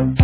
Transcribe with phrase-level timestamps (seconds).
[0.00, 0.16] Welcome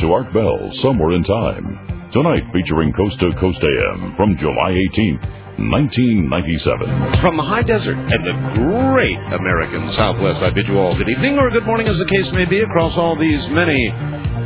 [0.00, 2.10] to Art Bell, Somewhere in Time.
[2.12, 7.20] Tonight featuring Coast to Coast AM from July 18th, 1997.
[7.20, 11.38] From the high desert and the great American Southwest, I bid you all good evening
[11.38, 13.92] or good morning, as the case may be, across all these many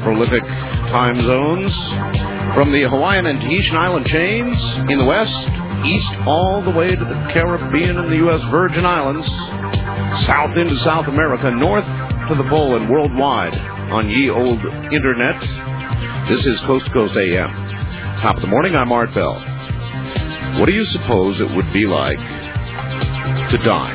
[0.02, 0.42] prolific
[0.90, 1.72] time zones.
[2.54, 4.56] From the Hawaiian and Tahitian island chains
[4.90, 5.34] in the west,
[5.86, 8.40] east all the way to the Caribbean and the U.S.
[8.50, 9.26] Virgin Islands,
[10.26, 11.86] south into South America, north
[12.28, 13.54] to the pole and worldwide
[13.92, 14.58] on ye old
[14.92, 15.38] internet.
[16.28, 17.50] This is Coast to Coast AM.
[18.22, 19.55] Top of the morning, I'm Art Bell.
[20.58, 23.94] What do you suppose it would be like to die?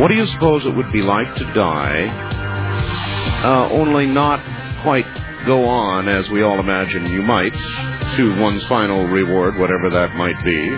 [0.00, 2.06] What do you suppose it would be like to die,
[3.44, 4.40] uh, only not
[4.82, 5.06] quite
[5.46, 7.52] go on as we all imagine you might
[8.16, 10.72] to one's final reward, whatever that might be?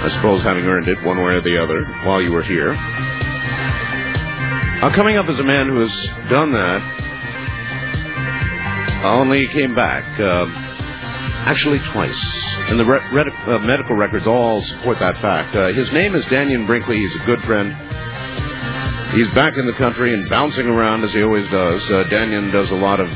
[0.00, 2.74] I suppose having earned it one way or the other while you were here.
[4.82, 5.90] Uh, coming up as a man who has
[6.30, 6.80] done that,
[9.04, 10.46] only he came back, uh,
[11.48, 12.20] actually twice.
[12.68, 15.56] And the re- red- uh, medical records all support that fact.
[15.56, 16.98] Uh, his name is Dannion Brinkley.
[16.98, 17.72] He's a good friend.
[19.16, 21.80] He's back in the country and bouncing around as he always does.
[21.88, 23.08] Uh, Dannion does a lot of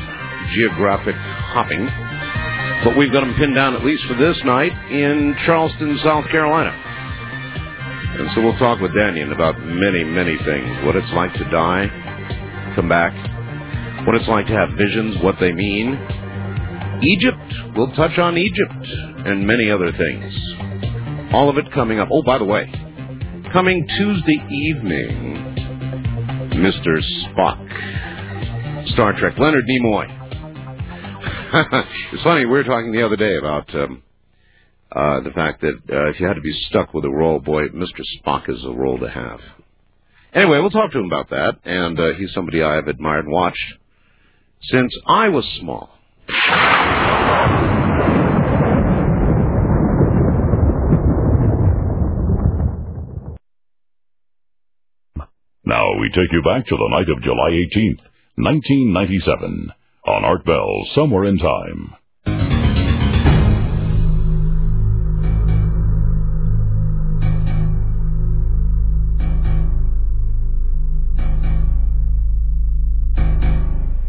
[0.55, 1.13] geographic
[1.53, 1.85] hopping.
[2.83, 6.73] But we've got him pinned down, at least for this night, in Charleston, South Carolina.
[8.17, 10.85] And so we'll talk with Dannion about many, many things.
[10.85, 11.85] What it's like to die,
[12.75, 13.13] come back,
[14.07, 16.22] what it's like to have visions, what they mean.
[17.03, 18.73] Egypt, we'll touch on Egypt,
[19.25, 20.33] and many other things.
[21.33, 22.09] All of it coming up.
[22.11, 22.71] Oh, by the way,
[23.51, 25.33] coming Tuesday evening,
[26.53, 26.99] Mr.
[27.25, 30.19] Spock, Star Trek, Leonard Nimoy.
[32.13, 34.01] it's funny, we were talking the other day about um,
[34.91, 37.67] uh, the fact that uh, if you had to be stuck with a role, boy,
[37.69, 38.01] Mr.
[38.19, 39.39] Spock is a role to have.
[40.33, 43.33] Anyway, we'll talk to him about that, and uh, he's somebody I have admired and
[43.33, 43.73] watched
[44.61, 45.89] since I was small.
[55.65, 58.01] Now we take you back to the night of July 18th,
[58.35, 59.71] 1997,
[60.05, 61.93] on Art Bell, Somewhere in Time.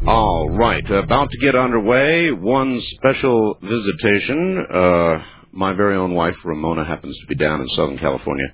[0.09, 2.32] All right, about to get underway.
[2.32, 4.66] One special visitation.
[4.75, 5.19] Uh,
[5.53, 8.47] my very own wife, Ramona, happens to be down in Southern California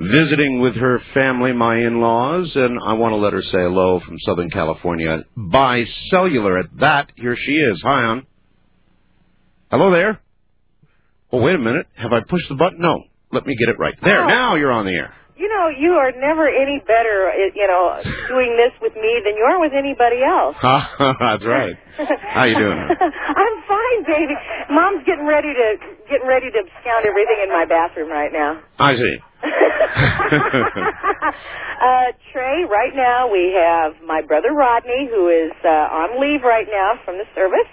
[0.00, 4.18] visiting with her family, my in-laws, and I want to let her say hello from
[4.20, 6.58] Southern California by cellular.
[6.58, 7.80] At that, here she is.
[7.84, 8.26] Hi, on.
[9.70, 10.20] Hello there.
[11.32, 11.86] Oh, wait a minute.
[11.94, 12.80] Have I pushed the button?
[12.80, 13.04] No.
[13.32, 13.94] Let me get it right.
[14.02, 14.24] There.
[14.24, 14.28] Oh.
[14.28, 15.14] Now you're on the air.
[15.40, 17.96] You know, you are never any better, at, you know,
[18.28, 20.52] doing this with me than you are with anybody else.
[20.60, 21.80] That's right.
[22.28, 22.76] How you doing?
[23.40, 24.36] I'm fine, baby.
[24.68, 25.80] Mom's getting ready to
[26.12, 28.60] getting ready to abscond everything in my bathroom right now.
[28.76, 29.16] I see.
[31.80, 36.68] uh, Trey, right now we have my brother Rodney, who is uh, on leave right
[36.68, 37.72] now from the service.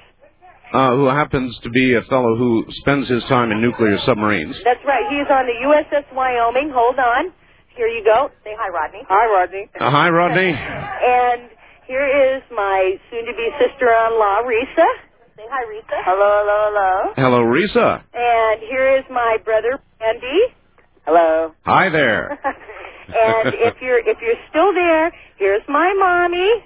[0.71, 4.55] Uh, who happens to be a fellow who spends his time in nuclear submarines.
[4.63, 5.03] That's right.
[5.11, 6.71] He's on the USS Wyoming.
[6.73, 7.33] Hold on.
[7.77, 8.31] Here you go.
[8.43, 9.05] Say hi, Rodney.
[9.07, 9.69] Hi, Rodney.
[9.79, 10.49] Uh, hi, Rodney.
[10.57, 11.49] and
[11.85, 14.89] here is my soon-to-be sister-in-law, Risa.
[15.37, 16.01] Say hi, Risa.
[16.01, 17.13] Hello, hello, hello.
[17.15, 18.01] Hello, Risa.
[18.15, 20.57] And here is my brother, Andy.
[21.05, 21.53] Hello.
[21.65, 22.31] Hi there.
[23.07, 26.65] and if you're if you're still there, here's my mommy.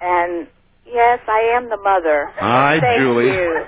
[0.00, 0.46] And
[0.86, 2.30] yes, I am the mother.
[2.36, 3.26] Hi, Thank Julie.
[3.26, 3.66] you.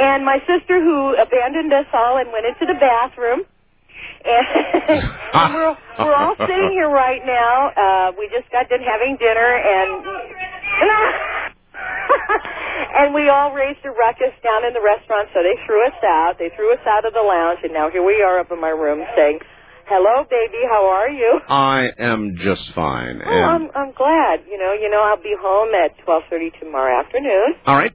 [0.00, 3.44] and my sister who abandoned us all and went into the bathroom.
[5.36, 7.68] And, we're we're all sitting here right now.
[7.76, 10.00] Uh, we just got done having dinner, and
[12.96, 15.28] and we all raised a ruckus down in the restaurant.
[15.34, 16.34] So they threw us out.
[16.38, 18.70] They threw us out of the lounge, and now here we are up in my
[18.72, 19.40] room saying,
[19.86, 20.64] "Hello, baby.
[20.70, 23.20] How are you?" I am just fine.
[23.24, 24.40] Oh, And, I'm I'm glad.
[24.48, 27.54] You know, you know, I'll be home at twelve thirty tomorrow afternoon.
[27.66, 27.92] all right.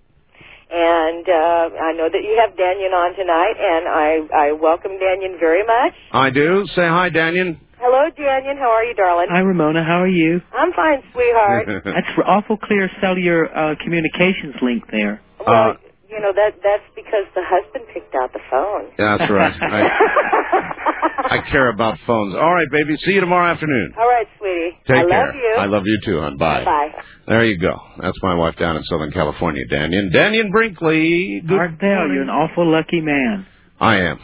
[0.74, 5.38] And uh, I know that you have Dannion on tonight, and I, I welcome Dannion
[5.40, 5.94] very much.
[6.14, 6.66] I do.
[6.76, 7.58] Say hi, Dannion.
[7.78, 8.58] Hello, Dannion.
[8.58, 9.28] How are you, darling?
[9.32, 9.84] Hi, Ramona.
[9.84, 10.42] How are you?
[10.54, 11.68] I'm fine, sweetheart.
[11.86, 15.20] That's for awful clear cellular uh, communications link there.
[15.46, 15.74] well, Uh,
[16.12, 18.92] you know that that's because the husband picked out the phone.
[18.98, 19.54] That's right.
[19.62, 22.36] I, I care about phones.
[22.36, 22.98] All right, baby.
[23.06, 23.94] See you tomorrow afternoon.
[23.98, 24.78] All right, sweetie.
[24.88, 25.26] Take I care.
[25.26, 25.56] love you.
[25.58, 26.38] I love you too, hon.
[26.38, 26.66] Bye.
[26.66, 26.90] Bye.
[27.28, 27.76] There you go.
[28.02, 30.12] That's my wife down in Southern California, Dannion.
[30.14, 31.42] Dannion Brinkley.
[31.48, 33.46] Good Art Bell, you're an awful lucky man.
[33.80, 34.20] I am.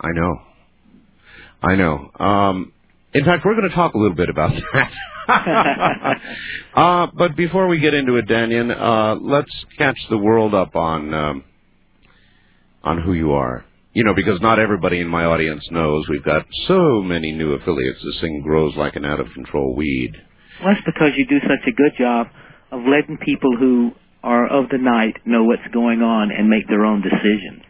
[0.00, 0.34] I know.
[1.62, 2.10] I know.
[2.24, 2.72] Um,
[3.14, 4.90] in fact, we're going to talk a little bit about that.
[6.74, 11.14] uh, but before we get into it, Dannion, uh, let's catch the world up on
[11.14, 11.44] um,
[12.82, 13.64] on who you are.
[13.92, 18.00] You know, because not everybody in my audience knows we've got so many new affiliates.
[18.04, 20.12] This thing grows like an out of control weed.
[20.62, 22.26] Well, that's because you do such a good job
[22.70, 23.92] of letting people who
[24.22, 27.62] are of the night know what's going on and make their own decisions.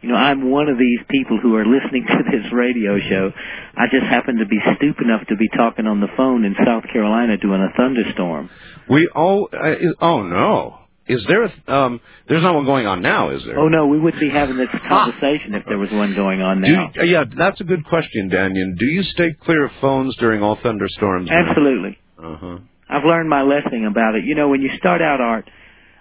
[0.00, 3.30] You know, I'm one of these people who are listening to this radio show.
[3.76, 6.84] I just happen to be stupid enough to be talking on the phone in South
[6.92, 8.50] Carolina during a thunderstorm.
[8.88, 9.48] We all.
[9.52, 10.76] Uh, is, oh no.
[11.06, 13.58] Is there a, um there's not one going on now, is there?
[13.58, 16.90] Oh no, we wouldn't be having this conversation if there was one going on now.
[16.94, 18.78] you, yeah, that's a good question, Dannion.
[18.78, 21.28] Do you stay clear of phones during all thunderstorms?
[21.30, 21.98] Absolutely.
[22.22, 22.58] Uh-huh.
[22.88, 24.24] I've learned my lesson about it.
[24.24, 25.48] You know, when you start out art,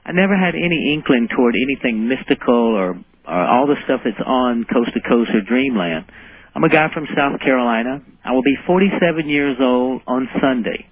[0.05, 2.99] I never had any inkling toward anything mystical or,
[3.29, 6.05] or all the stuff that's on Coast to Coast or Dreamland.
[6.55, 8.01] I'm a guy from South Carolina.
[8.25, 10.87] I will be 47 years old on Sunday.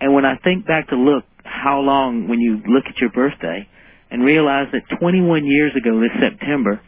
[0.00, 3.66] And when I think back to look how long when you look at your birthday
[4.10, 6.80] and realize that 21 years ago this September,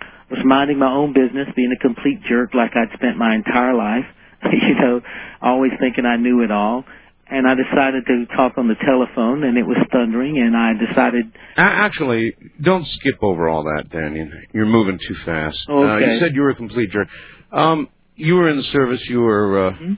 [0.00, 3.74] I was minding my own business, being a complete jerk like I'd spent my entire
[3.74, 4.06] life,
[4.52, 5.00] you know,
[5.40, 6.84] always thinking I knew it all.
[7.28, 11.24] And I decided to talk on the telephone, and it was thundering, and I decided,
[11.56, 14.30] Actually, don't skip over all that, Dannion.
[14.52, 15.58] You're moving too fast.
[15.68, 16.14] Uh, Okay.
[16.14, 17.08] you said you were a complete jerk.
[17.50, 19.00] Um, you were in the service.
[19.08, 19.92] You were uh, Hmm?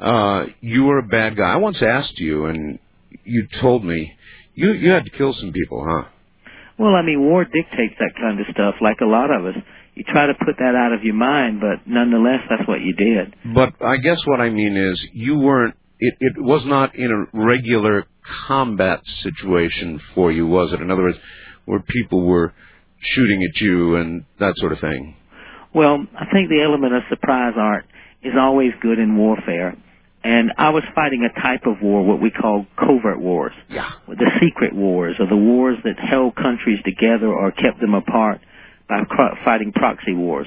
[0.00, 1.52] uh, you were a bad guy.
[1.52, 2.78] I once asked you, and
[3.24, 4.12] you told me
[4.54, 6.04] you you had to kill some people, huh?
[6.78, 9.56] well, I mean, war dictates that kind of stuff, like a lot of us.
[9.94, 13.34] You try to put that out of your mind, but nonetheless, that's what you did.
[13.52, 15.74] But I guess what I mean is you weren't.
[16.00, 18.06] It it was not in a regular
[18.46, 20.80] combat situation for you, was it?
[20.80, 21.18] In other words,
[21.64, 22.52] where people were
[23.00, 25.16] shooting at you and that sort of thing.
[25.74, 27.84] Well, I think the element of surprise art
[28.22, 29.76] is always good in warfare.
[30.24, 33.52] And I was fighting a type of war, what we call covert wars.
[33.70, 33.90] Yeah.
[34.08, 38.40] The secret wars, or the wars that held countries together or kept them apart
[38.88, 39.02] by
[39.44, 40.46] fighting proxy wars.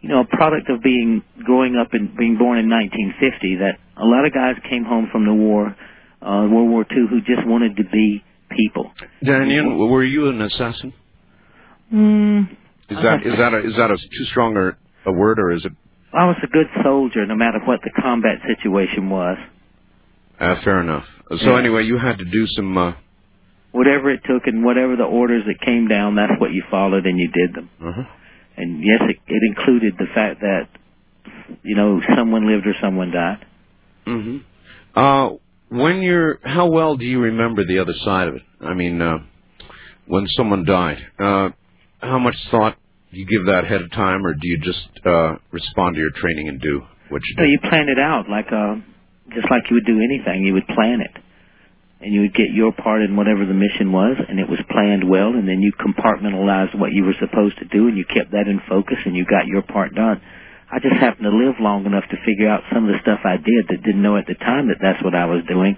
[0.00, 4.06] You know, a product of being, growing up and being born in 1950, that a
[4.06, 5.76] lot of guys came home from the war,
[6.22, 8.90] uh, World War II, who just wanted to be people.
[9.24, 10.92] Dannion, were you an assassin?
[11.92, 12.50] Mm,
[12.88, 15.64] Is that is that a, is that a too strong a, a word, or is
[15.64, 15.72] it
[16.12, 19.38] I was a good soldier no matter what the combat situation was.
[20.40, 21.04] uh, fair enough?
[21.28, 21.58] So Yeah.
[21.58, 22.76] anyway, you had to do some.
[22.76, 22.92] Uh,
[23.72, 27.18] whatever it took and whatever the orders that came down, that's what you followed and
[27.18, 27.70] you did them.
[27.80, 28.02] uh
[28.56, 30.66] And yes, it, it included the fact that,
[31.62, 33.46] you know, someone lived or someone died.
[34.06, 34.38] Hmm
[34.94, 35.30] Uh,
[35.68, 38.42] when you're, how well do you remember the other side of it?
[38.60, 39.18] I mean, uh,
[40.06, 41.50] when someone died, uh,
[42.00, 42.76] how much thought
[43.12, 46.10] do you give that ahead of time, or do you just uh, respond to your
[46.16, 47.48] training and do what you So do?
[47.48, 48.76] you planned it out like, uh,
[49.34, 50.44] just like you would do anything.
[50.44, 51.14] You would plan it.
[52.02, 55.04] And you would get your part in whatever the mission was, and it was planned
[55.08, 58.48] well, and then you compartmentalized what you were supposed to do, and you kept that
[58.48, 60.20] in focus, and you got your part done.
[60.72, 63.36] I just happened to live long enough to figure out some of the stuff I
[63.36, 65.76] did that didn't know at the time that that's what I was doing.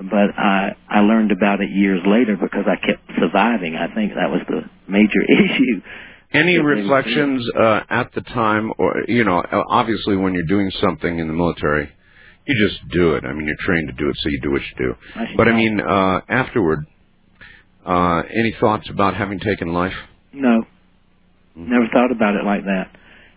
[0.00, 3.76] But I I learned about it years later because I kept surviving.
[3.76, 5.82] I think that was the major issue.
[6.32, 11.26] Any reflections uh, at the time, or you know, obviously when you're doing something in
[11.26, 11.90] the military,
[12.46, 13.24] you just do it.
[13.24, 14.94] I mean, you're trained to do it, so you do what you do.
[15.16, 16.86] I But I mean, uh, afterward,
[17.84, 19.92] uh, any thoughts about having taken life?
[20.32, 20.62] No.
[21.56, 22.90] Never thought about it like that.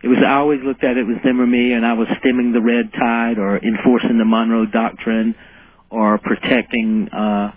[0.04, 2.62] It was always looked at it was them or me and I was stemming the
[2.62, 5.34] red tide or enforcing the Monroe Doctrine
[5.90, 7.52] or protecting uh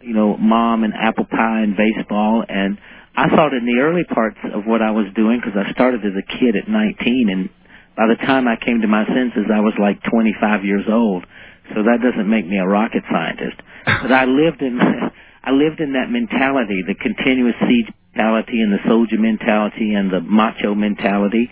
[0.00, 2.78] you know, mom and apple pie and baseball and
[3.16, 6.14] I thought in the early parts of what I was doing because I started as
[6.14, 7.50] a kid at 19 and
[7.96, 11.26] by the time I came to my senses I was like 25 years old.
[11.74, 13.58] So that doesn't make me a rocket scientist.
[14.02, 14.78] But I lived in
[15.42, 20.20] I lived in that mentality, the continuous siege mentality and the soldier mentality and the
[20.20, 21.50] macho mentality.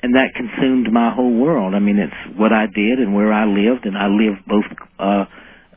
[0.00, 1.74] And that consumed my whole world.
[1.74, 4.64] I mean, it's what I did and where I lived, and I lived both
[4.98, 5.24] uh,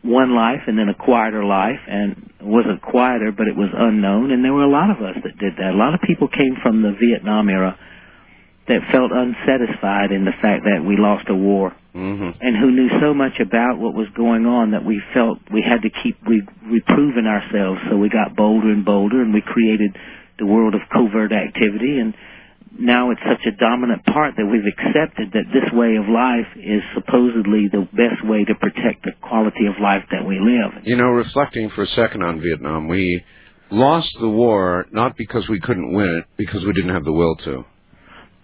[0.03, 4.31] one life and then a quieter life, and it wasn't quieter, but it was unknown.
[4.31, 5.73] And there were a lot of us that did that.
[5.73, 7.77] A lot of people came from the Vietnam era
[8.67, 12.39] that felt unsatisfied in the fact that we lost a war Mm-hmm.
[12.39, 15.81] and who knew so much about what was going on that we felt we had
[15.81, 17.81] to keep re- reproving ourselves.
[17.89, 19.91] So we got bolder and bolder, and we created
[20.39, 21.99] the world of covert activity.
[21.99, 22.15] And
[22.79, 26.81] now it's such a dominant part that we've accepted that this way of life is
[26.95, 30.83] supposedly the best way to protect the quality of life that we live.
[30.83, 33.23] You know, reflecting for a second on Vietnam, we
[33.71, 37.35] lost the war not because we couldn't win it, because we didn't have the will
[37.37, 37.65] to.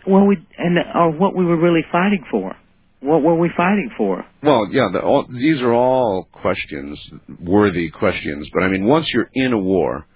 [0.05, 2.55] Well, we and or what we were really fighting for.
[3.00, 4.25] What were we fighting for?
[4.41, 7.00] Well, yeah, the, all, these are all questions,
[7.39, 8.50] worthy questions.
[8.51, 10.07] But I mean, once you're in a war,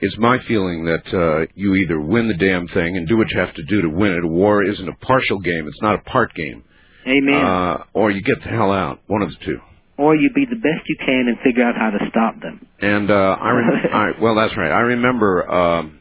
[0.00, 3.38] it's my feeling that uh, you either win the damn thing and do what you
[3.40, 4.24] have to do to win it.
[4.24, 6.64] A war isn't a partial game; it's not a part game.
[7.06, 7.34] Amen.
[7.44, 9.00] Uh, or you get the hell out.
[9.06, 9.58] One of the two.
[9.96, 12.66] or you be the best you can and figure out how to stop them.
[12.80, 14.70] And uh, I, rem- I well, that's right.
[14.70, 15.50] I remember.
[15.50, 15.98] Um,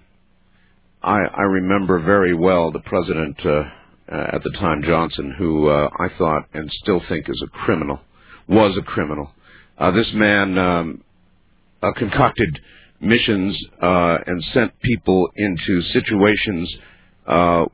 [1.01, 3.49] I I remember very well the president uh,
[4.11, 7.99] uh, at the time, Johnson, who uh, I thought and still think is a criminal,
[8.47, 9.31] was a criminal.
[9.77, 11.03] Uh, this man um,
[11.81, 12.59] uh, concocted
[13.01, 16.73] missions uh, and sent people into situations
[17.27, 17.65] uh,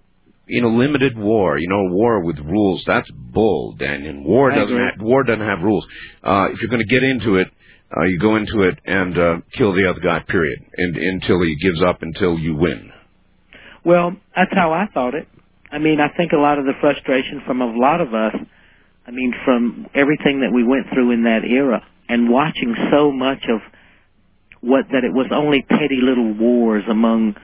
[0.48, 1.58] in a limited war.
[1.58, 2.84] You know, war with rules.
[2.86, 4.24] That's bull, Dannion.
[4.24, 5.86] War doesn't have, war doesn't have rules.
[6.24, 7.48] Uh, if you're going to get into it,
[7.96, 10.20] uh, you go into it and uh, kill the other guy.
[10.28, 10.60] Period.
[10.78, 12.92] And until he gives up, until you win.
[13.84, 15.28] Well, that's how I thought it.
[15.72, 18.36] I mean, I think a lot of the frustration from a lot of us,
[19.08, 23.44] I mean, from everything that we went through in that era and watching so much
[23.50, 23.62] of
[24.62, 27.36] what that it was only petty little wars among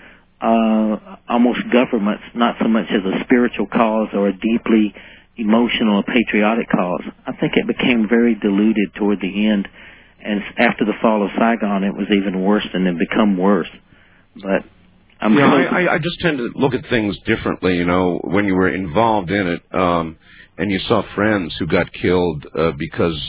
[0.41, 4.93] uh almost governments, not so much as a spiritual cause or a deeply
[5.37, 7.03] emotional or patriotic cause.
[7.25, 9.67] I think it became very diluted toward the end
[10.23, 13.69] and after the fall of Saigon it was even worse and it become worse.
[14.35, 14.63] But
[15.19, 17.77] I'm yeah, I, I, I just tend to look at things differently.
[17.77, 20.17] You know, when you were involved in it, um,
[20.57, 23.19] and you saw friends who got killed uh, because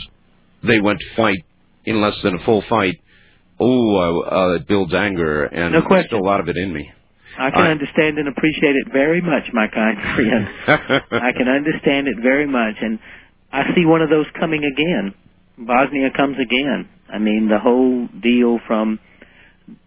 [0.67, 1.45] they went to fight
[1.85, 2.95] in less than a full fight.
[3.65, 6.73] Oh, uh, uh, it builds anger, and No there's still a lot of it in
[6.73, 6.91] me.
[7.39, 10.49] I can I- understand and appreciate it very much, my kind friend.
[11.29, 12.99] I can understand it very much, and
[13.53, 15.15] I see one of those coming again.
[15.59, 16.89] Bosnia comes again.
[17.13, 18.99] I mean, the whole deal from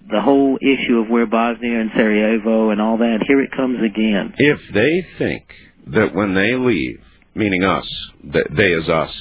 [0.09, 4.33] the whole issue of where Bosnia and Sarajevo and all that, here it comes again.
[4.37, 5.43] if they think
[5.87, 6.99] that when they leave,
[7.33, 7.87] meaning us,
[8.33, 9.11] that they as us,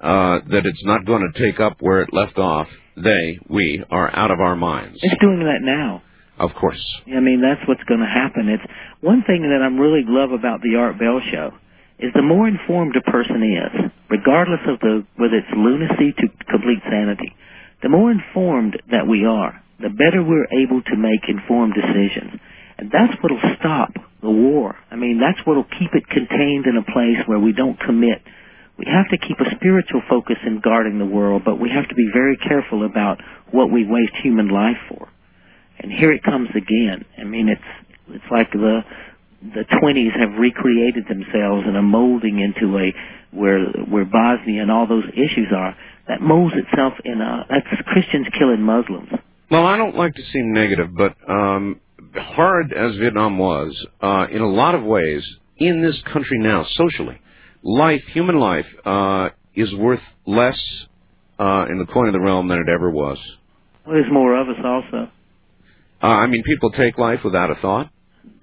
[0.00, 4.14] uh, that it's not going to take up where it left off, they, we, are
[4.14, 4.98] out of our minds.
[5.02, 6.02] It's doing that now.
[6.38, 6.82] Of course.
[7.06, 8.48] I mean, that's what's going to happen.
[8.48, 8.64] It's
[9.00, 11.52] one thing that I'm really love about the Art Bell show
[11.98, 16.82] is the more informed a person is, regardless of the whether it's lunacy to complete
[16.90, 17.30] sanity,
[17.82, 22.40] the more informed that we are, the better we're able to make informed decisions.
[22.78, 24.74] And that's what'll stop the war.
[24.90, 28.22] I mean, that's what'll keep it contained in a place where we don't commit.
[28.78, 31.94] We have to keep a spiritual focus in guarding the world, but we have to
[31.94, 35.08] be very careful about what we waste human life for
[35.82, 37.04] and here it comes again.
[37.18, 38.80] I mean, it's it's like the
[39.54, 42.94] the twenties have recreated themselves and are molding into a
[43.36, 45.76] where where Bosnia and all those issues are.
[46.08, 49.08] That molds itself in a that's Christians killing Muslims.
[49.50, 51.80] Well, I don't like to seem negative, but um,
[52.14, 55.22] hard as Vietnam was, uh, in a lot of ways,
[55.58, 57.20] in this country now, socially,
[57.62, 60.58] life, human life, uh, is worth less
[61.38, 63.18] uh, in the coin of the realm than it ever was.
[63.86, 65.10] Well, there's more of us also.
[66.02, 67.90] Uh, I mean, people take life without a thought.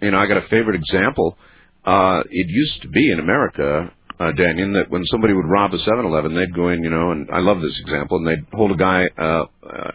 [0.02, 1.38] You know, I got a favorite example.
[1.86, 5.78] Uh, it used to be in America, uh, Daniel, that when somebody would rob a
[5.78, 8.76] 7-Eleven, they'd go in, you know, and I love this example, and they'd hold a
[8.76, 9.92] guy, uh, uh,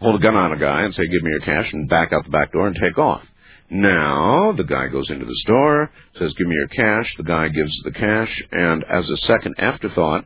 [0.00, 2.24] hold a gun on a guy and say, give me your cash, and back out
[2.24, 3.22] the back door and take off.
[3.70, 7.72] Now, the guy goes into the store, says, give me your cash, the guy gives
[7.82, 10.24] the cash, and as a second afterthought,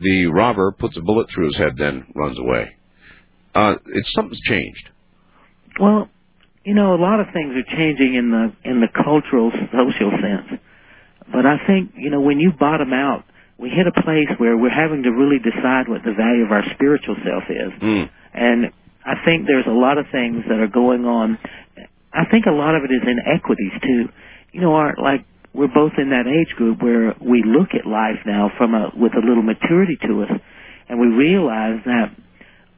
[0.00, 2.76] the robber puts a bullet through his head, then runs away.
[3.54, 4.88] Uh, it's something's changed.
[5.78, 6.08] Well,
[6.64, 10.60] you know, a lot of things are changing in the in the cultural social sense.
[11.32, 13.24] But I think, you know, when you bottom out,
[13.58, 16.64] we hit a place where we're having to really decide what the value of our
[16.74, 17.72] spiritual self is.
[17.80, 18.10] Mm.
[18.34, 18.72] And
[19.04, 21.38] I think there's a lot of things that are going on.
[22.12, 24.08] I think a lot of it is inequities too.
[24.52, 25.24] You know, our like
[25.54, 29.12] we're both in that age group where we look at life now from a with
[29.14, 30.32] a little maturity to us,
[30.88, 32.14] and we realize that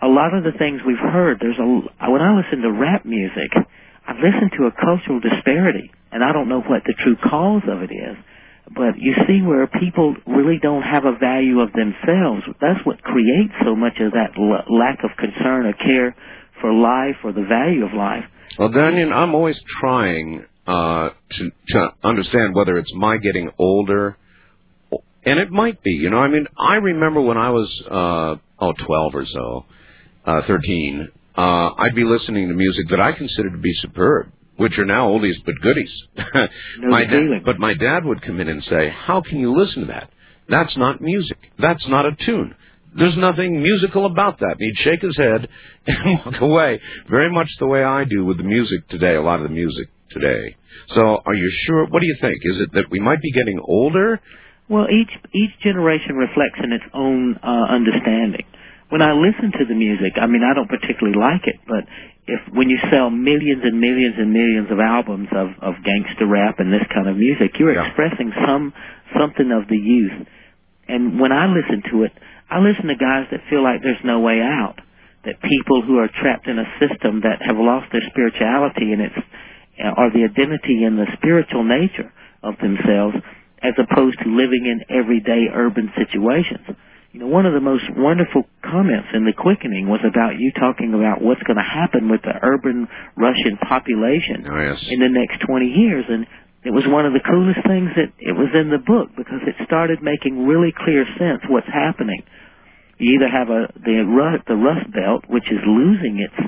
[0.02, 1.38] a lot of the things we've heard.
[1.40, 3.52] There's a when I listen to rap music,
[4.06, 7.82] I've listened to a cultural disparity, and I don't know what the true cause of
[7.82, 8.16] it is.
[8.74, 12.42] But you see where people really don't have a value of themselves.
[12.60, 16.16] That's what creates so much of that l- lack of concern or care
[16.60, 18.24] for life or the value of life.
[18.58, 24.16] Well, Dannion, I'm always trying uh, to to understand whether it's my getting older
[25.24, 26.18] And it might be, you know.
[26.18, 29.64] I mean, I remember when I was uh, oh twelve or so,
[30.26, 31.08] uh, thirteen.
[31.36, 35.08] Uh, I'd be listening to music that I considered to be superb, which are now
[35.08, 35.92] oldies but goodies.
[36.78, 37.30] No my feeling.
[37.38, 40.10] dad, but my dad would come in and say, "How can you listen to that?
[40.48, 41.38] That's not music.
[41.58, 42.54] That's not a tune.
[42.94, 45.48] There's nothing musical about that." He'd shake his head
[45.86, 49.14] and walk away, very much the way I do with the music today.
[49.14, 50.56] A lot of the music today.
[50.94, 51.86] So, are you sure?
[51.86, 52.38] What do you think?
[52.42, 54.20] Is it that we might be getting older?
[54.68, 58.44] Well, each each generation reflects in its own uh, understanding.
[58.88, 61.84] When I listen to the music, I mean, I don't particularly like it, but
[62.26, 66.56] if when you sell millions and millions and millions of albums of of gangster rap
[66.58, 67.86] and this kind of music, you're Yeah.
[67.86, 68.72] expressing some
[69.18, 70.26] something of the youth.
[70.88, 72.12] And when I listen to it,
[72.52, 74.76] I listen to guys that feel like there's no way out.
[75.24, 79.20] That people who are trapped in a system that have lost their spirituality and it's
[79.96, 83.16] or the identity and the spiritual nature of themselves
[83.62, 86.66] as opposed to living in everyday urban situations.
[87.12, 90.92] You know, one of the most wonderful comments in the quickening was about you talking
[90.94, 94.80] about what's going to happen with the urban Russian population Oh yes.
[94.90, 96.04] in the next 20 years.
[96.08, 96.26] And
[96.64, 99.54] it was one of the coolest things that it was in the book because it
[99.66, 102.22] started making really clear sense what's happening.
[103.02, 106.38] You either have a the Rust, the Rust Belt, which is losing its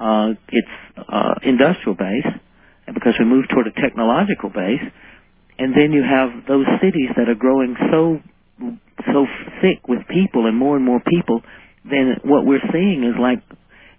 [0.00, 2.32] uh, its uh, industrial base,
[2.94, 4.80] because we move toward a technological base,
[5.58, 8.24] and then you have those cities that are growing so
[9.12, 9.26] so
[9.60, 11.42] thick with people and more and more people.
[11.84, 13.44] Then what we're seeing is like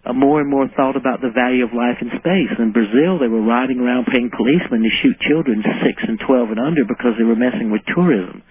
[0.04, 2.50] a more and more thought about the value of life in space.
[2.58, 6.60] In Brazil, they were riding around paying policemen to shoot children six and twelve and
[6.60, 8.42] under because they were messing with tourism.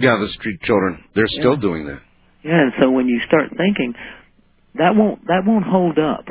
[0.00, 0.98] Yeah, the street children.
[1.14, 2.02] They're still doing that.
[2.44, 3.94] Yeah, and so when you start thinking
[4.74, 6.26] that won't that won't hold up.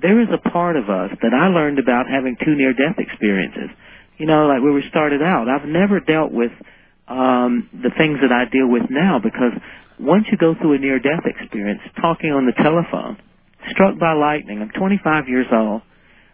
[0.00, 3.70] There is a part of us that I learned about having two near death experiences.
[4.18, 5.48] You know, like where we started out.
[5.48, 6.52] I've never dealt with
[7.08, 9.54] um the things that I deal with now because
[9.98, 13.18] once you go through a near death experience, talking on the telephone,
[13.70, 15.82] struck by lightning, I'm 25 years old.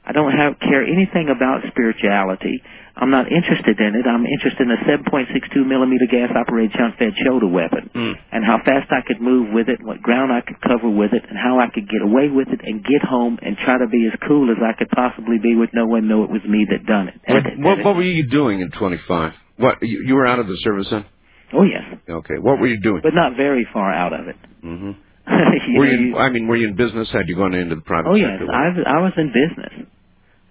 [0.07, 2.63] I don't have care anything about spirituality.
[2.97, 4.07] I'm not interested in it.
[4.07, 8.15] I'm interested in a 7.62 millimeter gas operated chunk fed shoulder weapon Mm.
[8.31, 11.25] and how fast I could move with it, what ground I could cover with it,
[11.29, 14.07] and how I could get away with it and get home and try to be
[14.07, 16.87] as cool as I could possibly be with no one know it was me that
[16.87, 17.15] done it.
[17.27, 19.33] What, And- what, what were you doing in 25?
[19.57, 21.05] What you, you were out of the service then?
[21.53, 22.39] oh yes, Okay.
[22.39, 23.01] What were you doing?
[23.03, 24.37] but not very far out of it.
[24.63, 24.91] hmm
[25.67, 27.09] You Were you- I mean, were you in business?
[27.11, 28.39] Had you gone into the private Oh yes.
[28.41, 29.89] I was, I was in business.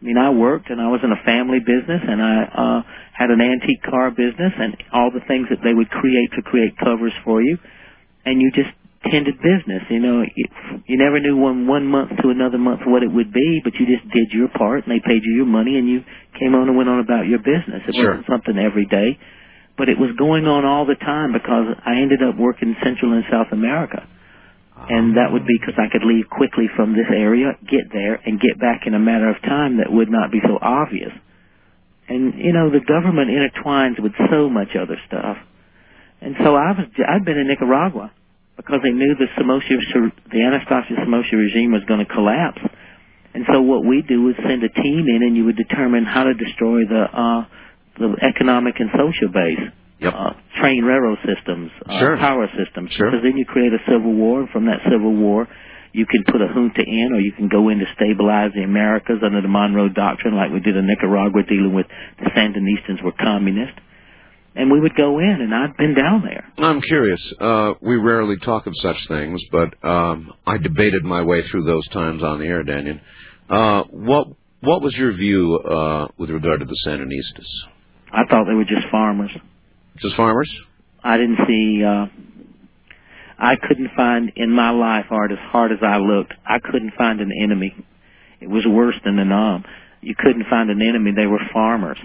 [0.04, 2.82] I mean, I worked and I was in a family business and I uh
[3.16, 6.76] had an antique car business and all the things that they would create to create
[6.78, 7.58] covers for you,
[8.26, 8.68] and you just
[9.10, 9.84] tended business.
[9.90, 10.46] You know, you,
[10.88, 13.86] you never knew one one month to another month what it would be, but you
[13.86, 16.04] just did your part and they paid you your money and you
[16.38, 17.88] came on and went on about your business.
[17.88, 18.10] It Sure.
[18.20, 19.18] wasn't something every day,
[19.78, 23.24] but it was going on all the time because I ended up working Central and
[23.32, 24.04] South America
[24.90, 28.40] and that would be because I could leave quickly from this area, get there, and
[28.40, 31.12] get back in a matter of time that would not be so obvious.
[32.10, 35.38] And you know, the government intertwines with so much other stuff.
[36.22, 38.12] And so I was, I'd been in Nicaragua
[38.58, 42.62] because they knew the Somoza, the Anastasio Somoza regime was going to collapse.
[43.34, 46.24] And so what we do is send a team in, and you would determine how
[46.26, 47.46] to destroy the uh,
[47.98, 49.62] the economic and social base
[50.04, 50.14] Yep.
[50.14, 52.18] uh, train railroad systems, uh, Sure.
[52.18, 52.92] power systems.
[52.92, 53.10] Sure.
[53.12, 55.48] Because then you create a civil war, and from that civil war,
[55.94, 59.20] you can put a junta in, or you can go in to stabilize the Americas
[59.24, 61.86] under the Monroe Doctrine, like we did in Nicaragua, dealing with
[62.20, 63.74] the Sandinistas were communist.
[64.56, 66.46] And we would go in, and I've been down there.
[66.60, 67.20] I'm curious.
[67.40, 71.88] Uh, we rarely talk of such things, but um, I debated my way through those
[71.90, 73.00] times on the air, Dannion.
[73.50, 74.28] Uh, what
[74.62, 77.48] what was your view uh, with regard to the Sandinistas?
[78.12, 79.32] I thought they were just farmers.
[80.00, 80.50] Just farmers?
[81.04, 81.84] I didn't see.
[81.84, 82.06] uh
[83.38, 87.20] I couldn't find in my life, Art, as hard as I looked, I couldn't find
[87.20, 87.76] an enemy.
[88.40, 89.66] It was worse than the Nam.
[90.02, 91.12] You couldn't find an enemy.
[91.16, 91.98] They were farmers.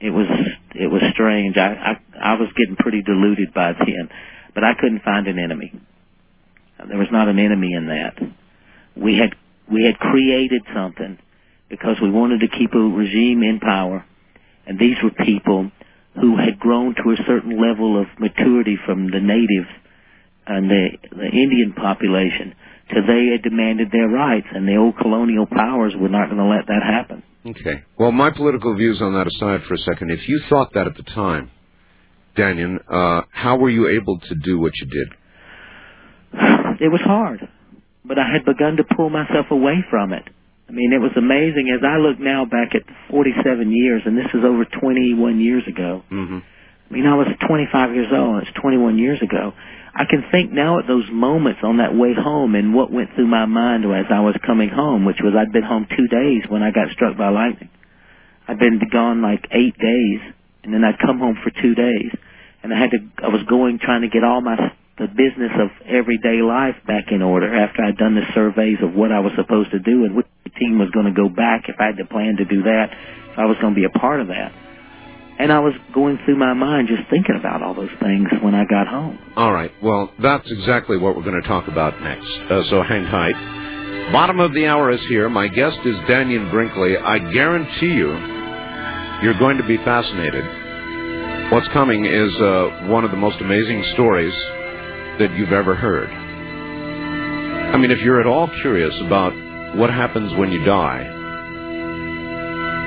[0.00, 0.26] It was
[0.74, 1.56] it was strange.
[1.56, 4.08] I I, I was getting pretty deluded by then,
[4.54, 5.72] but I couldn't find an enemy.
[6.88, 8.18] There was not an enemy in that.
[8.96, 9.36] We had
[9.70, 11.18] we had created something
[11.68, 14.04] because we wanted to keep a regime in power,
[14.66, 15.70] and these were people
[16.20, 19.70] who had grown to a certain level of maturity from the natives
[20.46, 22.54] and the, the Indian population
[22.90, 26.44] to they had demanded their rights, and the old colonial powers were not going to
[26.44, 27.22] let that happen.
[27.46, 27.82] Okay.
[27.98, 30.96] Well, my political views on that aside for a second, if you thought that at
[30.96, 31.50] the time,
[32.36, 35.08] Dannion, uh, how were you able to do what you did?
[36.80, 37.48] It was hard,
[38.04, 40.24] but I had begun to pull myself away from it.
[40.72, 42.80] I mean, it was amazing as I look now back at
[43.10, 46.02] 47 years, and this is over 21 years ago.
[46.10, 46.38] Mm-hmm.
[46.40, 48.40] I mean, I was 25 years old.
[48.40, 49.52] It's 21 years ago.
[49.94, 53.26] I can think now at those moments on that way home and what went through
[53.26, 56.62] my mind as I was coming home, which was I'd been home two days when
[56.62, 57.68] I got struck by lightning.
[58.48, 60.20] I'd been gone like eight days,
[60.64, 62.16] and then I'd come home for two days,
[62.62, 62.98] and I had to.
[63.22, 64.56] I was going trying to get all my
[65.02, 69.10] the business of everyday life back in order after I'd done the surveys of what
[69.10, 70.26] I was supposed to do and which
[70.58, 72.86] team was going to go back if I had to plan to do that.
[73.32, 74.54] If I was going to be a part of that.
[75.42, 78.62] And I was going through my mind just thinking about all those things when I
[78.64, 79.18] got home.
[79.34, 79.72] All right.
[79.82, 82.30] Well, that's exactly what we're going to talk about next.
[82.46, 84.12] Uh, so hang tight.
[84.12, 85.28] Bottom of the hour is here.
[85.28, 86.96] My guest is Dannion Brinkley.
[86.96, 88.12] I guarantee you,
[89.24, 90.44] you're going to be fascinated.
[91.50, 94.34] What's coming is uh, one of the most amazing stories
[95.18, 96.10] that you've ever heard.
[97.74, 99.32] I mean, if you're at all curious about
[99.76, 101.02] what happens when you die,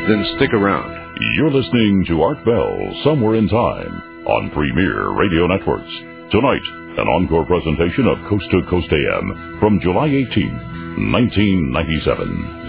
[0.07, 0.93] then stick around.
[1.35, 5.91] You're listening to Art Bell Somewhere in Time on Premier Radio Networks.
[6.31, 6.65] Tonight,
[6.97, 10.27] an encore presentation of Coast to Coast AM from July 18,
[11.11, 12.64] 1997.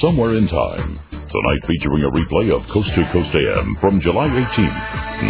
[0.00, 1.00] Somewhere in Time.
[1.10, 4.40] Tonight featuring a replay of Coast to Coast AM from July 18,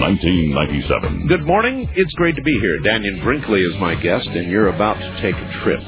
[0.00, 1.26] 1997.
[1.26, 1.88] Good morning.
[1.94, 2.80] It's great to be here.
[2.80, 5.80] Dannion Brinkley is my guest, and you're about to take a trip.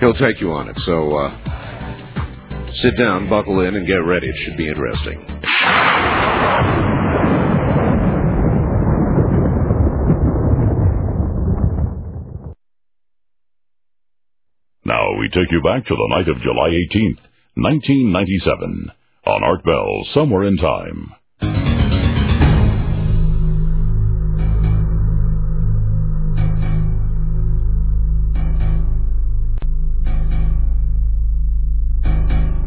[0.00, 4.28] He'll take you on it, so uh, sit down, buckle in, and get ready.
[4.28, 5.33] It should be interesting.
[15.34, 17.18] Take you back to the night of July 18th,
[17.56, 18.90] 1997,
[19.26, 21.12] on Art Bell, Somewhere in Time.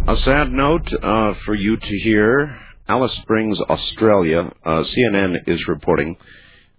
[0.10, 2.60] A sad note uh, for you to hear.
[2.90, 4.52] Alice Springs, Australia.
[4.66, 6.18] Uh, CNN is reporting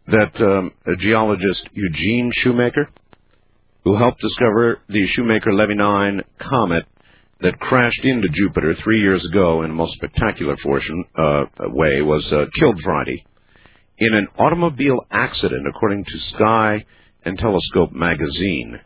[0.07, 2.91] that um, a geologist Eugene Shoemaker
[3.89, 6.85] who helped discover the Shoemaker-Levy 9 comet
[7.41, 12.23] that crashed into Jupiter three years ago in a most spectacular fortune, uh, way, was
[12.31, 13.25] uh, killed Friday
[13.97, 16.85] in an automobile accident, according to Sky
[17.25, 18.79] and Telescope magazine.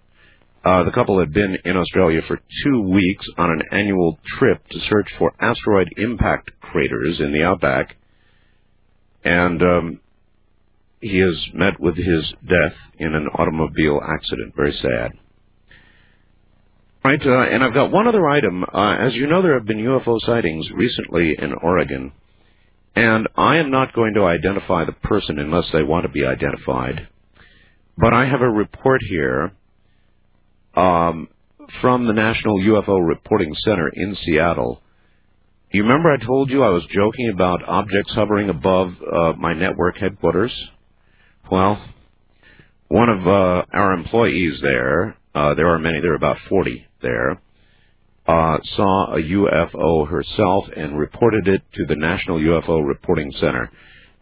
[0.64, 4.78] Uh, the couple had been in Australia for two weeks on an annual trip to
[4.88, 7.96] search for asteroid impact craters in the outback,
[9.24, 10.00] and um,
[11.02, 14.54] he has met with his death in an automobile accident.
[14.56, 15.10] Very sad.
[17.04, 18.62] Right, uh, and I've got one other item.
[18.62, 22.12] Uh, as you know, there have been UFO sightings recently in Oregon,
[22.94, 27.08] and I am not going to identify the person unless they want to be identified.
[27.98, 29.52] But I have a report here
[30.76, 31.28] um,
[31.80, 34.80] from the National UFO Reporting Center in Seattle.
[35.72, 39.96] You remember I told you I was joking about objects hovering above uh, my network
[39.96, 40.52] headquarters?
[41.52, 41.78] Well,
[42.88, 47.42] one of uh, our employees there, uh, there are many, there are about 40 there,
[48.26, 53.70] uh, saw a UFO herself and reported it to the National UFO Reporting Center.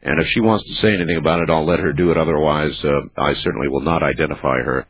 [0.03, 2.17] And if she wants to say anything about it, I'll let her do it.
[2.17, 4.89] Otherwise, uh, I certainly will not identify her.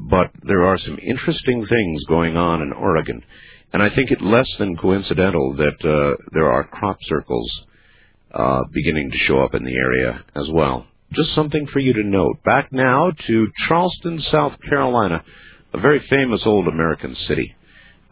[0.00, 3.22] But there are some interesting things going on in Oregon.
[3.72, 7.48] And I think it less than coincidental that uh, there are crop circles
[8.34, 12.02] uh, beginning to show up in the area as well just something for you to
[12.02, 12.42] note.
[12.44, 15.24] Back now to Charleston, South Carolina,
[15.72, 17.54] a very famous old American city.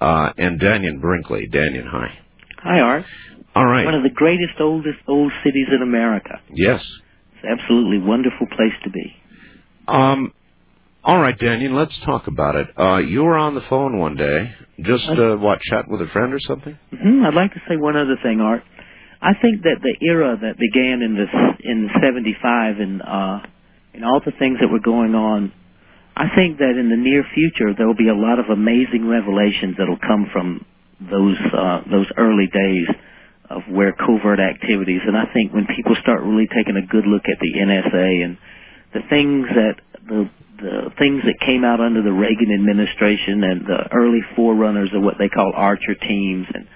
[0.01, 1.47] Uh, and Dannion Brinkley.
[1.53, 2.09] Dannion, hi.
[2.63, 3.05] Hi, Art.
[3.55, 3.85] All right.
[3.85, 6.41] One of the greatest, oldest, old cities in America.
[6.53, 6.81] Yes.
[7.35, 9.15] It's an absolutely wonderful place to be.
[9.89, 10.33] Um,
[11.03, 12.69] all right, Dannion, let's talk about it.
[12.79, 16.33] Uh, you were on the phone one day, just, uh, what, chat with a friend
[16.33, 16.79] or something?
[16.91, 18.63] hmm I'd like to say one other thing, Art.
[19.23, 21.29] I think that the era that began in this
[21.61, 23.41] in '75 and uh,
[23.93, 25.53] and all the things that were going on,
[26.17, 29.77] I think that in the near future there will be a lot of amazing revelations
[29.77, 30.65] that'll come from
[31.01, 32.89] those uh, those early days
[33.51, 35.03] of where covert activities.
[35.05, 38.39] And I think when people start really taking a good look at the NSA and
[38.95, 39.77] the things that
[40.09, 40.31] the
[40.61, 45.17] the things that came out under the Reagan administration and the early forerunners of what
[45.19, 46.69] they call Archer teams and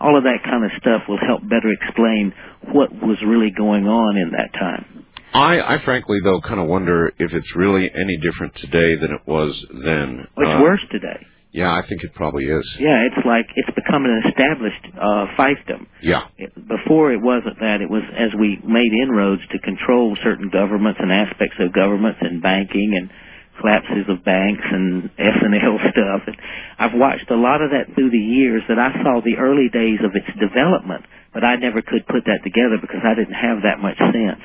[0.00, 2.32] all of that kind of stuff will help better explain
[2.72, 5.04] what was really going on in that time.
[5.34, 9.20] I, I frankly, though, kind of wonder if it's really any different today than it
[9.26, 9.52] was
[9.84, 10.26] then.
[10.38, 11.26] It's Uh, worse today.
[11.52, 12.76] Yeah, I think it probably is.
[12.78, 15.86] Yeah, it's like it's become an established uh, fiefdom.
[16.02, 16.24] Yeah.
[16.36, 17.80] It, before it wasn't that.
[17.80, 22.42] It was as we made inroads to control certain governments and aspects of governments and
[22.42, 23.10] banking and
[23.60, 26.22] collapses of banks and S&L stuff.
[26.26, 26.36] And
[26.78, 29.98] I've watched a lot of that through the years that I saw the early days
[30.02, 33.78] of its development, but I never could put that together because I didn't have that
[33.82, 34.42] much sense.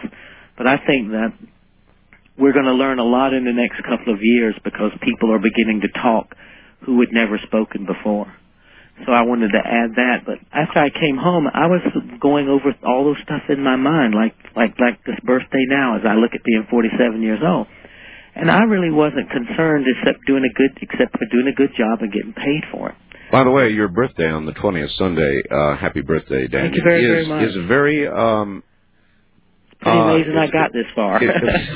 [0.57, 1.33] But I think that
[2.37, 5.39] we're going to learn a lot in the next couple of years because people are
[5.39, 6.35] beginning to talk
[6.85, 8.27] who had never spoken before.
[9.05, 10.21] So I wanted to add that.
[10.25, 11.81] But after I came home, I was
[12.21, 16.03] going over all those stuff in my mind, like like like this birthday now, as
[16.05, 17.67] I look at being 47 years old.
[18.35, 21.99] And I really wasn't concerned except doing a good except for doing a good job
[22.01, 22.95] and getting paid for it.
[23.31, 26.69] By the way, your birthday on the 20th Sunday, uh, happy birthday, Danny.
[26.69, 27.49] Thank you very, is, very much.
[27.49, 28.63] Is very, um,
[29.81, 31.21] Pretty uh, amazing I got this far.
[31.21, 31.29] it-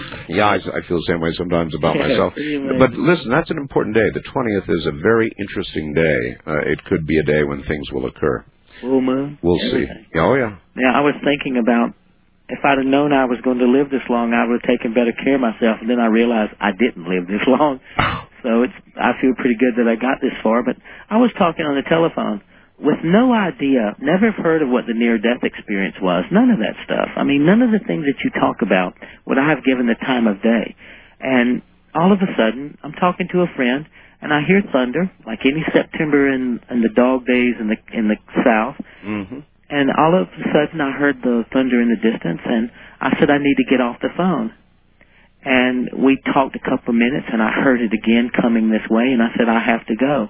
[0.30, 2.34] yeah, I, I feel the same way sometimes about Yeah, myself.
[2.80, 4.10] But listen, that's an important day.
[4.13, 6.38] The 20th is a very interesting day.
[6.46, 8.46] Uh, it could be a day when things will occur.
[8.82, 9.39] Full moon.
[9.41, 9.67] We'll see.
[9.89, 10.06] everything.
[10.15, 10.58] Oh, yeah.
[10.76, 11.93] Now I was thinking about
[12.49, 14.93] if I'd have known I was going to live this long, I would have taken
[14.93, 15.77] better care of myself.
[15.81, 17.79] And then I realized I didn't live this long.
[18.43, 20.62] So it's I feel pretty good that I got this far.
[20.63, 20.77] But
[21.10, 22.39] I was talking on the telephone
[22.79, 26.23] with no idea, never have heard of what the near death experience was.
[26.31, 27.10] None of that stuff.
[27.17, 28.93] I mean, none of the things that you talk about
[29.25, 30.75] would I have given the time of day.
[31.19, 31.63] And
[31.95, 33.86] all of a sudden, I'm talking to a friend,
[34.21, 38.07] and I hear thunder, like any September in in the dog days in the in
[38.07, 38.75] the South.
[39.01, 43.19] hmm And all of a sudden, I heard the thunder in the distance, and I
[43.19, 44.53] said, I need to get off the phone.
[45.43, 49.12] And we talked a couple of minutes, and I heard it again coming this way,
[49.12, 50.30] and I said, I have to go.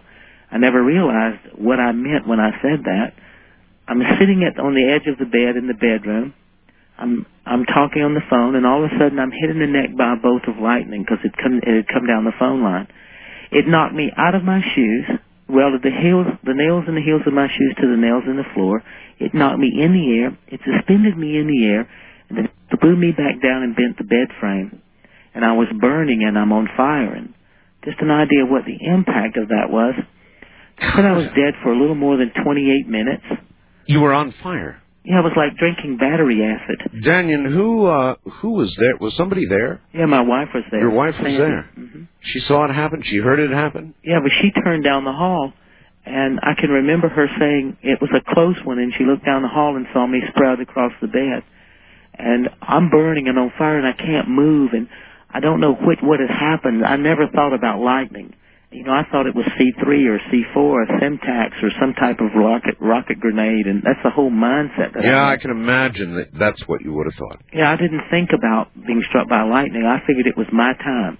[0.52, 3.14] I never realized what I meant when I said that.
[3.88, 6.34] I'm sitting at on the edge of the bed in the bedroom.
[6.98, 9.68] I'm I'm talking on the phone, and all of a sudden, I'm hit in the
[9.68, 12.64] neck by a bolt of lightning because it come it had come down the phone
[12.64, 12.88] line.
[13.52, 15.06] It knocked me out of my shoes,
[15.50, 18.38] welded the heels, the nails in the heels of my shoes to the nails in
[18.38, 18.84] the floor.
[19.20, 20.38] It knocked me in the air.
[20.48, 21.90] It suspended me in the air,
[22.30, 24.82] and then it blew me back down and bent the bed frame.
[25.34, 27.14] And I was burning, and I'm on fire.
[27.14, 27.34] And
[27.84, 29.96] just an idea of what the impact of that was.
[30.80, 33.24] Said I was dead for a little more than 28 minutes.
[33.86, 34.82] You were on fire.
[35.10, 36.92] Yeah, it was like drinking battery acid.
[37.06, 38.98] Dannion, who, uh, who was there?
[39.00, 39.80] Was somebody there?
[39.94, 40.82] Yeah, my wife was there.
[40.82, 41.38] Your wife was Sandy.
[41.38, 41.62] there.
[41.76, 43.02] hmm She saw it happen?
[43.06, 43.94] She heard it happen?
[44.04, 45.54] Yeah, but she turned down the hall,
[46.06, 49.44] and I can remember her saying it was a close one, and she looked down
[49.44, 51.44] the hall and saw me sprout across the bed.
[52.20, 54.90] And I'm burning and on fire, and I can't move, and
[55.30, 56.86] I don't know what what has happened.
[56.86, 58.34] I never thought about lightning.
[58.72, 62.36] You know, I thought it was C3 or C4 or Semtex or some type of
[62.36, 64.92] rocket rocket grenade, and that's the whole mindset.
[64.94, 67.40] That Yeah, I I can imagine that that's what you would have thought.
[67.54, 69.86] Yeah, I didn't think about being struck by lightning.
[69.88, 71.18] I figured it was my time.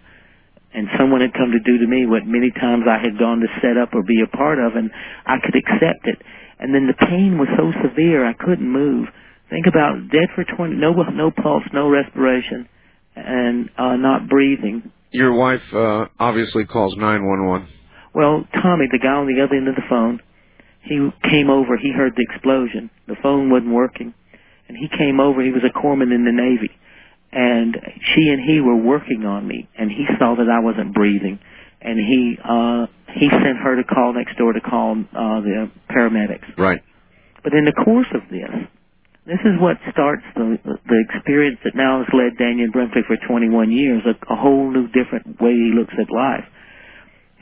[0.74, 3.48] And someone had come to do to me what many times I had gone to
[3.64, 4.92] set up or be a part of, and
[5.26, 6.20] I could accept it.
[6.60, 9.08] And then the pain was so severe I couldn't move.
[9.50, 12.68] Think about dead for 20, no, no pulse, no respiration,
[13.16, 14.92] and uh, not breathing.
[15.12, 17.68] Your wife uh, obviously calls 911.
[18.14, 20.20] Well, Tommy, the guy on the other end of the phone,
[20.84, 21.78] he came over.
[21.78, 22.90] He heard the explosion.
[23.08, 24.14] The phone wasn't working,
[24.68, 25.42] and he came over.
[25.44, 26.72] He was a corpsman in the Navy,
[27.32, 27.76] and
[28.14, 29.68] she and he were working on me.
[29.78, 31.40] And he saw that I wasn't breathing,
[31.82, 36.58] and he uh, he sent her to call next door to call uh, the paramedics.
[36.58, 36.82] Right.
[37.44, 38.50] But in the course of this,
[39.28, 43.72] this is what starts the the experience that now has led Dannion Brinkley for 21
[43.76, 46.48] years, a, a whole new different way he looks at life.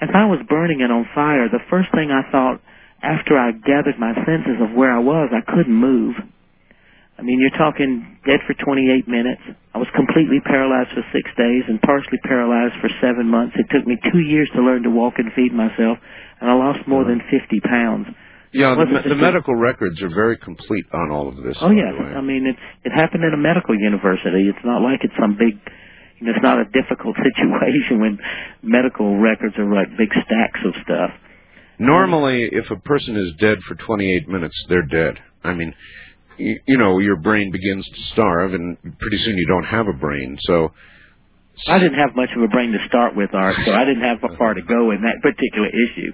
[0.01, 2.59] As I was burning and on fire, the first thing I thought
[3.05, 6.17] after I gathered my senses of where I was, I couldn't move.
[7.17, 9.41] I mean, you're talking dead for 28 minutes,
[9.73, 13.55] I was completely paralyzed for six days and partially paralyzed for seven months.
[13.55, 15.99] It took me two years to learn to walk and feed myself,
[16.41, 17.15] and I lost more uh-huh.
[17.15, 18.07] than 50 pounds.
[18.55, 21.57] Yeah, the, me- the medical records are very complete on all of this.
[21.59, 21.91] Oh yes.
[21.99, 24.47] I mean it's it happened at a medical university.
[24.47, 25.59] It's not like it's some big,
[26.19, 28.17] you know, it's not a difficult situation when
[28.63, 31.11] medical records are like big stacks of stuff.
[31.79, 35.19] Normally, if a person is dead for 28 minutes, they're dead.
[35.43, 35.73] I mean,
[36.37, 39.93] you, you know, your brain begins to starve, and pretty soon you don't have a
[39.93, 40.37] brain.
[40.43, 40.71] So,
[41.67, 44.19] I didn't have much of a brain to start with, Art, so I didn't have
[44.37, 46.11] far to go in that particular issue.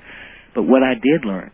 [0.55, 1.51] But what I did learn,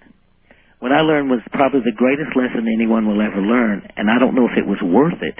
[0.79, 4.35] what I learned was probably the greatest lesson anyone will ever learn, and I don't
[4.35, 5.37] know if it was worth it,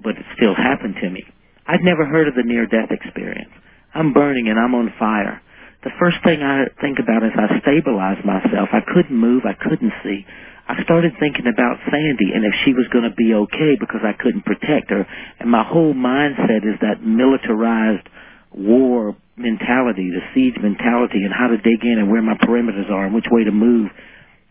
[0.00, 1.22] but it still happened to me.
[1.66, 3.52] I'd never heard of the near-death experience.
[3.94, 5.40] I'm burning and I'm on fire.
[5.84, 8.72] The first thing I think about is I stabilized myself.
[8.72, 9.44] I couldn't move.
[9.44, 10.24] I couldn't see.
[10.66, 14.16] I started thinking about Sandy and if she was going to be okay because I
[14.16, 15.04] couldn't protect her.
[15.40, 18.08] And my whole mindset is that militarized
[18.50, 23.04] war mentality, the siege mentality, and how to dig in and where my perimeters are
[23.04, 23.90] and which way to move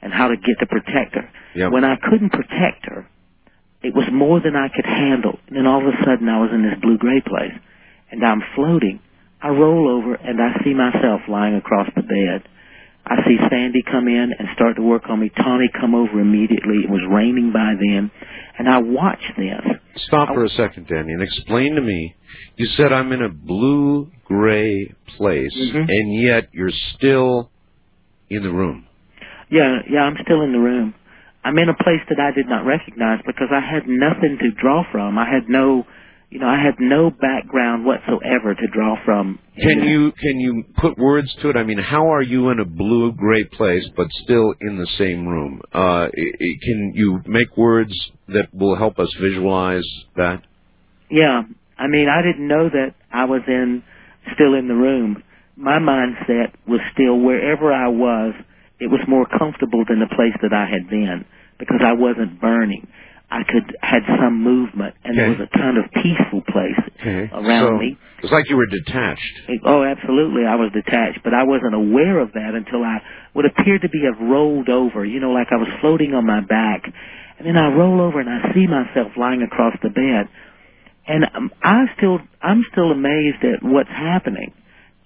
[0.04, 1.30] and how to get to protect her.
[1.56, 1.72] Yep.
[1.72, 3.08] When I couldn't protect her,
[3.82, 5.40] it was more than I could handle.
[5.48, 7.56] And then all of a sudden I was in this blue-gray place
[8.12, 9.00] and I'm floating.
[9.42, 12.48] I roll over and I see myself lying across the bed.
[13.06, 15.30] I see Sandy come in and start to work on me.
[15.36, 16.84] Tommy come over immediately.
[16.86, 18.12] It was raining by then.
[18.58, 19.62] And I watch this.
[20.08, 22.16] stop for a second, Danny, and explain to me.
[22.56, 25.88] You said I'm in a blue-gray place, Mhm.
[25.88, 27.52] and yet you're still
[28.30, 28.86] in the room.
[29.54, 30.96] Yeah, yeah, I'm still in the room.
[31.44, 34.84] I'm in a place that I did not recognize because I had nothing to draw
[34.92, 35.20] from.
[35.20, 35.86] I had no,
[36.32, 39.38] you know, I had no background whatsoever to draw from.
[39.56, 41.56] Can you can you put words to it?
[41.56, 45.62] I mean, how are you in a blue-gray place but still in the same room?
[45.72, 47.94] Uh, i- i- can you make words
[48.30, 49.86] that will help us visualize
[50.16, 50.42] that?
[51.12, 51.44] Yeah,
[51.78, 53.84] I mean, I didn't know that I was in,
[54.34, 55.22] still in the room.
[55.56, 58.34] My mindset was still wherever I was.
[58.84, 61.24] It was more comfortable than the place that I had been
[61.58, 62.86] because I wasn't burning.
[63.32, 65.26] I could had some movement, and Okay.
[65.26, 66.78] it was a kind of peaceful place
[67.32, 67.98] around so me.
[68.22, 69.34] It's like you were detached.
[69.64, 73.82] Oh, absolutely, I was detached, but I wasn't aware of that until I what appeared
[73.84, 75.06] to be have rolled over.
[75.06, 76.84] You know, like I was floating on my back,
[77.40, 80.28] and then I roll over and I see myself lying across the bed,
[81.08, 84.52] and um, I still I'm still amazed at what's happening.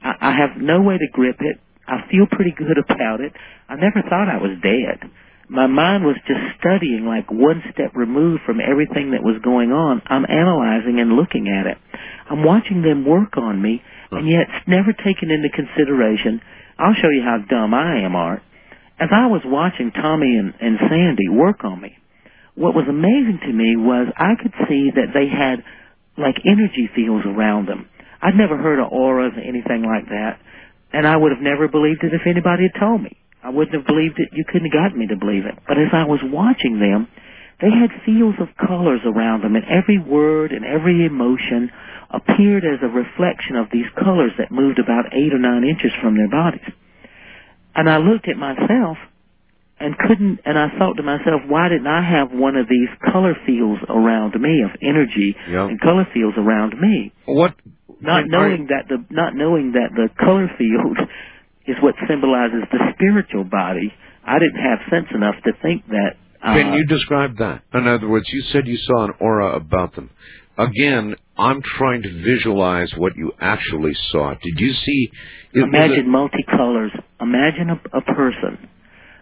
[0.02, 1.60] I, I have no way to grip it.
[1.88, 3.34] I feel pretty good about it.
[3.70, 5.10] I never thought I was dead.
[5.50, 10.02] My mind was just studying like one step removed from everything that was going on.
[10.08, 11.78] I'm analyzing and looking at it.
[12.30, 16.42] I'm watching them work on me and yet it's never taken into consideration.
[16.78, 18.44] I'll show you how dumb I am, Art.
[19.00, 21.96] As I was watching Tommy and, and Sandy work on me,
[22.56, 25.64] what was amazing to me was I could see that they had
[26.18, 27.88] like energy fields around them.
[28.22, 30.40] I'd never heard of auras or anything like that,
[30.94, 33.18] and I would have never believed it if anybody had told me.
[33.44, 34.30] I wouldn't have believed it.
[34.34, 35.56] You couldn't have gotten me to believe it.
[35.68, 37.08] But as I was watching them,
[37.62, 41.72] they had fields of colors around them, and every word and every emotion
[42.10, 46.16] appeared as a reflection of these colors that moved about eight or nine inches from
[46.16, 46.66] their bodies.
[47.76, 48.98] And I looked at myself
[49.80, 53.36] and couldn't, and I thought to myself, why didn't I have one of these color
[53.46, 55.70] fields around me of energy Yep.
[55.70, 57.12] and color fields around me?
[57.26, 57.54] What?
[58.02, 60.98] Not knowing that the, not knowing that the color field
[61.68, 63.94] is what symbolizes the spiritual body.
[64.26, 66.12] I didn't have sense enough to think that.
[66.44, 67.64] Uh, Can you describe that?
[67.74, 70.10] In other words, you said you saw an aura about them.
[70.58, 74.34] Again, I'm trying to visualize what you actually saw.
[74.34, 75.12] Did you see?
[75.54, 76.90] imagine it- multicolors.
[77.22, 78.68] Imagine a, a person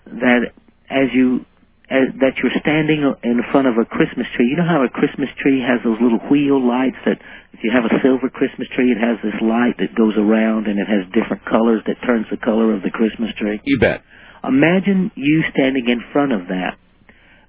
[0.05, 0.51] that,
[0.89, 1.45] as you,
[1.89, 4.49] as, that you're standing in front of a Christmas tree.
[4.49, 7.21] You know how a Christmas tree has those little wheel lights that,
[7.53, 10.81] if you have a silver Christmas tree, it has this light that goes around and
[10.81, 13.61] it has different colors that turns the color of the Christmas tree.
[13.63, 14.01] you bet.
[14.43, 16.77] Imagine you standing in front of that,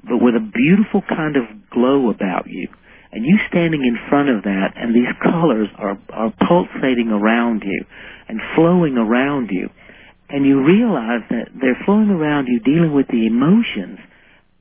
[0.05, 2.68] but with a beautiful kind of glow about you.
[3.12, 7.85] And you standing in front of that, and these colors are, are pulsating around you
[8.29, 9.68] and flowing around you.
[10.29, 13.99] And you realize that they're flowing around you dealing with the emotions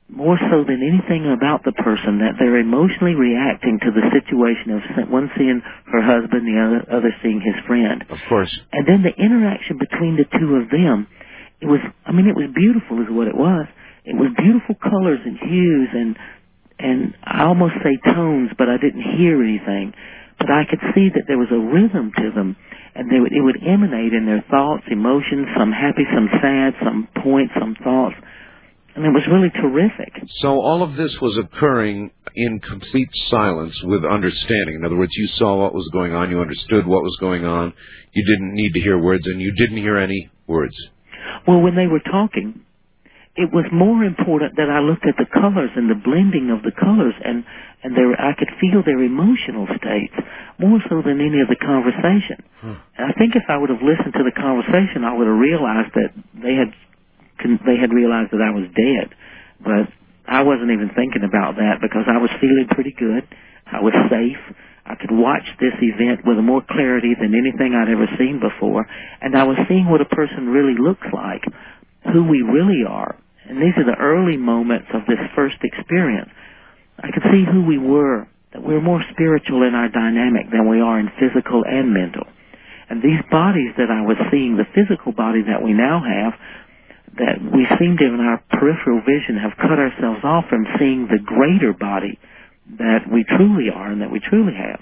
[0.08, 5.10] more so than anything about the person, that they're emotionally reacting to the situation of
[5.10, 8.04] one seeing her husband, the other, other seeing his friend.
[8.08, 8.52] Of course.
[8.70, 11.10] And then the interaction between the two of them,
[11.60, 13.66] it was, I mean, it was beautiful is what it was.
[14.06, 16.14] It was beautiful colors and hues and,
[16.78, 19.90] and I almost say tones, but I didn't hear anything.
[20.38, 22.54] But I could see that there was a rhythm to them
[22.94, 27.08] and they would, it would emanate in their thoughts, emotions, some happy, some sad, some
[27.24, 28.14] point, some thoughts.
[28.96, 30.12] And it was really terrific.
[30.40, 34.76] So all of this was occurring in complete silence with understanding.
[34.76, 37.74] In other words, you saw what was going on, you understood what was going on,
[38.12, 40.74] you didn't need to hear words, and you didn't hear any words.
[41.46, 42.64] Well, when they were talking,
[43.36, 46.72] it was more important that I looked at the colors and the blending of the
[46.72, 47.44] colors, and
[47.84, 50.16] and their I could feel their emotional states
[50.56, 52.40] more so than any of the conversation.
[52.64, 52.80] Hmm.
[52.96, 55.92] And I think if I would have listened to the conversation, I would have realized
[55.92, 56.72] that they had
[57.38, 59.12] they had realized that I was dead,
[59.60, 59.86] but
[60.26, 63.22] I wasn't even thinking about that because I was feeling pretty good.
[63.66, 64.40] I was safe.
[64.86, 68.86] I could watch this event with more clarity than anything I'd ever seen before,
[69.20, 71.42] and I was seeing what a person really looks like,
[72.12, 73.18] who we really are.
[73.48, 76.30] And these are the early moments of this first experience.
[76.98, 80.80] I could see who we were, that we're more spiritual in our dynamic than we
[80.80, 82.24] are in physical and mental.
[82.88, 86.34] And these bodies that I was seeing, the physical body that we now have,
[87.18, 91.18] that we seem to, in our peripheral vision, have cut ourselves off from seeing the
[91.24, 92.18] greater body
[92.78, 94.80] that we truly are and that we truly have.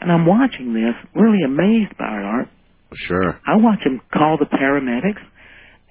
[0.00, 2.48] And I'm watching this, really amazed by it, Art.
[2.94, 3.40] Sure.
[3.46, 5.22] I watch them call the paramedics,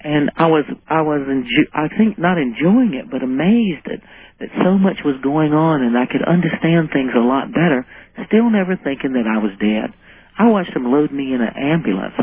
[0.03, 4.01] and I was, I was, enjo- I think not enjoying it, but amazed that
[4.41, 7.85] that so much was going on, and I could understand things a lot better.
[8.27, 9.93] Still never thinking that I was dead.
[10.37, 12.17] I watched them load me in an ambulance,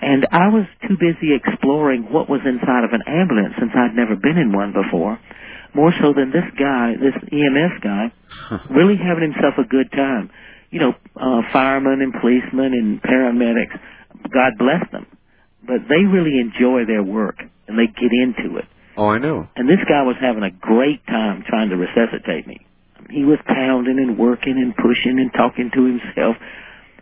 [0.00, 4.16] and I was too busy exploring what was inside of an ambulance since I'd never
[4.16, 5.18] been in one before.
[5.74, 8.12] More so than this guy, this EMS guy,
[8.70, 10.30] really having himself a good time.
[10.70, 13.78] You know, uh, firemen and policemen and paramedics,
[14.30, 15.06] God bless them.
[15.66, 18.66] But they really enjoy their work and they get into it.
[18.96, 19.48] Oh, I know.
[19.56, 22.64] And this guy was having a great time trying to resuscitate me.
[23.10, 26.36] He was pounding and working and pushing and talking to himself.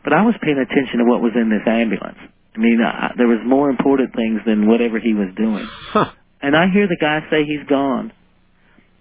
[0.05, 2.19] But I was paying attention to what was in this ambulance.
[2.55, 5.67] I mean, I, there was more important things than whatever he was doing.
[5.93, 6.11] Huh.
[6.43, 8.13] And I hear the guy say he's gone.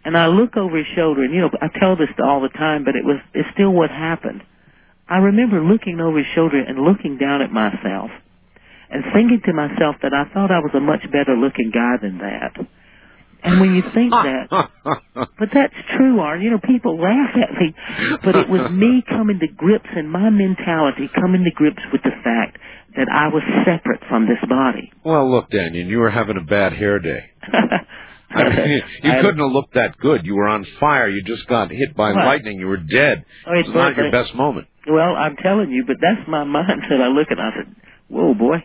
[0.04, 2.86] And I look over his shoulder, and you know, I tell this all the time,
[2.86, 4.42] but it was, it's still what happened.
[5.08, 8.10] I remember looking over his shoulder and looking down at myself
[8.90, 12.18] and thinking to myself that I thought I was a much better looking guy than
[12.20, 12.56] that.
[13.44, 14.48] And when you think that,
[15.38, 16.42] but that's true, Art.
[16.42, 17.76] You know, people laugh at me,
[18.24, 22.16] but it was me coming to grips in my mentality, coming to grips with the
[22.24, 22.58] fact
[22.96, 24.92] that I was separate from this body.
[25.04, 27.30] well, look, Dannion, you were having a bad hair day.
[28.34, 30.26] I mean, you I- couldn't have looked that good.
[30.26, 31.10] You were on fire.
[31.10, 32.60] You just got hit by lightning.
[32.60, 33.26] You were dead.
[33.46, 34.68] Oh, it's not your best moment.
[34.88, 37.02] Well, I'm telling you, but that's my mindset.
[37.02, 37.76] I look at, it, I said,
[38.08, 38.64] "Whoa, boy."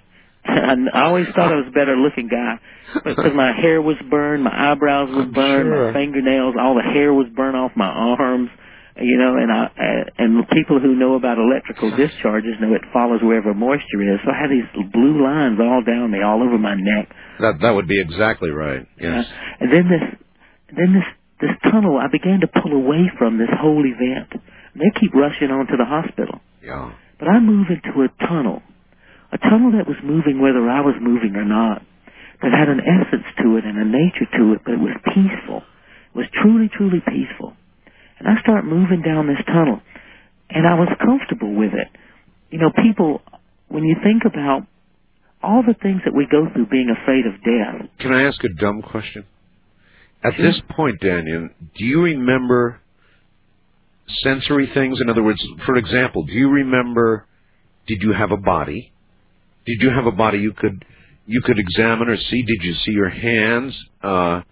[0.48, 2.60] I always thought I was a better looking guy
[3.04, 5.86] because my hair was burned, my eyebrows were burned, sure.
[5.88, 8.48] my fingernails, all the hair was burned off my arms.
[8.96, 13.20] You know, and I uh, and people who know about electrical discharges know it follows
[13.22, 14.20] wherever moisture is.
[14.24, 17.12] So I had these blue lines all down me, all over my neck.
[17.40, 18.86] That that would be exactly right.
[18.98, 19.26] Yes.
[19.26, 20.04] Uh, and then this,
[20.72, 21.08] then this,
[21.40, 24.32] this tunnel, I began to pull away from this whole event.
[24.74, 26.40] They keep rushing on to the hospital.
[26.64, 26.92] Yeah.
[27.18, 28.62] But I move into a tunnel,
[29.32, 31.82] a tunnel that was moving whether I was moving or not,
[32.42, 35.64] that had an essence to it and a nature to it, but it was peaceful.
[36.12, 37.56] It was truly, truly peaceful.
[38.18, 39.80] And I start moving down this tunnel,
[40.50, 41.88] and I was comfortable with it.
[42.50, 43.20] You know, people,
[43.68, 44.66] when you think about
[45.42, 48.48] all the things that we go through being afraid of death, Can I ask a
[48.48, 49.24] dumb question?
[50.24, 50.46] At Sure.
[50.46, 52.80] this point, Dannion, do you remember
[54.22, 55.00] sensory things?
[55.00, 57.26] In other words, for example, do you remember?
[57.86, 58.92] Did you have a body?
[59.66, 60.84] Did you have a body you could
[61.26, 62.42] you could examine or see?
[62.42, 63.76] Did you see your hands?
[64.02, 64.42] Uh,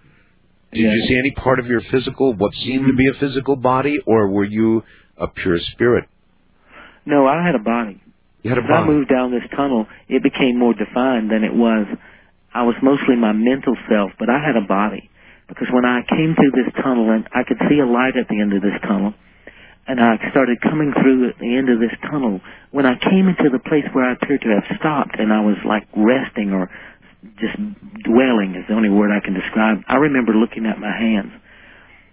[0.75, 0.93] did Yeah.
[0.95, 4.29] you see any part of your physical, what seemed to be a physical body, or
[4.31, 4.83] were you
[5.19, 6.05] a pure spirit?
[7.07, 8.01] no, I had a body.
[8.43, 8.87] You had a As I body.
[8.93, 11.87] moved down this tunnel, it became more defined than it was.
[12.55, 15.09] I was mostly my mental self, but I had a body.
[15.49, 18.41] Because when I came through this tunnel, and I could see a light at the
[18.41, 19.13] end of this tunnel,
[19.87, 23.51] and I started coming through at the end of this tunnel, when I came into
[23.51, 26.71] the place where I appeared to have stopped, and I was like resting or
[27.41, 27.57] just
[28.05, 29.81] dwelling is the only word I can describe.
[29.89, 31.33] I remember looking at my hands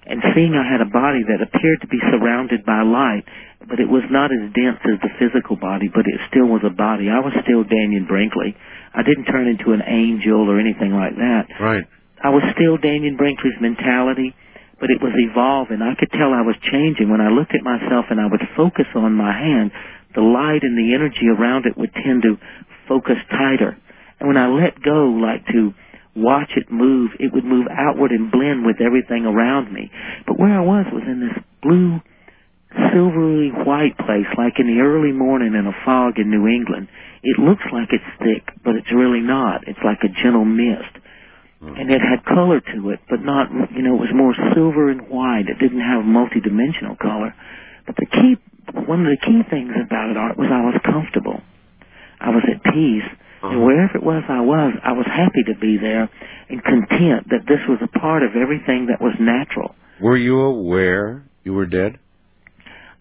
[0.07, 3.27] and seeing I had a body that appeared to be surrounded by light,
[3.67, 6.73] but it was not as dense as the physical body, but it still was a
[6.73, 7.11] body.
[7.11, 8.57] I was still Dannion Brinkley.
[8.95, 11.45] I didn't turn into an angel or anything like that.
[11.59, 11.85] Right.
[12.23, 14.33] I was still Dannion Brinkley's mentality,
[14.79, 15.81] but it was evolving.
[15.85, 17.09] I could tell I was changing.
[17.09, 19.71] When I looked at myself and I would focus on my hand,
[20.15, 22.37] the light and the energy around it would tend to
[22.89, 23.77] focus tighter.
[24.21, 25.73] And when I let go, like to
[26.15, 29.89] watch it move, it would move outward and blend with everything around me.
[30.27, 31.97] But where I was was in this blue,
[32.93, 36.87] silvery white place, like in the early morning in a fog in New England.
[37.23, 39.67] It looks like it's thick, but it's really not.
[39.67, 41.01] It's like a gentle mist.
[41.61, 41.77] Hmm.
[41.77, 45.07] and it had color to it, but not, you know, it was more silver and
[45.09, 45.45] white.
[45.45, 47.35] It didn't have multi-dimensional color.
[47.85, 48.33] But the key,
[48.73, 51.37] one of the key things about it, Art, was I was comfortable.
[52.19, 53.05] I was at peace.
[53.43, 53.65] And Uh-huh.
[53.65, 56.09] wherever it was I was, I was happy to be there
[56.49, 59.75] and content that this was a part of everything that was natural.
[59.99, 61.97] Were you aware you were dead?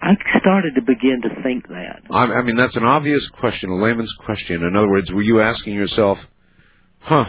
[0.02, 2.00] I started to begin to think that.
[2.10, 4.62] I, I mean, that's an obvious question, a layman's question.
[4.62, 6.16] In other words, were you asking yourself,
[7.00, 7.26] "Huh,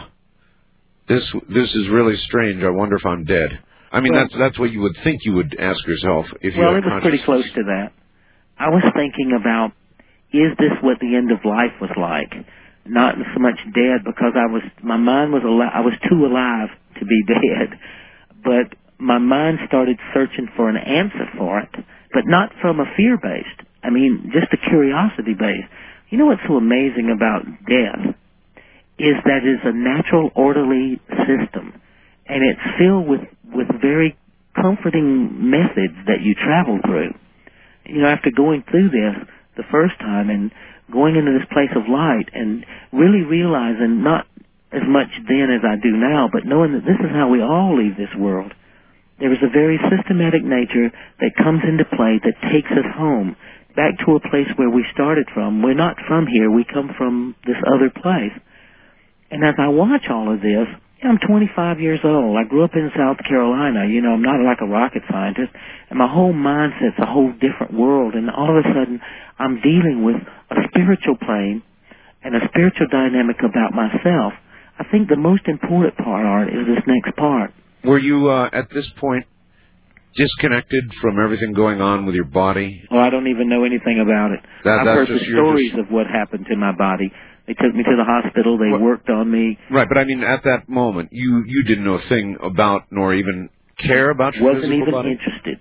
[1.06, 2.62] this this is really strange.
[2.62, 3.58] I wonder if I'm dead."
[3.92, 6.62] I mean, Well- that's that's what you would think you would ask yourself if you
[6.62, 7.92] Well, it was pretty close to that.
[8.58, 9.72] I was thinking about,
[10.32, 12.32] is this what the end of life was like?
[12.84, 16.68] Not so much dead because I was, my mind was alive, I was too alive
[16.98, 17.78] to be dead.
[18.42, 21.70] But my mind started searching for an answer for it,
[22.12, 23.68] but not from a fear based.
[23.82, 25.68] I mean, just a curiosity based.
[26.10, 28.14] You know what's so amazing about death?
[28.98, 31.80] Is that it's a natural, orderly system.
[32.26, 33.20] And it's filled with,
[33.52, 34.16] with very
[34.54, 37.14] comforting methods that you travel through.
[37.86, 39.16] You know, after going through this
[39.56, 40.52] the first time and
[40.90, 44.26] going into this place of light and really realizing not
[44.72, 47.76] as much then as I do now, but knowing that this is how we all
[47.76, 48.52] leave this world.
[49.20, 53.36] There is a very systematic nature that comes into play that takes us home,
[53.76, 55.62] back to a place where we started from.
[55.62, 58.34] We're not from here, we come from this other place.
[59.30, 60.68] And as I watch all of this,
[61.04, 62.38] I'm 25 years old.
[62.38, 63.86] I grew up in South Carolina.
[63.90, 65.50] You know, I'm not like a rocket scientist.
[65.90, 68.14] And my whole mindset's a whole different world.
[68.14, 69.00] And all of a sudden,
[69.38, 70.16] I'm dealing with
[70.50, 71.62] a spiritual plane
[72.22, 74.32] and a spiritual dynamic about myself.
[74.78, 77.52] I think the most important part, Art, is this next part.
[77.84, 79.26] Were you uh, at this point
[80.16, 82.82] disconnected from everything going on with your body?
[82.90, 84.40] Well, I don't even know anything about it.
[84.64, 87.12] That- I've heard the stories just- of what happened to my body.
[87.46, 88.56] They took me to the hospital.
[88.58, 89.58] They What- worked on me.
[89.70, 93.14] Right, but I mean, at that moment, you you didn't know a thing about nor
[93.14, 95.10] even care about your wasn't even body.
[95.12, 95.58] interested.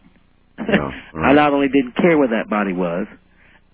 [0.59, 3.07] No, I not only didn't care where that body was,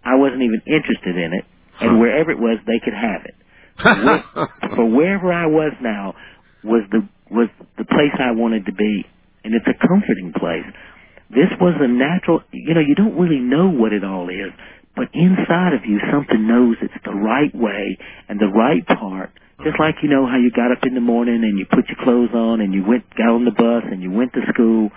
[0.08, 1.46] I wasn't even interested in it,
[1.82, 1.98] and Huh.
[2.00, 3.36] wherever it was, they could have it.
[3.84, 6.16] Where- For wherever I was now
[6.64, 9.06] was the was the place I wanted to be,
[9.44, 10.66] and it's a comforting place.
[11.30, 12.42] This was a natural.
[12.52, 14.52] You know, you don't really know what it all is,
[14.96, 17.98] but inside of you, something knows it's the right way
[18.30, 19.32] and the right part.
[19.64, 21.98] Just like you know how you got up in the morning and you put your
[22.04, 24.90] clothes on and you went got on the bus and you went to school.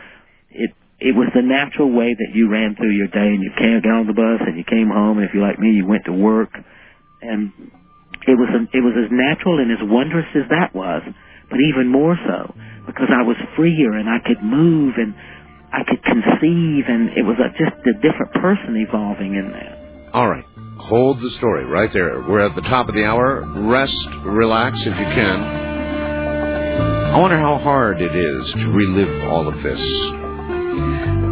[1.01, 4.05] It was the natural way that you ran through your day and you came got
[4.05, 6.13] on the bus and you came home and if you're like me you went to
[6.13, 6.53] work
[7.23, 7.53] and
[8.29, 11.01] it was it was as natural and as wondrous as that was
[11.49, 12.53] but even more so
[12.85, 15.15] because I was freer and I could move and
[15.73, 19.81] I could conceive and it was a, just a different person evolving in that
[20.13, 20.45] All right.
[20.81, 22.21] Hold the story right there.
[22.29, 23.45] We're at the top of the hour.
[23.69, 23.95] Rest,
[24.25, 25.41] relax if you can.
[27.15, 30.20] I wonder how hard it is to relive all of this.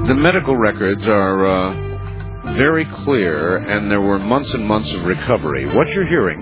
[0.08, 1.72] The medical records are uh,
[2.56, 5.66] very clear, and there were months and months of recovery.
[5.66, 6.40] What you're hearing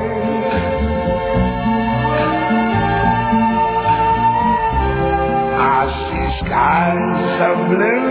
[6.61, 8.05] Skies of blue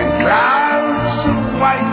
[0.00, 1.92] and clouds of white.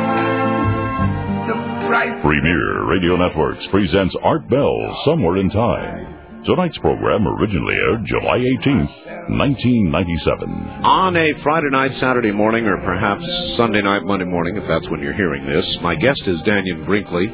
[1.90, 6.44] Bright Premier Radio Networks presents Art Bell Somewhere in Time.
[6.46, 8.96] Tonight's program originally aired July 18th,
[9.28, 10.50] 1997.
[10.86, 13.26] On a Friday night, Saturday morning, or perhaps
[13.58, 17.28] Sunday night, Monday morning, if that's when you're hearing this, my guest is Dannion Brinkley.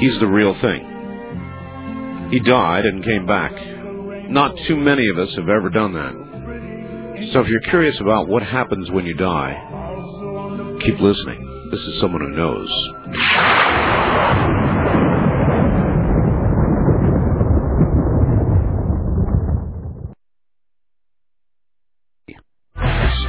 [0.00, 2.28] He's the real thing.
[2.30, 3.52] He died and came back.
[4.28, 6.21] Not too many of us have ever done that.
[7.30, 9.54] So if you're curious about what happens when you die,
[10.84, 11.68] keep listening.
[11.70, 12.68] This is someone who knows.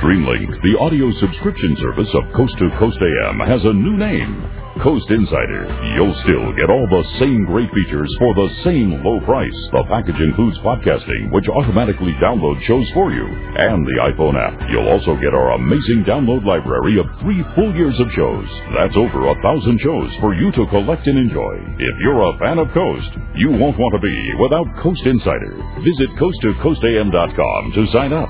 [0.02, 4.63] Streamlink, the audio subscription service of Coast to Coast AM, has a new name.
[4.82, 5.70] Coast Insider.
[5.94, 9.54] You'll still get all the same great features for the same low price.
[9.72, 14.58] The package includes podcasting, which automatically downloads shows for you, and the iPhone app.
[14.72, 18.50] You'll also get our amazing download library of three full years of shows.
[18.74, 21.54] That's over a thousand shows for you to collect and enjoy.
[21.78, 25.54] If you're a fan of Coast, you won't want to be without Coast Insider.
[25.86, 28.30] Visit coasttocoastam.com to sign up.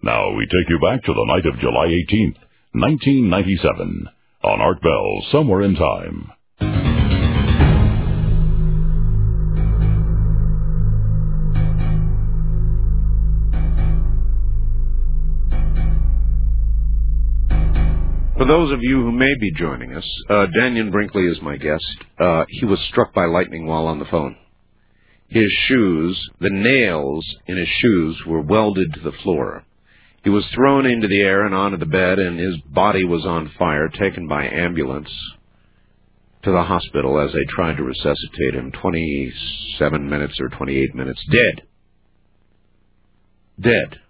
[0.00, 2.38] Now we take you back to the night of July 18th,
[2.72, 4.08] 1997,
[4.42, 6.32] on Art Bell, Somewhere in Time.
[18.38, 21.84] For those of you who may be joining us, uh, Dannion Brinkley is my guest.
[22.20, 24.36] Uh, he was struck by lightning while on the phone.
[25.26, 29.64] His shoes, the nails in his shoes were welded to the floor.
[30.28, 33.50] He was thrown into the air and onto the bed, and his body was on
[33.58, 35.08] fire, taken by ambulance
[36.42, 38.70] to the hospital as they tried to resuscitate him.
[38.72, 41.18] 27 minutes or 28 minutes.
[41.32, 41.62] Dead.
[43.58, 44.00] Dead.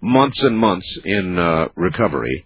[0.00, 2.44] Months and months in uh, recovery.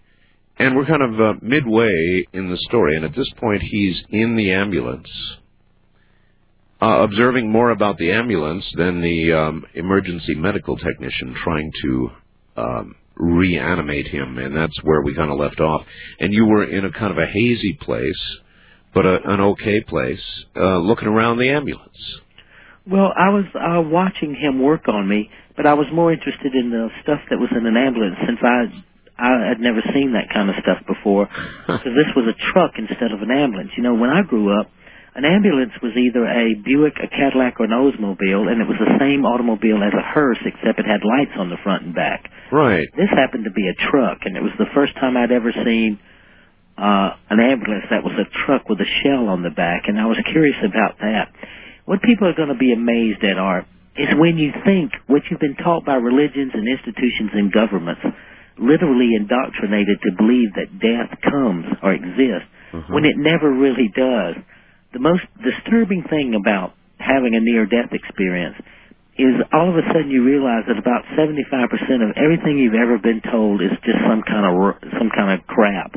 [0.59, 4.35] And we're kind of uh, midway in the story, and at this point he's in
[4.35, 5.09] the ambulance.
[6.79, 12.11] Uh, observing more about the ambulance than the um, emergency medical technician trying to
[12.57, 15.85] um, reanimate him, and that's where we kind of left off.
[16.19, 18.21] And you were in a kind of a hazy place,
[18.93, 20.21] but a, an okay place,
[20.55, 22.19] uh, looking around the ambulance.
[22.89, 26.71] Well, I was uh, watching him work on me, but I was more interested in
[26.71, 28.83] the stuff that was in an ambulance since I
[29.21, 31.29] I had never seen that kind of stuff before.
[31.67, 33.69] Because this was a truck instead of an ambulance.
[33.77, 34.69] You know, when I grew up,
[35.15, 38.95] an ambulance was either a Buick, a Cadillac, or an Oldsmobile, and it was the
[38.99, 42.29] same automobile as a hearse, except it had lights on the front and back.
[42.51, 42.87] Right.
[42.95, 45.99] This happened to be a truck, and it was the first time I'd ever seen
[46.77, 50.05] uh, an ambulance that was a truck with a shell on the back, and I
[50.05, 51.27] was curious about that.
[51.85, 53.65] What people are going to be amazed at are
[53.97, 58.01] is when you think what you've been taught by religions and institutions and governments,
[58.57, 62.93] literally indoctrinated to believe that death comes or exists, Mm-hmm.
[62.93, 64.35] when it never really does
[64.93, 68.55] the most disturbing thing about having a near death experience
[69.17, 71.43] is all of a sudden you realize that about 75%
[72.01, 74.53] of everything you've ever been told is just some kind of
[74.97, 75.93] some kind of crap.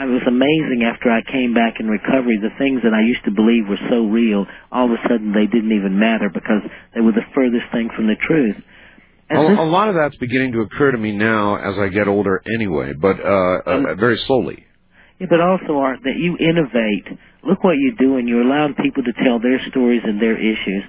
[0.00, 3.32] It was amazing after I came back in recovery, the things that I used to
[3.32, 6.62] believe were so real, all of a sudden they didn't even matter because
[6.94, 8.54] they were the furthest thing from the truth.
[9.28, 11.88] And A, this- a lot of that's beginning to occur to me now as I
[11.88, 14.64] get older, anyway, but uh, uh, very slowly.
[15.18, 17.06] Yeah, but also, Art, that you innovate.
[17.42, 18.28] Look what you're doing.
[18.28, 20.84] You're allowing people to tell their stories and their issues.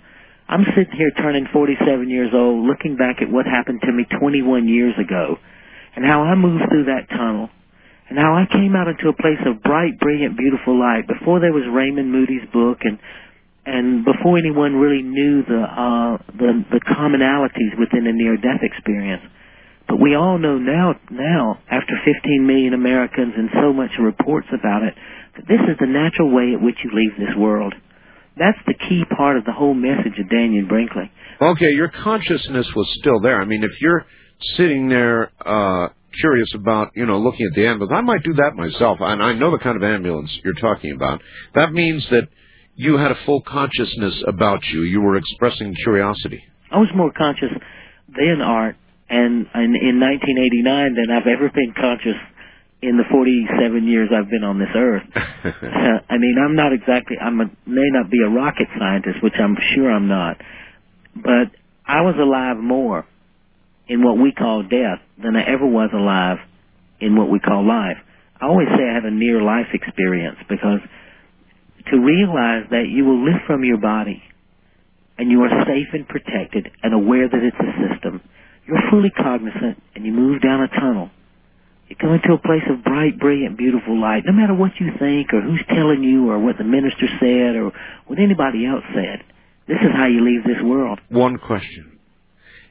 [0.49, 4.67] I'm sitting here turning 47 years old, looking back at what happened to me 21
[4.67, 5.37] years ago,
[5.95, 7.49] and how I moved through that tunnel,
[8.09, 11.53] and how I came out into a place of bright, brilliant, beautiful light before there
[11.53, 12.97] was Raymond Moody's book, and
[13.65, 19.21] and before anyone really knew the uh, the the commonalities within a near-death experience.
[19.89, 24.83] But we all know now, now, after 15 million Americans and so much reports about
[24.83, 24.93] it,
[25.35, 27.73] that this is the natural way at which you leave this world.
[28.37, 31.11] That's the key part of the whole message of Dannion Brinkley.
[31.41, 33.41] Okay, your consciousness was still there.
[33.41, 34.05] I mean, if you're
[34.55, 38.55] sitting there uh, curious about, you know, looking at the ambulance, I might do that
[38.55, 41.21] myself, and I know the kind of ambulance you're talking about.
[41.55, 42.27] That means that
[42.75, 44.83] you had a full consciousness about you.
[44.83, 46.43] You were expressing curiosity.
[46.71, 47.49] I was more conscious
[48.07, 48.75] then, Art,
[49.09, 52.17] and, and in 1989 than I've ever been conscious
[52.81, 55.03] in the 47 years I've been on this earth.
[55.39, 59.55] Uh, I mean, I'm not exactly, I may not be a rocket scientist, which I'm
[59.73, 60.37] sure I'm not,
[61.15, 61.47] but
[61.85, 63.05] I was alive more
[63.87, 66.37] in what we call death than I ever was alive
[66.99, 67.97] in what we call life.
[68.39, 70.79] I always say I had a near life experience because
[71.91, 74.21] to realize that you will live from your body
[75.17, 78.21] and you are safe and protected and aware that it's a system,
[78.69, 81.09] you're fully cognizant and you move down a tunnel.
[81.89, 85.33] You come into a place of bright, brilliant, beautiful light, no matter what you think
[85.33, 87.71] or who's telling you or what the minister said or
[88.05, 89.25] what anybody else said.
[89.67, 90.99] This is how you leave this world.
[91.09, 91.97] One question.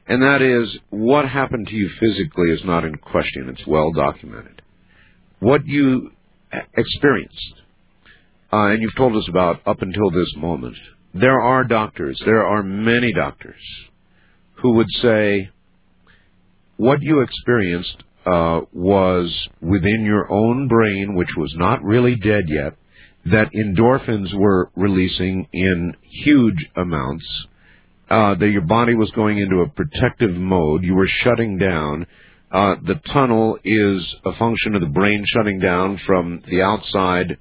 [0.07, 3.49] And that is, what happened to you physically is not in question.
[3.49, 4.61] It's well documented.
[5.39, 6.11] What you
[6.75, 7.53] experienced,
[8.51, 10.77] uh, and you've told us about up until this moment,
[11.13, 13.61] there are doctors, there are many doctors,
[14.61, 15.49] who would say,
[16.79, 22.73] what you experienced uh, was within your own brain, which was not really dead yet,
[23.25, 27.25] that endorphins were releasing in huge amounts,
[28.09, 32.07] uh, that your body was going into a protective mode, you were shutting down.
[32.49, 37.37] Uh, the tunnel is a function of the brain shutting down from the outside,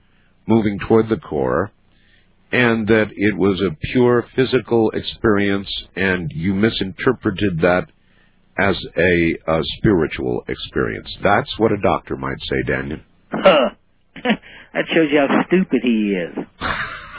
[0.49, 1.70] moving toward the core,
[2.51, 7.86] and that it was a pure physical experience, and you misinterpreted that
[8.59, 11.09] as a, a spiritual experience.
[11.22, 13.02] That's what a doctor might say, Dannion.
[13.32, 13.70] Huh.
[14.74, 16.44] that shows you how stupid he is.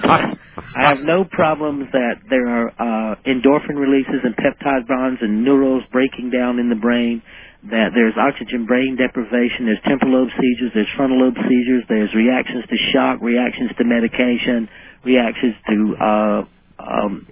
[0.02, 0.36] I
[0.76, 6.32] have no problems that there are uh, endorphin releases and peptide bonds and neurons breaking
[6.32, 7.22] down in the brain,
[7.64, 12.64] that there's oxygen brain deprivation, there's temporal lobe seizures, there's frontal lobe seizures, there's reactions
[12.70, 14.70] to shock, reactions to medication,
[15.04, 16.42] reactions to uh,
[16.80, 17.28] um,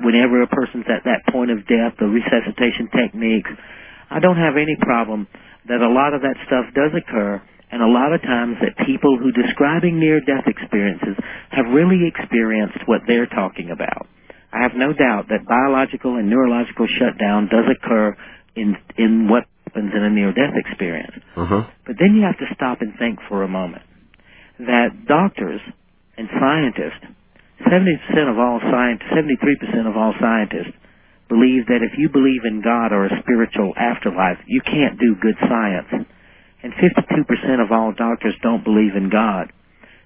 [0.00, 3.50] whenever a person's at that point of death, the resuscitation techniques.
[4.10, 5.26] I don't have any problem
[5.68, 9.18] that a lot of that stuff does occur and a lot of times that people
[9.18, 11.16] who describing near-death experiences
[11.50, 14.06] have really experienced what they're talking about.
[14.52, 18.16] I have no doubt that biological and neurological shutdown does occur
[18.56, 21.12] in in what happens in a near-death experience.
[21.36, 21.68] Uh-huh.
[21.86, 23.82] But then you have to stop and think for a moment
[24.58, 25.60] that doctors
[26.16, 27.04] and scientists,
[27.66, 30.74] 70% of all scientists, 73% of all scientists
[31.28, 35.36] believe that if you believe in God or a spiritual afterlife, you can't do good
[35.40, 36.06] science
[36.62, 39.52] and 52% of all doctors don't believe in God.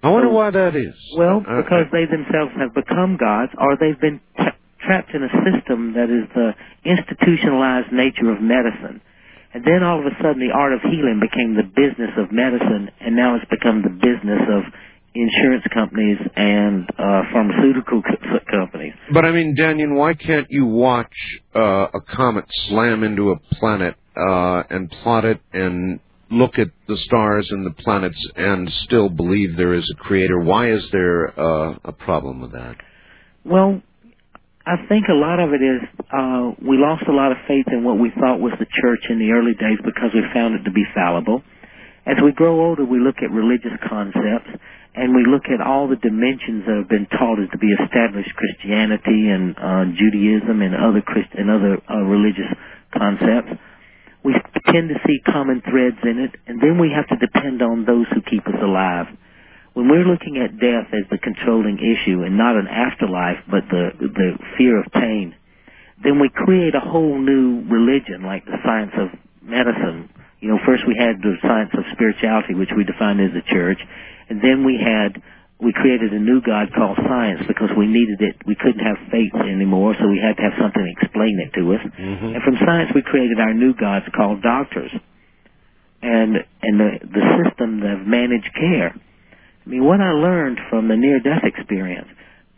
[0.02, 0.94] I wonder so, why that is.
[1.16, 5.22] Well, uh, because uh, they themselves have become gods, or they've been tra- trapped in
[5.22, 6.52] a system that is the
[6.84, 9.00] institutionalized nature of medicine.
[9.54, 12.90] And then all of a sudden, the art of healing became the business of medicine,
[13.00, 14.64] and now it's become the business of
[15.14, 18.94] insurance companies and uh, pharmaceutical co- companies.
[19.12, 21.12] But I mean, Dannion, why can't you watch
[21.54, 26.00] uh, a comet slam into a planet uh, and plot it and
[26.30, 30.40] look at the stars and the planets and still believe there is a creator.
[30.40, 32.76] Why is there uh, a problem with that?
[33.44, 33.82] Well,
[34.64, 35.82] I think a lot of it is
[36.12, 39.18] uh, we lost a lot of faith in what we thought was the church in
[39.18, 41.42] the early days because we found it to be fallible.
[42.06, 44.50] As we grow older, we look at religious concepts
[44.94, 48.30] and we look at all the dimensions that have been taught as to be established
[48.36, 52.48] Christianity and uh, Judaism and other Christ- and other uh, religious
[52.92, 53.56] concepts
[54.24, 54.34] we
[54.70, 58.06] tend to see common threads in it, and then we have to depend on those
[58.14, 59.06] who keep us alive.
[59.74, 63.90] When we're looking at death as the controlling issue and not an afterlife, but the
[63.98, 65.34] the fear of pain,
[66.04, 69.08] then we create a whole new religion, like the science of
[69.42, 70.10] medicine.
[70.40, 73.80] You know, first we had the science of spirituality, which we defined as the church,
[74.28, 75.22] and then we had
[75.62, 78.34] we created a new God called science because we needed it.
[78.46, 81.62] We couldn't have faith anymore, so we had to have something to explain it to
[81.78, 81.82] us.
[81.86, 82.34] Mm-hmm.
[82.34, 84.90] And from science, we created our new gods called doctors,
[86.02, 88.90] and and the the system of managed care.
[88.94, 92.08] I mean, what I learned from the near-death experience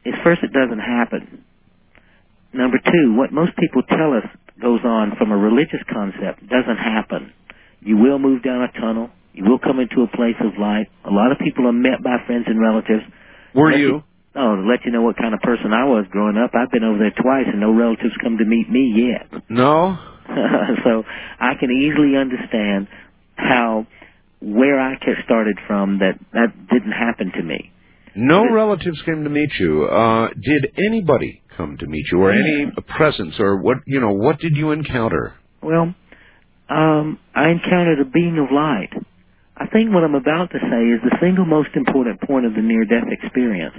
[0.04, 1.44] is first, it doesn't happen.
[2.54, 4.24] Number two, what most people tell us
[4.62, 7.32] goes on from a religious concept doesn't happen.
[7.80, 9.10] You will move down a tunnel.
[9.34, 10.86] You will come into a place of light.
[11.04, 13.02] A lot of people are met by friends and relatives.
[13.54, 14.02] Were you?
[14.36, 16.84] oh, to let you know what kind of person I was growing up, I've been
[16.84, 19.42] over there twice and no relatives come to meet me yet.
[19.50, 19.98] No?
[20.84, 21.04] so
[21.38, 22.88] I can easily understand
[23.36, 23.86] how
[24.40, 27.72] where I started from that that didn't happen to me.
[28.16, 29.84] No relatives came to meet you.
[29.84, 33.78] Uh, did anybody come to meet you, or any presence, or what?
[33.86, 35.34] You know, what did you encounter?
[35.62, 35.94] Well,
[36.70, 38.92] um, I encountered a being of light
[39.56, 42.62] I think what I'm about to say is the single most important point of the
[42.62, 43.74] near-death experience.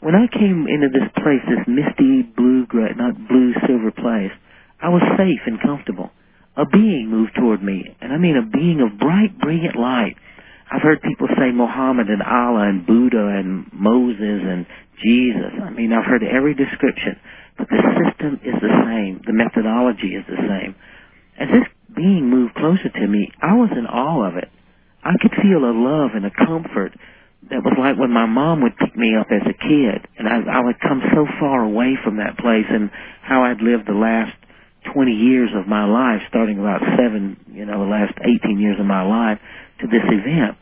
[0.00, 4.32] When I came into this place, this misty blue, not blue, silver place,
[4.80, 6.10] I was safe and comfortable.
[6.56, 10.16] A being moved toward me, and I mean a being of bright, brilliant light.
[10.70, 14.66] I've heard people say Muhammad and Allah and Buddha and Moses and
[15.02, 15.52] Jesus.
[15.62, 17.20] I mean, I've heard every description,
[17.58, 19.20] but the system is the same.
[19.26, 20.74] The methodology is the same.
[21.38, 24.48] As this being moved closer to me, I was in awe of it.
[25.04, 26.96] I could feel a love and a comfort
[27.50, 30.40] that was like when my mom would pick me up as a kid, and I,
[30.48, 32.90] I would come so far away from that place and
[33.20, 34.32] how I'd lived the last
[34.92, 38.86] 20 years of my life, starting about seven, you know, the last 18 years of
[38.86, 39.38] my life,
[39.80, 40.56] to this event.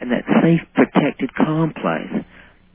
[0.00, 2.24] And that safe, protected, calm place.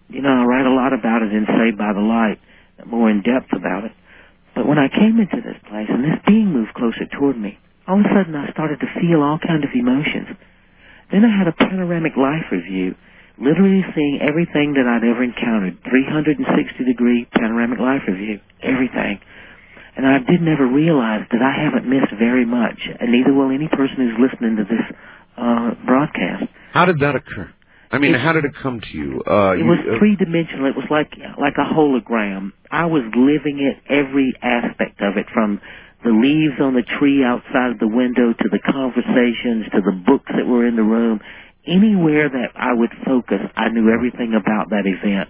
[0.10, 2.40] You know, I write a lot about it in Saved by the Light,
[2.86, 3.92] more in depth about it.
[4.56, 8.00] But when I came into this place and this being moved closer toward me, all
[8.00, 10.34] of a sudden I started to feel all kinds of emotions.
[11.18, 12.94] Then I had a panoramic life review,
[13.42, 15.82] literally seeing everything that I'd ever encountered.
[15.90, 16.46] 360
[16.86, 18.38] degree panoramic life review.
[18.62, 19.18] Everything.
[19.98, 23.68] And I did never realize that I haven't missed very much, and neither will any
[23.68, 24.86] person who's listening to this
[25.42, 26.46] uh, broadcast.
[26.74, 27.50] How did that occur?
[27.92, 29.24] I mean, It- how did it come to you?
[29.26, 30.68] Uh, It you- was uh, three dimensional.
[30.68, 32.52] It was like like a hologram.
[32.70, 35.62] I was living it every aspect of it, from
[36.04, 40.30] the leaves on the tree outside of the window to the conversations to the books
[40.36, 41.20] that were in the room.
[41.68, 45.28] Anywhere that I would focus, I knew everything about that event.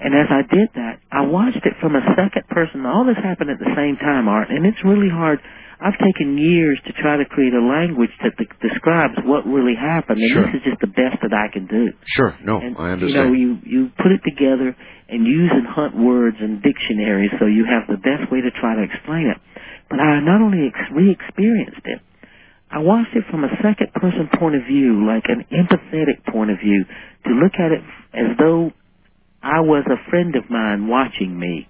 [0.00, 2.86] And as I did that, I watched it from a second person.
[2.86, 5.40] All this happened at the same time, Art, and it's really hard.
[5.80, 10.18] I've taken years to try to create a language that de- describes what really happened,
[10.22, 10.46] and Sure.
[10.46, 11.92] this is just the best that I can do.
[12.16, 12.34] Sure.
[12.42, 13.26] No, And, I You understand.
[13.28, 14.74] know, you, you put it together
[15.08, 18.74] and use and hunt words and dictionaries so you have the best way to try
[18.74, 19.38] to explain it.
[19.90, 22.00] But I not only ex- re-experienced it,
[22.70, 26.58] I watched it from a second person point of view, like an empathetic point of
[26.58, 26.84] view,
[27.26, 27.82] to look at it
[28.12, 28.72] as though
[29.42, 31.68] I was a friend of mine watching me.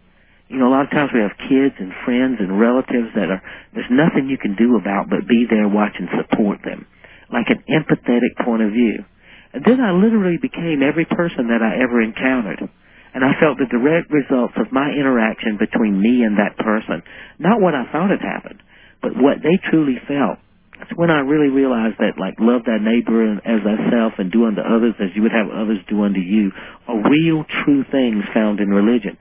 [0.49, 3.43] You know, a lot of times we have kids and friends and relatives that are,
[3.75, 6.87] there's nothing you can do about but be there, watch and support them.
[7.31, 9.05] Like an empathetic point of view.
[9.53, 12.69] And then I literally became every person that I ever encountered.
[13.15, 17.03] And I felt the direct results of my interaction between me and that person.
[17.39, 18.63] Not what I thought had happened,
[19.03, 20.39] but what they truly felt.
[20.79, 24.61] That's when I really realized that, like, love thy neighbor as thyself and do unto
[24.61, 26.53] others as you would have others do unto you
[26.87, 29.19] are real, true things found in religion.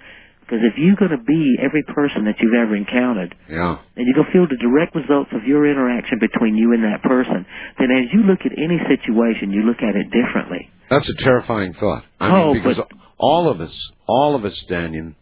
[0.48, 3.80] Because if you're going to be every person that you've ever encountered, yeah.
[3.98, 7.04] and you're going to feel the direct results of your interaction between you and that
[7.04, 7.46] person,
[7.78, 10.72] then as you look at any situation, you look at it differently.
[10.90, 12.06] That's a terrifying thought.
[12.22, 12.88] I Oh, mean, because but-
[13.18, 13.74] all of us,
[14.08, 15.16] all of us, Dannion,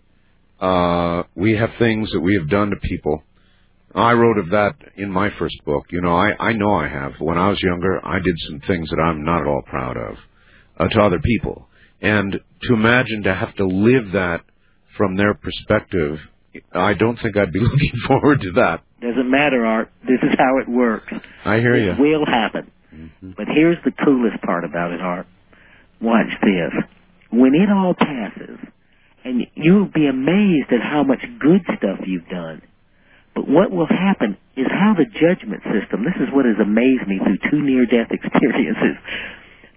[0.60, 3.24] uh, we have things that we have done to people.
[3.96, 5.86] I wrote of that in my first book.
[5.90, 7.14] You know, I, I know I have.
[7.20, 10.16] When I was younger, I did some things that I'm not at all proud of
[10.78, 11.68] uh, to other people.
[12.02, 14.42] And to imagine to have to live that
[14.98, 16.18] from their perspective,
[16.74, 18.82] I don't think I'd be looking forward to that.
[19.02, 19.92] Doesn't matter, Art.
[20.04, 21.12] This is how it works.
[21.44, 21.92] I hear It you.
[21.92, 22.72] It will happen.
[22.94, 23.32] Mm-hmm.
[23.38, 25.28] But here's the coolest part about it, Art.
[26.02, 26.72] Watch this.
[27.32, 28.60] When it all passes,
[29.26, 32.62] and you'll be amazed at how much good stuff you've done.
[33.34, 37.20] But what will happen is how the judgment system, this is what has amazed me
[37.20, 38.96] through two near-death experiences.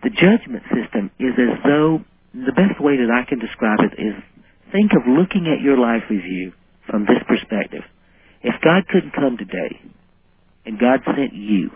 [0.04, 2.04] The judgment system is as though,
[2.34, 4.14] the best way that I can describe it is
[4.72, 6.52] think of looking at your life review
[6.90, 7.82] from this perspective.
[8.42, 9.80] If God couldn't come today,
[10.66, 11.70] and God sent you,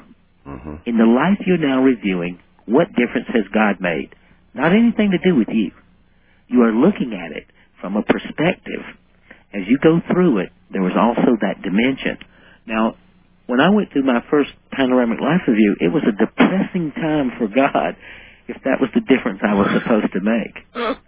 [0.46, 0.76] Uh-huh.
[0.86, 4.10] in the life you're now reviewing, what difference has God made?
[4.54, 5.70] Not anything to do with you.
[6.48, 7.46] You are looking at it
[7.80, 8.84] from a perspective.
[9.54, 12.18] As you go through it, there was also that dimension.
[12.66, 12.96] Now,
[13.46, 17.48] when I went through my first panoramic life review, it was a depressing time for
[17.48, 17.96] God
[18.48, 20.54] if that was the difference I was supposed to make.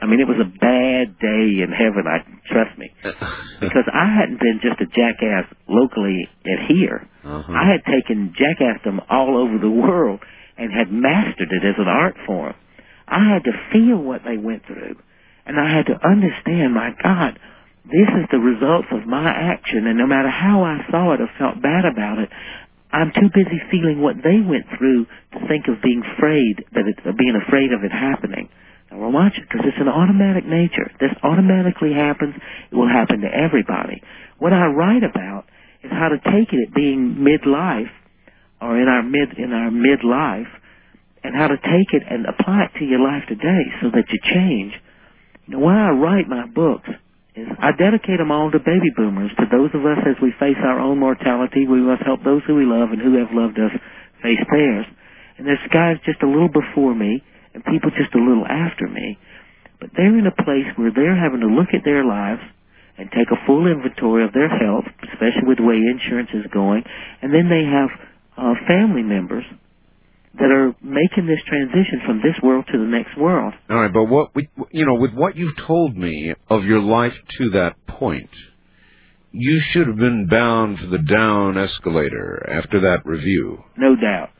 [0.00, 2.22] I mean, it was a bad day in heaven, I
[2.52, 2.90] trust me.
[3.60, 7.08] Because I hadn't been just a jackass locally at here.
[7.24, 7.52] Uh-huh.
[7.52, 10.20] I had taken jackassdom all over the world
[10.56, 12.54] and had mastered it as an art form.
[13.08, 14.96] I had to feel what they went through.
[15.46, 17.38] And I had to understand, my God,
[17.84, 19.86] this is the results of my action.
[19.86, 22.30] And no matter how I saw it or felt bad about it,
[22.94, 26.94] I'm too busy feeling what they went through to think of being afraid that it,
[27.02, 28.48] of being afraid of it happening.
[28.90, 30.86] Now, well, watch it because it's an automatic nature.
[31.02, 32.38] This automatically happens.
[32.70, 33.98] It will happen to everybody.
[34.38, 35.50] What I write about
[35.82, 37.90] is how to take it at being midlife
[38.62, 40.48] or in our mid in our midlife,
[41.24, 44.18] and how to take it and apply it to your life today so that you
[44.22, 44.72] change.
[45.48, 46.88] Know, why I write my books
[47.34, 50.78] I dedicate them all to baby boomers, to those of us as we face our
[50.78, 51.66] own mortality.
[51.66, 53.74] We must help those who we love and who have loved us
[54.22, 54.86] face theirs.
[55.38, 57.22] And there's guys just a little before me
[57.52, 59.18] and people just a little after me.
[59.80, 62.42] But they're in a place where they're having to look at their lives
[62.98, 66.84] and take a full inventory of their health, especially with the way insurance is going.
[67.20, 67.90] And then they have
[68.38, 69.44] uh, family members
[70.38, 73.54] that are making this transition from this world to the next world.
[73.70, 77.14] All right, but what we, you know, with what you've told me of your life
[77.38, 78.30] to that point,
[79.30, 83.62] you should have been bound for the down escalator after that review.
[83.76, 84.30] No doubt.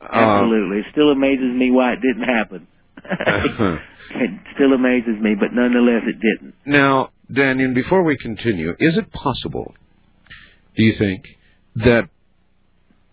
[0.00, 0.78] Uh, Absolutely.
[0.78, 2.66] It still amazes me why it didn't happen.
[4.14, 6.54] it still amazes me, but nonetheless it didn't.
[6.66, 9.74] now, Dannion, before we continue, is it possible,
[10.76, 11.24] do you think,
[11.76, 12.08] that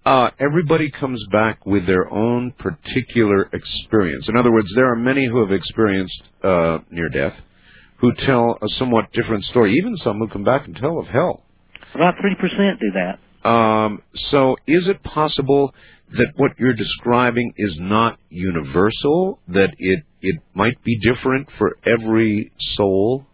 [0.05, 4.27] uh, everybody comes back with their own particular experience?
[4.27, 7.33] In other words, there are many who have experienced uh, near death
[7.99, 11.43] who tell a somewhat different story, even some who come back and tell of hell.
[11.93, 13.49] About 3% do that.
[13.49, 15.73] Um, so is it possible
[16.11, 22.51] that what you're describing is not universal, that it, it might be different for every
[22.75, 23.25] soul?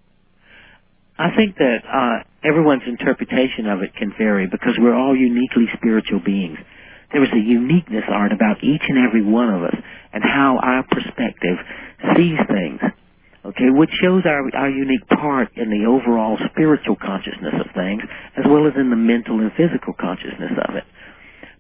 [1.18, 6.22] I think that uh, everyone's interpretation of it can vary because we're all uniquely spiritual
[6.24, 6.58] beings.
[7.12, 9.76] There is a uniqueness, Art, about each and every one of us
[10.14, 11.58] and how our perspective
[12.16, 12.82] sees things.
[13.46, 18.02] Okay, which shows our, our unique part in the overall spiritual consciousness of things,
[18.38, 20.84] as well as in the mental and physical consciousness of it.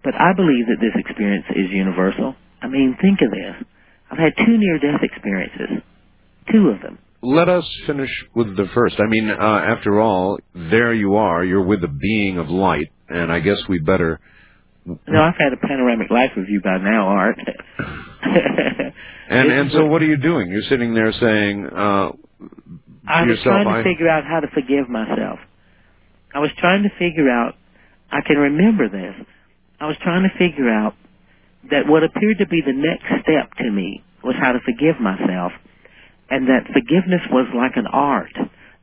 [0.03, 2.35] But I believe that this experience is universal.
[2.61, 3.69] I mean, think of this.
[4.09, 5.85] I've had two near-death experiences.
[6.51, 6.97] Two of them.
[7.25, 8.99] Let us finish with the first.
[8.99, 11.43] I mean, uh, after all, there you are.
[11.43, 14.19] You're with the being of light, and I guess we better.
[14.85, 17.39] No, I've had a panoramic life of you by now, Art.
[19.29, 20.49] and and so, what are you doing?
[20.51, 22.11] You're sitting there saying, uh,
[23.07, 25.39] I was yourself, trying to I- figure out how to forgive myself.
[26.33, 27.55] I was trying to figure out.
[28.11, 29.15] I can remember this.
[29.79, 30.93] I was trying to figure out
[31.71, 35.51] that what appeared to be the next step to me was how to forgive myself,
[36.29, 38.33] and that forgiveness was like an art.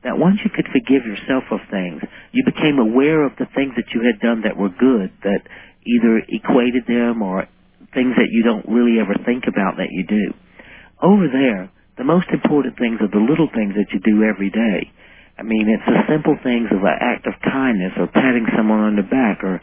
[0.03, 3.95] That once you could forgive yourself of things, you became aware of the things that
[3.95, 5.47] you had done that were good, that
[5.87, 7.47] either equated them or
[7.95, 10.35] things that you don't really ever think about that you do.
[11.03, 14.91] Over there, the most important things are the little things that you do every day.
[15.39, 18.97] I mean, it's the simple things of an act of kindness or patting someone on
[18.97, 19.61] the back or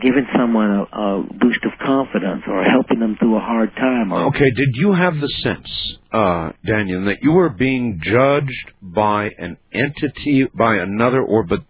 [0.00, 4.26] giving someone a, a boost of confidence or helping them through a hard time or
[4.28, 9.56] Okay, did you have the sense, uh, Dannion, that you were being judged by an
[9.72, 11.60] entity, by another, or but,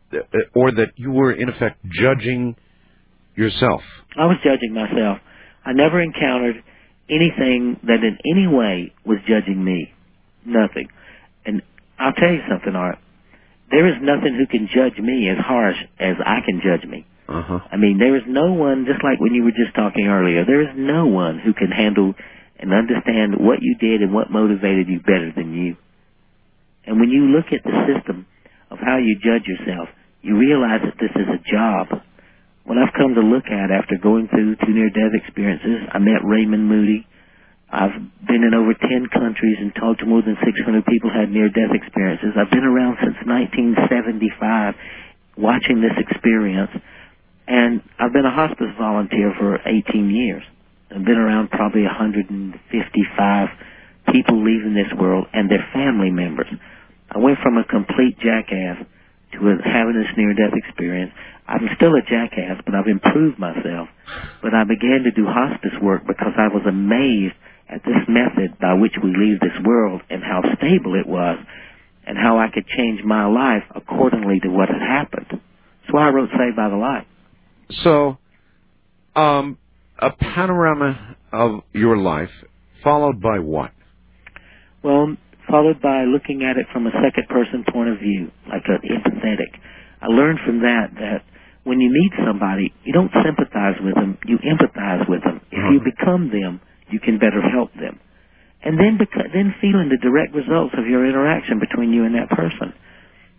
[0.54, 2.56] or that you were in effect judging
[3.34, 3.82] yourself?
[4.16, 5.18] I was judging myself.
[5.64, 6.62] I never encountered
[7.08, 9.92] anything that in any way was judging me.
[10.44, 10.88] Nothing.
[11.44, 11.62] And
[11.98, 12.98] I'll tell you something, Art.
[13.70, 17.06] There is nothing who can judge me as harsh as I can judge me.
[17.30, 17.60] Uh huh.
[17.70, 20.66] I mean, there is no one, just like when you were just talking earlier, there
[20.66, 22.12] is no one who can handle
[22.58, 25.78] and understand what you did and what motivated you better than you.
[26.84, 28.26] And when you look at the system
[28.70, 29.88] of how you judge yourself,
[30.22, 32.02] you realize that this is a job.
[32.66, 36.66] What I've come to look at after going through two near-death experiences, I met Raymond
[36.66, 37.06] Moody.
[37.70, 37.94] I've
[38.26, 41.72] been in over 10 countries and talked to more than 600 people who had near-death
[41.72, 42.34] experiences.
[42.34, 44.74] I've been around since 1975
[45.38, 46.70] watching this experience.
[47.50, 50.46] And I've been a hospice volunteer for 18 years.
[50.94, 52.54] I've been around probably 155
[54.14, 56.46] people leaving this world and their family members.
[57.10, 58.86] I went from a complete jackass
[59.34, 61.10] to having this near-death experience.
[61.50, 63.90] I'm still a jackass, but I've improved myself.
[64.42, 67.34] But I began to do hospice work because I was amazed
[67.66, 71.38] at this method by which we leave this world and how stable it was
[72.06, 75.42] and how I could change my life accordingly to what had happened.
[75.90, 77.06] Why I wrote Saved by the Light.
[77.84, 78.18] So,
[79.16, 79.58] um,
[79.98, 82.30] a panorama of your life,
[82.84, 83.72] followed by what?
[84.82, 85.16] Well,
[85.50, 89.52] followed by looking at it from a second person point of view, like an empathetic.
[90.02, 91.24] I learned from that that
[91.64, 95.40] when you meet somebody, you don't sympathize with them, you empathize with them.
[95.52, 96.60] If you become them,
[96.90, 98.00] you can better help them.
[98.64, 102.30] And then beca- then feeling the direct results of your interaction between you and that
[102.30, 102.74] person.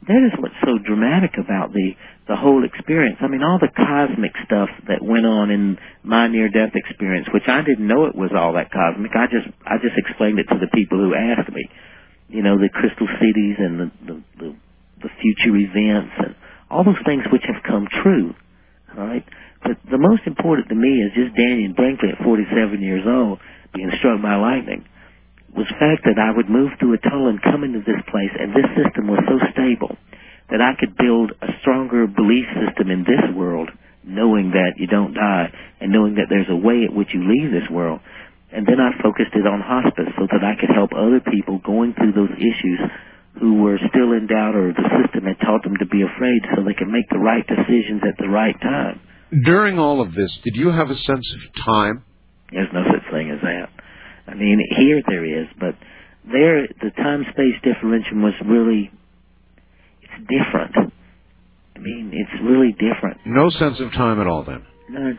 [0.08, 1.94] That is what's so dramatic about the
[2.28, 3.18] the whole experience.
[3.22, 7.46] I mean, all the cosmic stuff that went on in my near death experience, which
[7.48, 9.12] I didn't know it was all that cosmic.
[9.14, 11.70] I just I just explained it to the people who asked me.
[12.30, 14.50] You know, the crystal cities and the the, the,
[15.06, 16.34] the future events and
[16.70, 18.34] all those things which have come true.
[18.98, 19.26] All right,
[19.62, 23.38] but the most important to me is just Dannion Brinkley at 47 years old
[23.74, 24.84] being struck by lightning
[25.56, 28.32] was the fact that I would move through a tunnel and come into this place,
[28.40, 29.98] and this system was so stable
[30.52, 33.72] that I could build a stronger belief system in this world,
[34.04, 35.48] knowing that you don't die,
[35.80, 38.00] and knowing that there's a way at which you leave this world.
[38.52, 41.96] And then I focused it on hospice so that I could help other people going
[41.96, 42.80] through those issues
[43.40, 46.64] who were still in doubt or the system had taught them to be afraid so
[46.64, 49.00] they can make the right decisions at the right time.
[49.32, 52.04] During all of this, did you have a sense of time?
[52.52, 53.51] There's no such thing as that.
[54.28, 55.76] I mean, here there is, but
[56.30, 58.92] there the time-space differential was really
[60.02, 60.94] it's different.
[61.76, 63.18] I mean, it's really different.
[63.26, 64.66] No sense of time at all then.
[64.90, 65.18] No,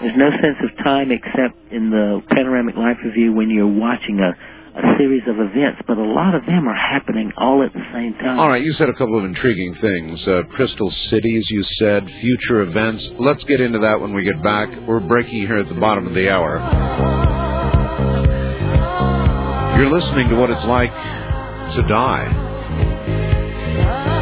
[0.00, 4.32] there's no sense of time except in the panoramic life review when you're watching a
[4.74, 8.14] a series of events, but a lot of them are happening all at the same
[8.14, 8.38] time.
[8.38, 10.26] All right, you said a couple of intriguing things.
[10.26, 13.06] Uh, crystal cities, you said, future events.
[13.18, 14.70] Let's get into that when we get back.
[14.88, 17.31] We're breaking here at the bottom of the hour.
[19.82, 22.30] You're listening to what it's like to die.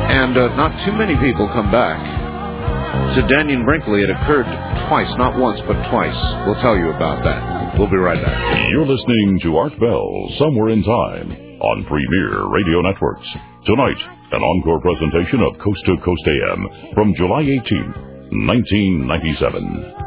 [0.08, 2.00] And uh, not too many people come back.
[2.00, 4.48] To Dannion Brinkley, it occurred
[4.88, 6.16] twice, not once, but twice.
[6.48, 7.76] We'll tell you about that.
[7.76, 8.40] We'll be right back.
[8.72, 11.28] You're listening to Art Bell, Somewhere in Time,
[11.60, 13.28] on Premier Radio Networks.
[13.68, 14.00] Tonight,
[14.32, 20.00] an encore presentation of Coast to Coast AM from July 18, 1997.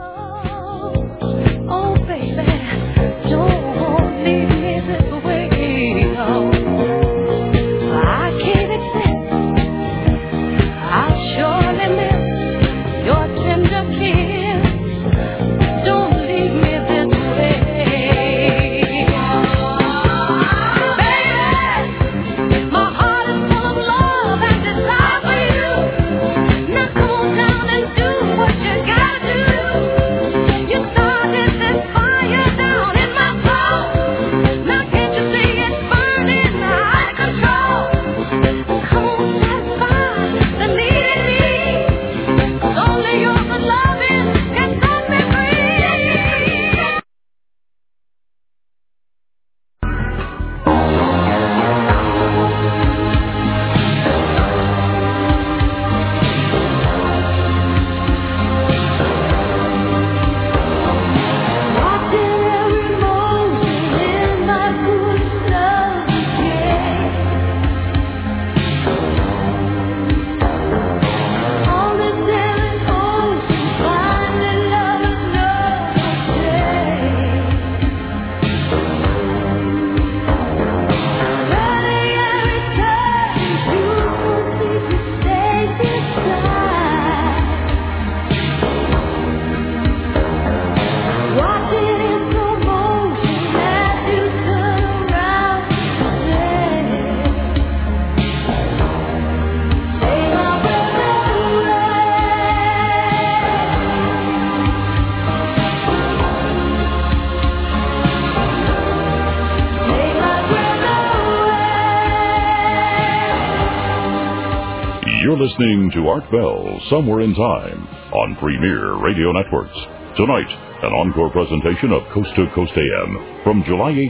[116.33, 119.77] Bell Somewhere in Time on Premier Radio Networks.
[120.17, 120.49] Tonight,
[120.81, 124.09] an encore presentation of Coast to Coast AM from July 18,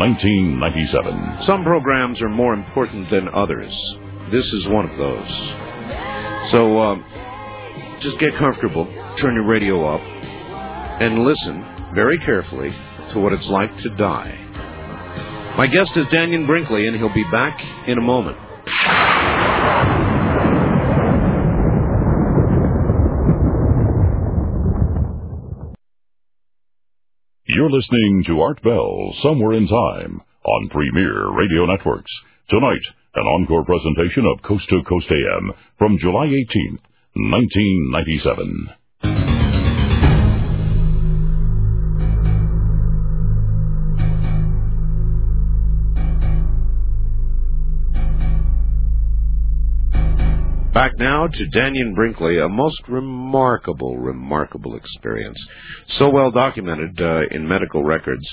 [0.00, 1.44] 1997.
[1.46, 3.70] Some programs are more important than others.
[4.32, 5.28] This is one of those.
[6.52, 6.96] So uh,
[8.00, 8.86] just get comfortable,
[9.20, 12.70] turn your radio up, and listen very carefully
[13.12, 14.32] to what it's like to die.
[15.58, 18.38] My guest is Dannion Brinkley, and he'll be back in a moment.
[27.66, 32.12] You're listening to Art Bell Somewhere in Time on Premier Radio Networks.
[32.48, 32.82] Tonight,
[33.16, 36.78] an encore presentation of Coast to Coast AM from July 18,
[37.14, 39.35] 1997.
[50.76, 55.38] Back now to Dannion Brinkley, a most remarkable, remarkable experience.
[55.98, 58.26] So well documented uh, in medical records.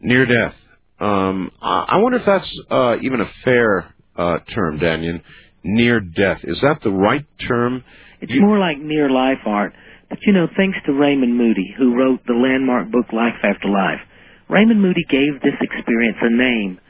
[0.00, 0.54] Near death.
[1.00, 5.20] Um, I wonder if that's uh, even a fair uh, term, Dannion.
[5.62, 6.38] Near death.
[6.44, 7.84] Is that the right term?
[8.22, 9.74] It's You- more like near life art.
[10.08, 14.00] But you know, thanks to Raymond Moody, who wrote the landmark book Life After Life,
[14.48, 16.80] Raymond Moody gave this experience a name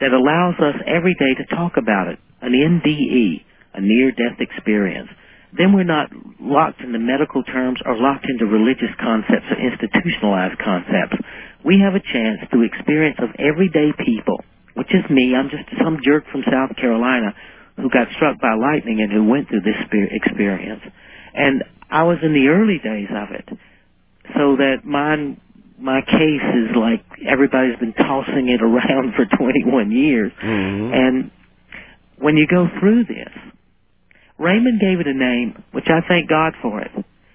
[0.00, 3.42] that allows us every day to talk about it, an NDE,
[3.78, 5.08] a near-death experience.
[5.54, 6.10] Then we're not
[6.42, 11.16] locked into medical terms or locked into religious concepts or institutionalized concepts.
[11.64, 15.32] We have a chance through experience of everyday people, which is me.
[15.32, 17.32] I'm just some jerk from South Carolina
[17.78, 20.82] who got struck by lightning and who went through this experience.
[21.34, 23.46] And I was in the early days of it,
[24.34, 25.40] so that mine,
[25.78, 30.32] my case is like everybody's been tossing it around for 21 years.
[30.42, 30.92] Mm-hmm.
[30.92, 31.30] And
[32.18, 33.32] when you go through this,
[34.38, 36.90] Raymond gave it a name, which I thank God for it.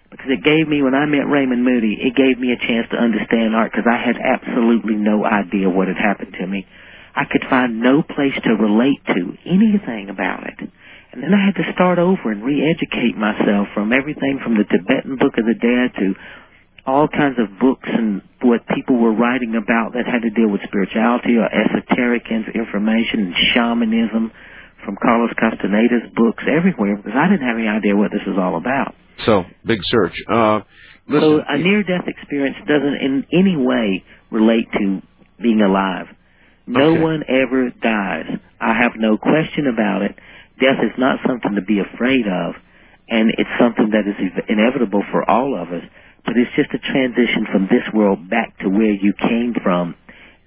[0.10, 2.98] Because it gave me, when I met Raymond Moody, it gave me a chance to
[2.98, 6.66] understand art because I had absolutely no idea what had happened to me.
[7.16, 10.70] I could find no place to relate to anything about it.
[11.12, 15.18] And then I had to start over and re-educate myself from everything from the Tibetan
[15.18, 16.16] Book of the Dead to
[16.86, 20.62] all kinds of books and what people were writing about that had to deal with
[20.68, 24.32] spirituality or esoteric information and shamanism
[24.86, 28.58] from Carlos Castaneda's books everywhere because I didn't have any idea what this was all
[28.58, 28.96] about.
[29.26, 30.14] So, big search.
[30.30, 30.62] Uh,
[31.10, 35.02] So a near-death experience doesn't in any way relate to
[35.42, 36.08] being alive.
[36.66, 37.02] No Okay.
[37.02, 38.40] one ever dies.
[38.62, 40.18] I have no question about it.
[40.60, 42.56] Death is not something to be afraid of,
[43.10, 44.16] and it's something that is
[44.48, 45.84] inevitable for all of us.
[46.26, 49.96] But it's just a transition from this world back to where you came from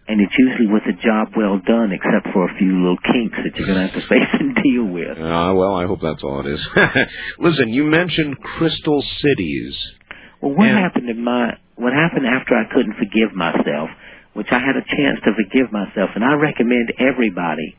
[0.09, 3.57] and it's usually with a job well done, except for a few little kinks that
[3.57, 5.19] you're going to have to face and deal with.
[5.19, 6.61] Uh, well, I hope that's all it is.
[7.39, 9.77] Listen, you mentioned crystal cities.
[10.41, 13.91] Well, what And- happened in my what happened after I couldn't forgive myself,
[14.33, 17.77] which I had a chance to forgive myself, and I recommend everybody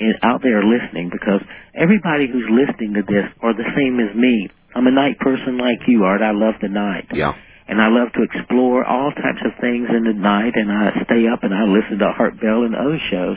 [0.00, 1.40] in, out there listening because
[1.74, 4.48] everybody who's listening to this are the same as me.
[4.74, 6.20] I'm a night person like you, Art.
[6.20, 7.06] I love the night.
[7.14, 7.34] Yeah.
[7.68, 11.28] And I love to explore all types of things in the night, and I stay
[11.28, 13.36] up and I listen to Art Bell and other shows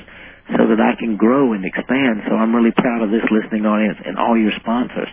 [0.55, 2.23] so that I can grow and expand.
[2.27, 5.11] So I'm really proud of this listening audience and all your sponsors.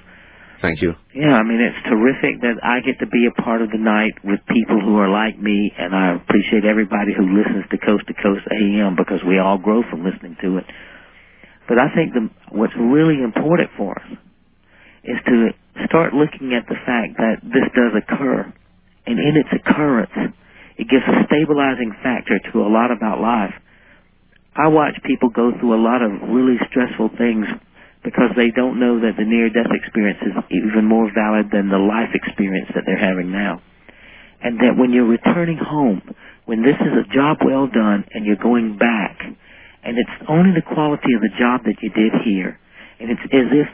[0.62, 0.94] Thank you.
[1.14, 4.18] Yeah, I mean, it's terrific that I get to be a part of the night
[4.24, 8.14] with people who are like me, and I appreciate everybody who listens to Coast to
[8.14, 10.66] Coast AM because we all grow from listening to it.
[11.68, 14.10] But I think the, what's really important for us
[15.04, 15.54] is to
[15.86, 18.50] start looking at the fact that this does occur,
[19.08, 20.12] and in its occurrence,
[20.76, 23.56] it gives a stabilizing factor to a lot about life.
[24.52, 27.48] I watch people go through a lot of really stressful things
[28.04, 32.12] because they don't know that the near-death experience is even more valid than the life
[32.12, 33.64] experience that they're having now.
[34.44, 36.04] And that when you're returning home,
[36.44, 39.18] when this is a job well done and you're going back,
[39.82, 42.60] and it's only the quality of the job that you did here,
[43.00, 43.68] and it's as if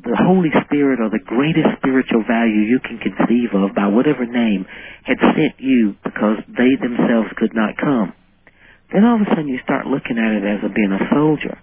[0.00, 4.66] the Holy Spirit or the greatest spiritual value you can conceive of by whatever name
[5.04, 8.12] had sent you because they themselves could not come.
[8.90, 11.56] Then all of a sudden you start looking at it as a being a soldier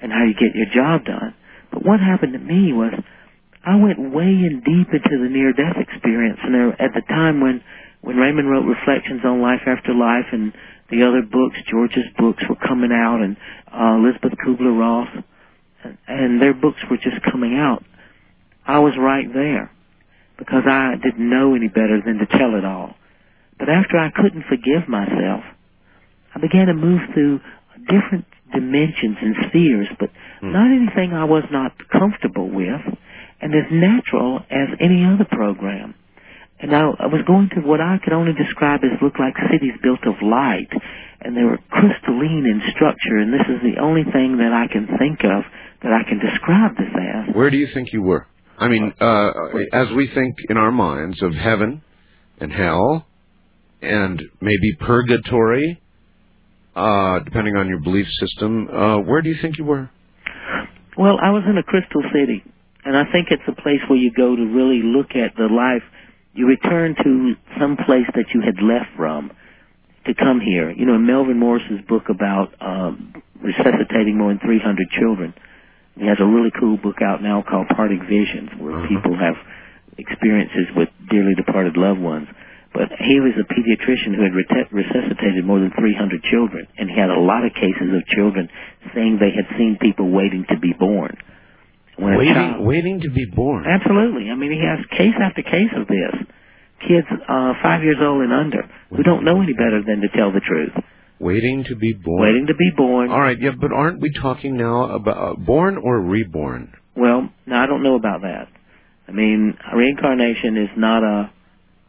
[0.00, 1.34] and how you get your job done.
[1.72, 2.92] But what happened to me was
[3.64, 7.40] I went way in deep into the near death experience and there, at the time
[7.40, 7.62] when
[8.00, 10.54] when Raymond wrote Reflections on Life After Life and
[10.88, 13.36] the other books, George's books were coming out and
[13.68, 15.08] uh, Elizabeth Kubler Ross
[16.06, 17.84] and, their books were just coming out.
[18.66, 19.70] I was right there
[20.38, 22.94] because I didn't know any better than to tell it all.
[23.58, 25.44] But after I couldn't forgive myself,
[26.34, 27.40] I began to move through
[27.88, 30.52] different dimensions and spheres, but hmm.
[30.52, 32.80] not anything I was not comfortable with,
[33.40, 35.94] and as natural as any other program.
[36.60, 39.80] And I, I was going to what I could only describe as look like cities
[39.82, 40.68] built of light,
[41.20, 44.86] and they were crystalline in structure, and this is the only thing that I can
[44.98, 45.44] think of
[45.82, 47.34] that I can describe this as.
[47.34, 48.26] Where do you think you were?
[48.58, 49.30] I mean, uh,
[49.72, 51.82] as we think in our minds of heaven
[52.38, 53.06] and hell
[53.80, 55.80] and maybe purgatory,
[56.76, 59.88] uh, depending on your belief system, uh, where do you think you were?
[60.98, 62.44] Well, I was in a crystal city,
[62.84, 65.82] and I think it's a place where you go to really look at the life.
[66.34, 69.32] You return to some place that you had left from
[70.06, 70.70] to come here.
[70.70, 75.34] You know, in Melvin Morse's book about um, resuscitating more than 300 children,
[76.00, 78.88] he has a really cool book out now called Parting Visions, where Uh-huh.
[78.88, 79.36] people have
[79.98, 82.26] experiences with dearly departed loved ones.
[82.72, 86.96] But he was a pediatrician who had ret- resuscitated more than 300 children, and he
[86.96, 88.48] had a lot of cases of children
[88.94, 91.16] saying they had seen people waiting to be born.
[91.96, 93.66] When Waiting, child- waiting to be born.
[93.66, 94.30] Absolutely.
[94.30, 96.14] I mean, he has case after case of this.
[96.86, 100.32] Kids uh, five years old and under who don't know any better than to tell
[100.32, 100.72] the truth,
[101.20, 102.22] Waiting to be born.
[102.22, 103.10] waiting to be born.
[103.10, 106.72] All right, yeah, but aren't we talking now about uh, born or reborn?
[106.96, 108.48] Well, no, I don't know about that.
[109.06, 111.30] I mean, reincarnation is not a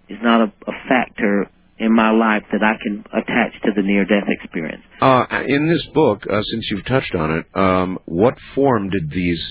[0.10, 1.50] is not a, a factor
[1.80, 4.84] in my life that I can attach to the near death experience.
[5.02, 9.42] Uh, in this book, uh, since you've touched on it, um, what form did these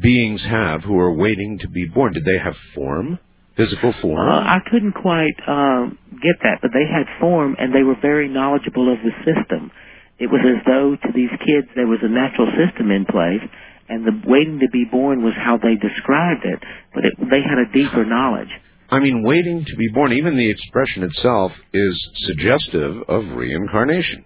[0.00, 2.14] beings have who are waiting to be born?
[2.14, 3.18] Did they have form,
[3.56, 4.28] physical form?
[4.28, 8.28] Uh, I couldn't quite um, get that, but they had form and they were very
[8.28, 9.70] knowledgeable of the system.
[10.18, 13.42] It was as though to these kids there was a natural system in place,
[13.88, 16.58] and the waiting to be born was how they described it.
[16.94, 18.48] But it, they had a deeper knowledge.
[18.88, 20.12] I mean, waiting to be born.
[20.12, 24.24] Even the expression itself is suggestive of reincarnation.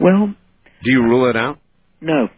[0.00, 0.34] Well,
[0.84, 1.58] Do you rule it out?
[2.00, 2.28] no,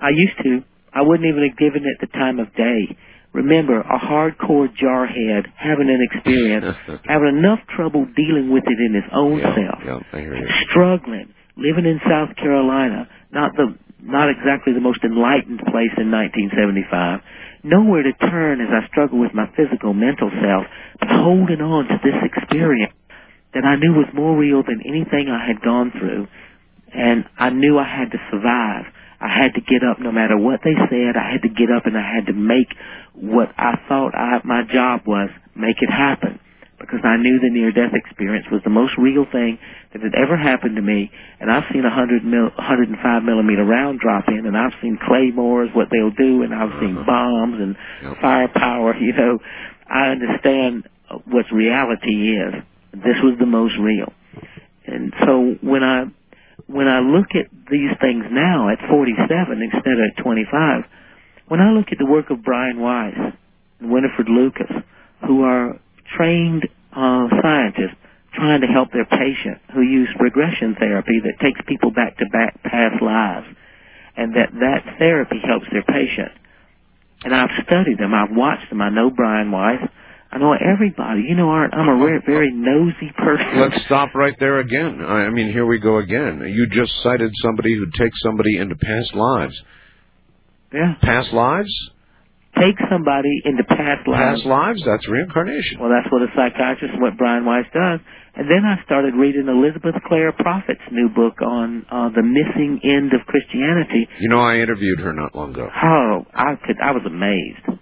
[0.00, 0.62] I used to.
[0.92, 2.96] I wouldn't even have given it the time of day.
[3.36, 9.04] Remember, a hardcore jarhead having an experience, having enough trouble dealing with it in his
[9.12, 9.78] own yeah, self.
[9.84, 10.48] yeah, I hear you.
[10.70, 17.20] struggling, living in South Carolina, not the not exactly the most enlightened place in 1975.
[17.64, 20.64] Nowhere to turn as I struggle with my physical, mental self,
[21.00, 22.94] but holding on to this experience
[23.52, 26.28] that I knew was more real than anything I had gone through,
[26.94, 28.86] and I knew I had to survive.
[29.20, 31.16] I had to get up no matter what they said.
[31.16, 32.68] I had to get up and I had to make
[33.16, 36.40] what I thought I, my job was, make it happen.
[36.78, 39.58] Because I knew the near-death experience was the most real thing
[39.94, 41.10] that had ever happened to me.
[41.40, 45.70] And I've seen a 100 mil, 105 millimeter round drop in, and I've seen claymores,
[45.72, 47.06] what they'll do, and I've seen uh-huh.
[47.06, 48.16] bombs and Yep.
[48.20, 48.94] firepower.
[49.00, 49.38] You know,
[49.88, 50.84] I understand
[51.24, 52.54] what reality is.
[52.92, 54.12] This was the most real.
[54.86, 56.04] And so when I
[56.66, 60.84] when I look at these things now at 47 instead of at 25,
[61.48, 63.14] when I look at the work of Brian Weiss
[63.80, 64.70] and Winifred Lucas,
[65.26, 65.78] who are
[66.16, 67.96] trained uh, scientists
[68.34, 72.62] trying to help their patient who use regression therapy that takes people back to back
[72.62, 73.46] past lives,
[74.16, 76.32] and that that therapy helps their patient.
[77.24, 78.12] And I've studied them.
[78.12, 78.82] I've watched them.
[78.82, 79.80] I know Brian Weiss.
[80.30, 81.22] I know everybody.
[81.22, 83.58] You know, Art, I'm a very, very nosy person.
[83.58, 85.00] Let's stop right there again.
[85.00, 86.42] I mean, here we go again.
[86.46, 89.58] You just cited somebody who takes somebody into past lives.
[90.72, 90.94] Yeah.
[91.02, 91.70] Past lives?
[92.58, 94.40] Take somebody into past lives.
[94.40, 94.82] Past lives?
[94.86, 95.78] That's reincarnation.
[95.78, 98.00] Well, that's what a psychiatrist and what Brian Weiss does.
[98.34, 103.12] And then I started reading Elizabeth Clare Prophet's new book on uh, the missing end
[103.12, 104.08] of Christianity.
[104.20, 105.68] You know, I interviewed her not long ago.
[105.68, 107.80] Oh, I could, I was amazed.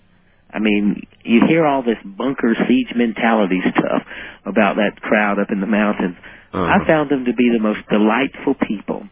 [0.52, 4.02] I mean, you hear all this bunker siege mentality stuff
[4.46, 6.16] about that crowd up in the mountains.
[6.52, 6.62] Uh-huh.
[6.62, 9.08] I found them to be the most delightful people,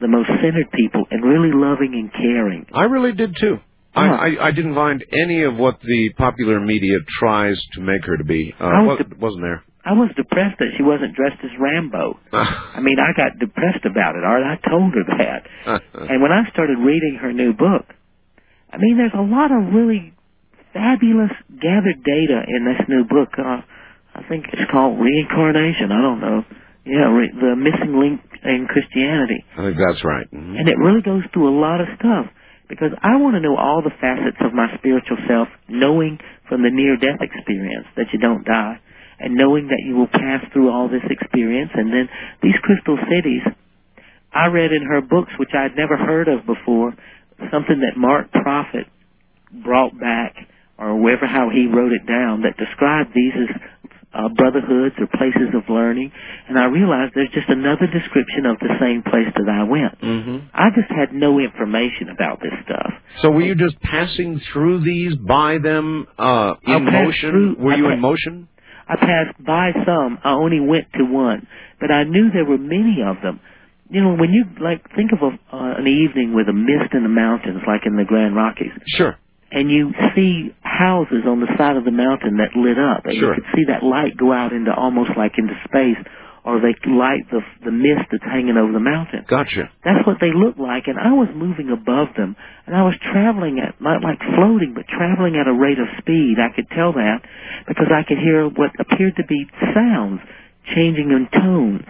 [0.00, 2.66] the most centered people, and really loving and caring.
[2.72, 3.58] I really did too.
[3.94, 4.14] I, Huh.
[4.14, 8.24] I, I didn't find any of what the popular media tries to make her to
[8.24, 8.54] be.
[8.60, 9.64] Uh, I was wa- wasn't there.
[9.84, 12.20] I was depressed that she wasn't dressed as Rambo.
[12.32, 14.22] I mean, I got depressed about it.
[14.24, 15.82] Art, I told her that.
[16.10, 17.86] And when I started reading her new book,
[18.72, 20.12] I mean, there's a lot of really
[20.72, 23.30] fabulous gathered data in this new book.
[23.38, 23.62] Uh,
[24.14, 25.90] I think it's called Reincarnation.
[25.90, 26.44] I don't know.
[26.84, 29.44] Yeah, re- the missing link in Christianity.
[29.56, 30.26] I think that's right.
[30.32, 30.58] Mhm.
[30.58, 32.26] And it really goes through a lot of stuff
[32.68, 36.18] because I want to know all the facets of my spiritual self, knowing
[36.48, 38.78] from the near death experience that you don't die,
[39.18, 41.70] and knowing that you will pass through all this experience.
[41.74, 42.08] And then
[42.42, 43.42] these crystal cities,
[44.32, 46.94] I read in her books, which I'd never heard of before,
[47.50, 48.86] something that Mark Prophet
[49.52, 50.36] brought back,
[50.78, 53.56] or wherever how he wrote it down, that described these as
[54.12, 56.10] uh, brotherhoods or places of learning.
[56.48, 60.00] And I realized there's just another description of the same place that I went.
[60.00, 60.42] Mhm.
[60.52, 62.92] I just had no information about this stuff.
[63.22, 67.30] So were you just passing through these by them uh, in motion?
[67.30, 68.48] through- were I you pa- in motion?
[68.88, 70.18] I passed by some.
[70.24, 71.46] I only went to one,
[71.80, 73.38] but I knew there were many of them.
[73.88, 77.02] You know, when you like think of a, uh, an evening with a mist in
[77.04, 79.16] the mountains, like in the Grand Rockies, Sure.
[79.50, 83.34] And you see houses on the side of the mountain that lit up, and Sure.
[83.34, 85.98] you could see that light go out into almost like into space,
[86.44, 89.24] or they light the the mist that's hanging over the mountain.
[89.28, 89.68] Gotcha.
[89.84, 92.34] That's what they looked like, and I was moving above them,
[92.66, 96.38] and I was traveling at not like floating, but traveling at a rate of speed.
[96.40, 97.20] I could tell that
[97.68, 100.20] because I could hear what appeared to be sounds
[100.74, 101.84] changing in tones.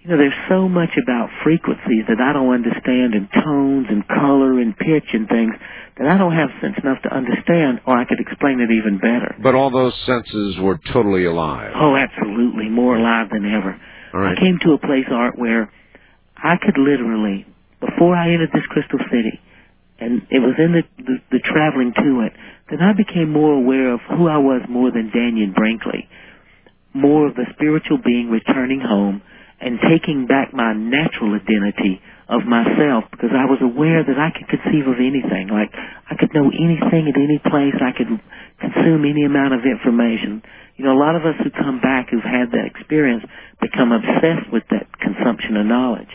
[0.00, 4.58] You know, there's so much about frequencies that I don't understand, and tones and color
[4.58, 5.52] and pitch and things
[5.98, 9.36] that I don't have sense enough to understand, or I could explain it even better.
[9.42, 11.72] But all those senses were totally alive.
[11.76, 13.78] Oh, absolutely, more alive than ever.
[14.14, 14.38] All right.
[14.38, 15.70] I came to a place, Art, where
[16.34, 17.44] I could literally,
[17.80, 19.38] before I entered this crystal city,
[20.00, 22.32] and it was in the, the, the traveling to it,
[22.70, 26.08] that I became more aware of who I was more than Dannion Brinkley.
[26.94, 29.20] More of the spiritual being returning home
[29.60, 34.48] and taking back my natural identity of myself because I was aware that I could
[34.48, 35.50] conceive of anything.
[35.50, 37.76] Like I could know anything at any place.
[37.76, 38.08] I could
[38.60, 40.42] consume any amount of information.
[40.76, 43.24] You know, a lot of us who come back who've had that experience
[43.60, 46.08] become obsessed with that consumption of knowledge.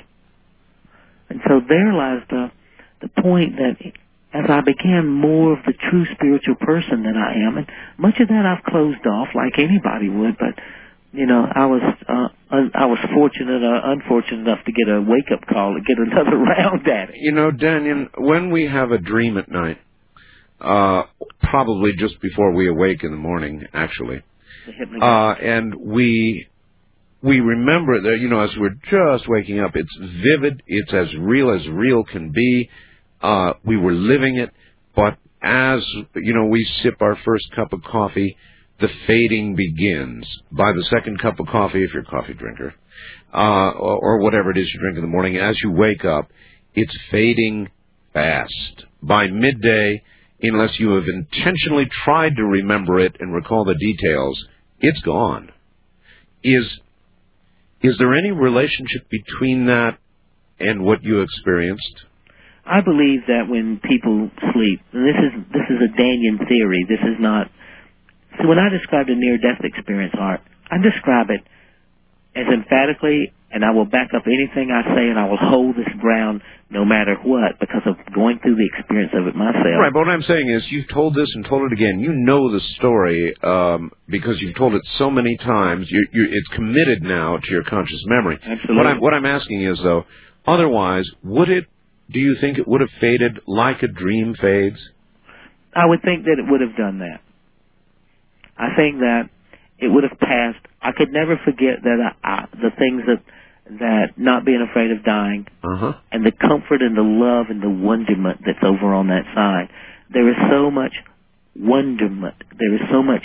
[1.29, 2.51] And so there lies the
[3.01, 3.77] the point that
[4.33, 7.67] as I became more of the true spiritual person that I am, and
[7.97, 10.55] much of that I've closed off like anybody would, but
[11.15, 15.01] you know, I was uh, un- I was fortunate or unfortunate enough to get a
[15.01, 17.15] wake up call to get another round at it.
[17.17, 19.77] You know, Dannion, when we have a dream at night,
[20.59, 21.03] uh,
[21.41, 24.21] probably just before we awake in the morning, actually,
[25.01, 26.47] uh, and we
[27.21, 31.51] we remember that you know as we're just waking up, it's vivid, it's as real
[31.51, 32.69] as real can be.
[33.21, 34.51] Uh, we were living it,
[34.95, 35.83] but as
[36.15, 38.35] you know, we sip our first cup of coffee,
[38.79, 40.27] the fading begins.
[40.51, 42.73] By the second cup of coffee, if you're a coffee drinker,
[43.33, 46.29] uh, or, or whatever it is you drink in the morning, as you wake up,
[46.73, 47.69] it's fading
[48.13, 48.85] fast.
[49.01, 50.01] By midday,
[50.41, 54.43] unless you have intentionally tried to remember it and recall the details,
[54.79, 55.51] it's gone.
[56.43, 56.65] Is
[57.81, 59.97] is there any relationship between that
[60.59, 62.05] and what you experienced?
[62.65, 66.85] I believe that when people sleep, and this is this is a Dannion theory.
[66.89, 67.47] This is not.
[68.41, 71.41] So when I describe a near death experience, Art, I describe it
[72.35, 75.87] as emphatically, and I will back up anything I say, and I will hold this
[75.99, 79.63] ground no matter what because of going through the experience of it myself.
[79.79, 81.99] Right, but what I'm saying is you've told this and told it again.
[81.99, 85.87] You know the story um, because you've told it so many times.
[85.89, 88.37] You, you, it's committed now to your conscious memory.
[88.41, 88.75] Absolutely.
[88.75, 90.05] What I'm, what I'm asking is, though,
[90.45, 91.65] otherwise, would it,
[92.11, 94.79] do you think it would have faded like a dream fades?
[95.73, 97.21] I would think that it would have done that.
[98.57, 99.29] I think that
[99.79, 100.59] it would have passed.
[100.81, 103.21] I could never forget that I, I, the things that
[103.79, 105.93] that not being afraid of dying Uh-huh.
[106.11, 109.69] and the comfort and the love and the wonderment that's over on that side.
[110.13, 110.93] There is so much
[111.55, 112.35] wonderment.
[112.57, 113.23] There is so much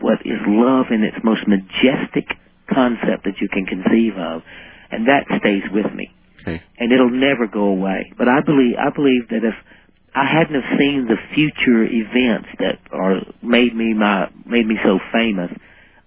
[0.00, 2.26] what is love in its most majestic
[2.72, 4.42] concept that you can conceive of,
[4.90, 6.10] and that stays with me.
[6.42, 6.62] Okay.
[6.78, 8.12] And it'll never go away.
[8.16, 9.54] But I believe I believe that if
[10.16, 14.98] I hadn't have seen the future events that are made me my made me so
[15.12, 15.50] famous,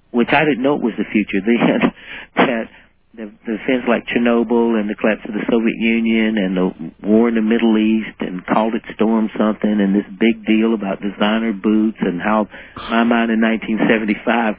[0.09, 1.93] which I didn't know it was the future then,
[2.35, 2.69] that
[3.13, 7.29] the, the events like Chernobyl and the collapse of the Soviet Union and the war
[7.29, 11.53] in the Middle East and called it Storm something and this big deal about designer
[11.53, 12.47] boots and how
[12.89, 14.55] my mind in 1975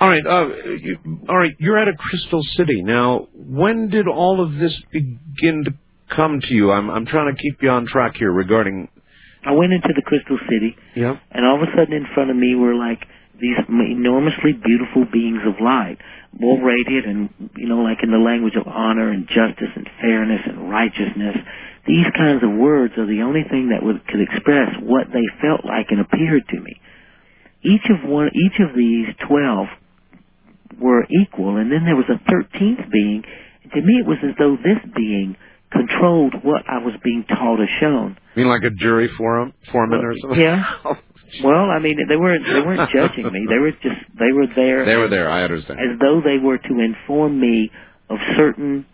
[0.00, 0.98] All right, uh, you,
[1.28, 1.54] all right.
[1.58, 3.28] You're at a Crystal City now.
[3.34, 5.74] When did all of this begin to
[6.14, 6.70] come to you?
[6.72, 8.88] I'm I'm trying to keep you on track here regarding.
[9.44, 11.16] I went into the Crystal City Yeah.
[11.30, 13.06] and all of a sudden in front of me were like
[13.40, 15.96] these enormously beautiful beings of light,
[16.36, 20.40] more radiant and, you know, like in the language of honor and justice and fairness
[20.44, 21.36] and righteousness.
[21.86, 25.64] These kinds of words are the only thing that would, could express what they felt
[25.64, 26.80] like and appeared to me.
[27.62, 29.68] Each of one, each of these twelve
[30.78, 33.22] were equal, and then there was a thirteenth being.
[33.62, 35.36] And to me, it was as though this being
[35.72, 38.16] controlled what I was being taught or shown.
[38.34, 40.40] You mean like a jury forum foreman or something?
[40.40, 40.64] Yeah.
[41.44, 43.46] Well, I mean, they weren't they weren't judging me.
[43.50, 45.30] They were just they were there They were there.
[45.30, 45.78] I understand.
[45.78, 47.70] as though they were to inform me
[48.08, 48.86] of certain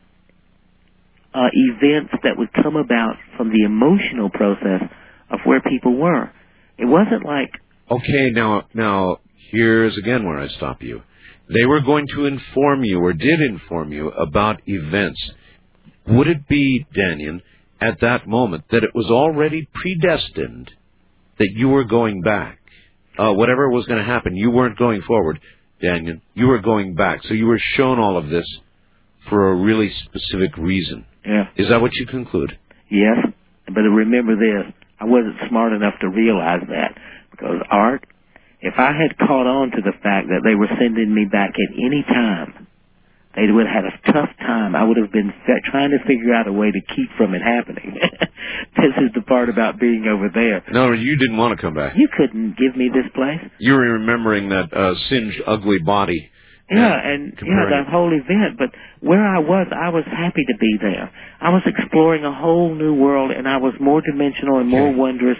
[1.32, 4.82] uh, events that would come about from the emotional process
[5.30, 6.32] of where people were.
[6.76, 7.50] It wasn't like
[7.88, 9.18] Okay, now now
[9.52, 11.02] here's again where I stop you.
[11.48, 15.20] They were going to inform you or did inform you about events.
[16.06, 17.40] Would it be, Dannion,
[17.80, 20.70] at that moment that it was already predestined
[21.38, 22.58] that you were going back?
[23.18, 25.40] Uh, whatever was going to happen, you weren't going forward,
[25.82, 26.20] Dannion.
[26.34, 27.22] You were going back.
[27.24, 28.46] So you were shown all of this
[29.28, 31.06] for a really specific reason.
[31.24, 32.58] yeah Is that what you conclude?
[32.90, 33.16] yes,
[33.66, 36.98] but remember this: I wasn't smart enough to realize that
[37.30, 38.04] because art.
[38.60, 41.74] If I had caught on to the fact that they were sending me back at
[41.74, 42.66] any time,
[43.36, 44.74] they would have had a tough time.
[44.76, 45.32] I would have been
[45.70, 47.94] trying to figure out a way to keep from it happening.
[48.76, 50.62] this is the part about being over there.
[50.72, 51.94] No, you didn't want to come back.
[51.96, 53.40] You couldn't give me this place.
[53.58, 56.30] You were remembering that uh, singed, ugly body.
[56.70, 58.56] Yeah, and yeah, that whole event.
[58.56, 58.70] But
[59.00, 61.12] where I was, I was happy to be there.
[61.40, 64.96] I was exploring a whole new world, and I was more dimensional and more Okay.
[64.96, 65.36] wondrous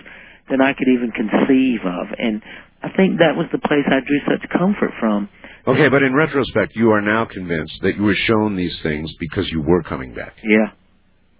[0.51, 2.07] than I could even conceive of.
[2.19, 2.43] And
[2.83, 5.31] I think that was the place I drew such comfort from.
[5.66, 9.49] Okay, but in retrospect, you are now convinced that you were shown these things because
[9.51, 10.35] you were coming back.
[10.43, 10.73] Yeah,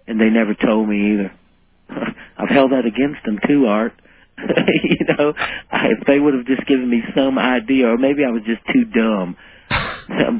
[0.07, 1.33] and they never told me either.
[2.37, 3.93] I've held that against them too, Art.
[4.37, 5.33] you know,
[5.71, 8.61] I, if they would have just given me some idea, or maybe I was just
[8.73, 9.37] too dumb.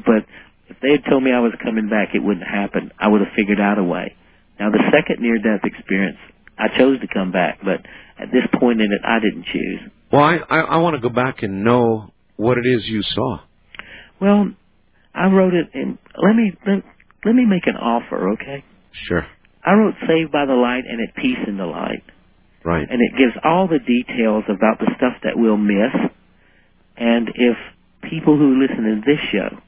[0.06, 0.26] but
[0.68, 2.92] if they had told me I was coming back, it wouldn't happen.
[3.00, 4.16] I would have figured out a way.
[4.60, 6.18] Now, the second near-death experience,
[6.58, 7.86] I chose to come back, but
[8.18, 9.92] at this point in it, I didn't choose.
[10.12, 13.40] Well, I, I, I want to go back and know what it is you saw.
[14.22, 14.52] Well,
[15.14, 15.98] I wrote it in.
[16.18, 16.84] Let me let,
[17.26, 18.64] let me make an offer, okay?
[19.08, 19.26] Sure.
[19.64, 22.04] I wrote "Saved by the Light" and "At Peace in the Light."
[22.64, 22.88] Right.
[22.90, 25.94] and it gives all the details about the stuff that we'll miss.
[26.98, 27.56] And if
[28.10, 29.60] people who listen to this show,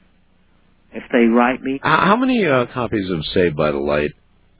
[0.92, 4.10] if they write me How, how many uh, copies of Saved by the Light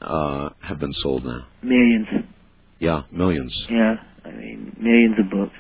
[0.01, 1.47] uh, have been sold now?
[1.62, 2.06] millions,
[2.78, 3.52] Yeah, millions.
[3.69, 5.56] yeah, I mean millions of books,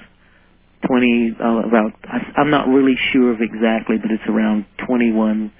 [0.86, 5.52] twenty uh, about I, I'm not really sure of exactly, but it's around twenty-one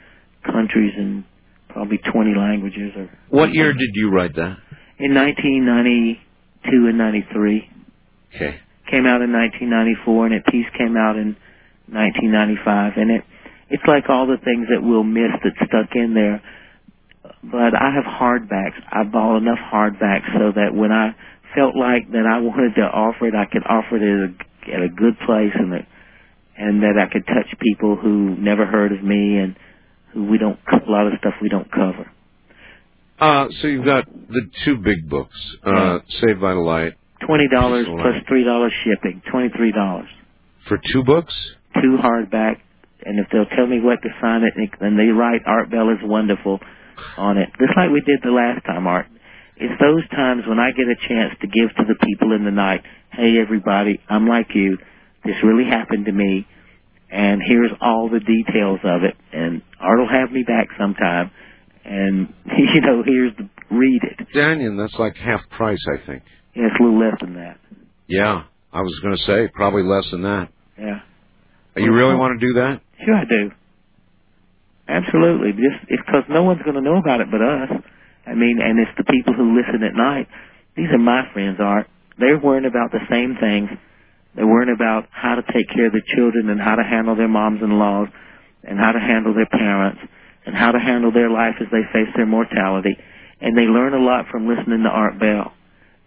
[0.45, 1.25] countries and
[1.69, 2.93] probably twenty languages.
[2.97, 4.57] Or What year did you write that?
[5.01, 7.71] in 1992 and 93.
[8.35, 8.59] Okay.
[8.91, 11.37] came out in 1994, and At Peace came out in
[11.87, 12.93] 1995.
[12.97, 13.23] And it
[13.71, 16.43] it's like all the things that we'll miss that stuck in there.
[17.45, 18.81] But I have hardbacks.
[18.91, 21.15] I bought enough hardbacks so that when I
[21.55, 24.83] felt like that I wanted to offer it, I could offer it at a, at
[24.83, 25.87] a good place, and that
[26.57, 29.57] and that I could touch people who never heard of me and
[30.13, 32.11] who we don't a lot of stuff we don't cover.
[33.21, 36.95] Uh, so you've got the two big books, uh, Saved by the Light,
[37.27, 39.23] Twenty dollars plus three dollars shipping.
[39.31, 40.09] Twenty three dollars.
[40.69, 41.35] for two books.
[41.75, 42.57] Two hardback
[43.05, 45.99] and if they'll tell me what to sign it, and they write Art Bell is
[46.03, 46.59] wonderful
[47.17, 49.07] on it, just like we did the last time, Art.
[49.61, 52.51] It's those times when I get a chance to give to the people in the
[52.51, 52.83] night,
[53.13, 54.79] hey everybody, I'm like you.
[55.25, 56.47] This really happened to me,
[57.11, 59.17] and here's all the details of it.
[59.33, 61.31] And Art will have me back sometime,
[61.85, 64.29] and you know, here's the read it.
[64.35, 66.23] Dannion, that's like half price, I think.
[66.55, 67.59] Yeah, it's a little less than that.
[68.07, 70.49] Yeah, I was going to say probably less than that.
[70.79, 71.01] Yeah.
[71.77, 72.81] You really want to do that?
[73.05, 73.51] Sure, I do.
[74.89, 75.53] Absolutely.
[75.53, 77.83] Just because no one's going to know about it but us.
[78.29, 80.29] I mean, and it's the people who listen at night.
[80.77, 81.89] These are my friends, Art.
[82.19, 83.71] They're worrying about the same things.
[84.37, 87.29] They're worrying about how to take care of their children and how to handle their
[87.29, 88.09] moms-in-laws
[88.65, 90.01] and how to handle their parents
[90.45, 92.97] and how to handle their life as they face their mortality.
[93.41, 95.53] And they learn a lot from listening to Art Bell.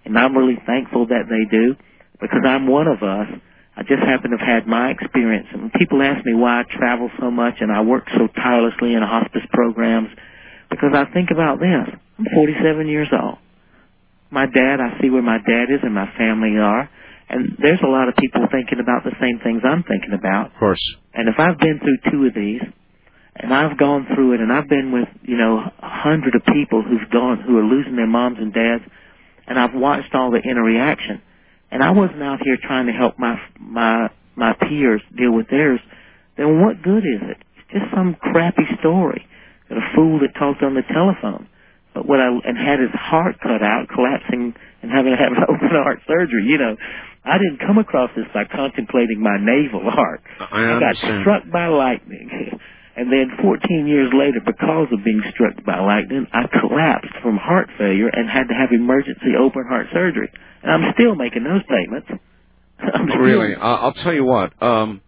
[0.06, 1.76] And I'm really thankful that they do
[2.20, 3.28] because I'm one of us.
[3.76, 5.48] I just happen to have had my experience.
[5.54, 8.94] And when people ask me why I travel so much and I work so tirelessly
[8.94, 10.10] in hospice programs
[10.72, 11.86] because I think about this.
[12.18, 13.38] I'm 47 years old.
[14.32, 16.90] My dad, I see where my dad is and my family are.
[17.30, 20.56] And there's a lot of people thinking about the same things I'm thinking about.
[20.56, 20.84] Of course.
[21.14, 22.62] And if I've been through two of these,
[23.36, 26.84] and I've gone through it, and I've been with, you know, a hundred of people
[26.84, 28.84] who've gone, who are losing their moms and dads,
[29.48, 31.22] and I've watched all the interaction,
[31.72, 35.80] and I wasn't out here trying to help my my my peers deal with theirs.
[36.38, 37.38] Then what good is it?
[37.58, 39.26] It's just some crappy story
[39.72, 41.48] that a fool that talked on the telephone,
[41.96, 44.52] but what I and had his heart cut out, collapsing
[44.84, 46.44] and having to have an open heart surgery.
[46.52, 46.76] You know,
[47.24, 50.22] I didn't come across this by contemplating my navel heart.
[50.40, 52.60] I got struck by lightning.
[52.94, 57.70] And then 14 years later, because of being struck by lightning, I collapsed from heart
[57.78, 60.30] failure and had to have emergency open heart surgery.
[60.62, 62.10] And I'm still making those payments.
[62.94, 64.62] I'm Really, I'll tell you what.
[64.62, 65.02] Um,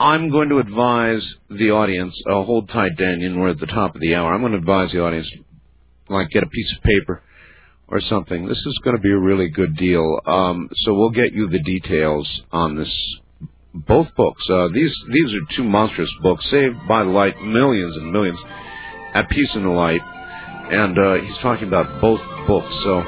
[0.00, 2.14] I'm going to advise the audience.
[2.26, 3.38] Uh, hold tight, Dannion.
[3.38, 4.32] We're at the top of the hour.
[4.32, 5.30] I'm going to advise the audience,
[6.08, 7.22] like, get a piece of paper
[7.86, 8.46] or something.
[8.46, 10.18] This is going to be a really good deal.
[10.24, 12.90] Um, so we'll get you the details on this.
[13.74, 14.42] Both books.
[14.48, 16.44] Uh, these these are two monstrous books.
[16.50, 18.38] Saved by the Light, millions and millions.
[19.14, 20.00] At Peace in the Light,
[20.72, 22.72] and uh, he's talking about both books.
[22.82, 23.02] So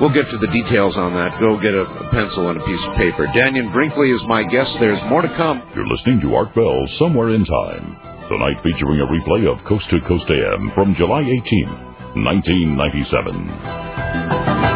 [0.00, 1.40] We'll get to the details on that.
[1.40, 3.26] Go get a, a pencil and a piece of paper.
[3.28, 4.76] Dannion Brinkley is my guest.
[4.78, 5.62] There's more to come.
[5.74, 7.96] You're listening to Art Bell Somewhere in Time.
[8.28, 11.66] Tonight featuring a replay of Coast to Coast AM from July 18,
[12.12, 14.75] 1997.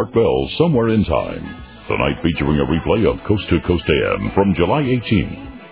[0.00, 1.62] Art Bell Somewhere in Time.
[1.86, 4.96] Tonight featuring a replay of Coast to Coast AM from July 18,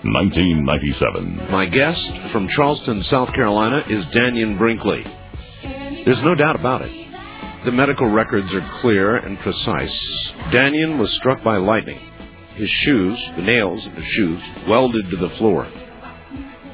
[0.04, 1.50] 1997.
[1.50, 5.02] My guest from Charleston, South Carolina is Dannion Brinkley.
[6.04, 6.92] There's no doubt about it.
[7.64, 9.96] The medical records are clear and precise.
[10.52, 11.98] Dannion was struck by lightning.
[12.56, 15.64] His shoes, the nails of his shoes, welded to the floor.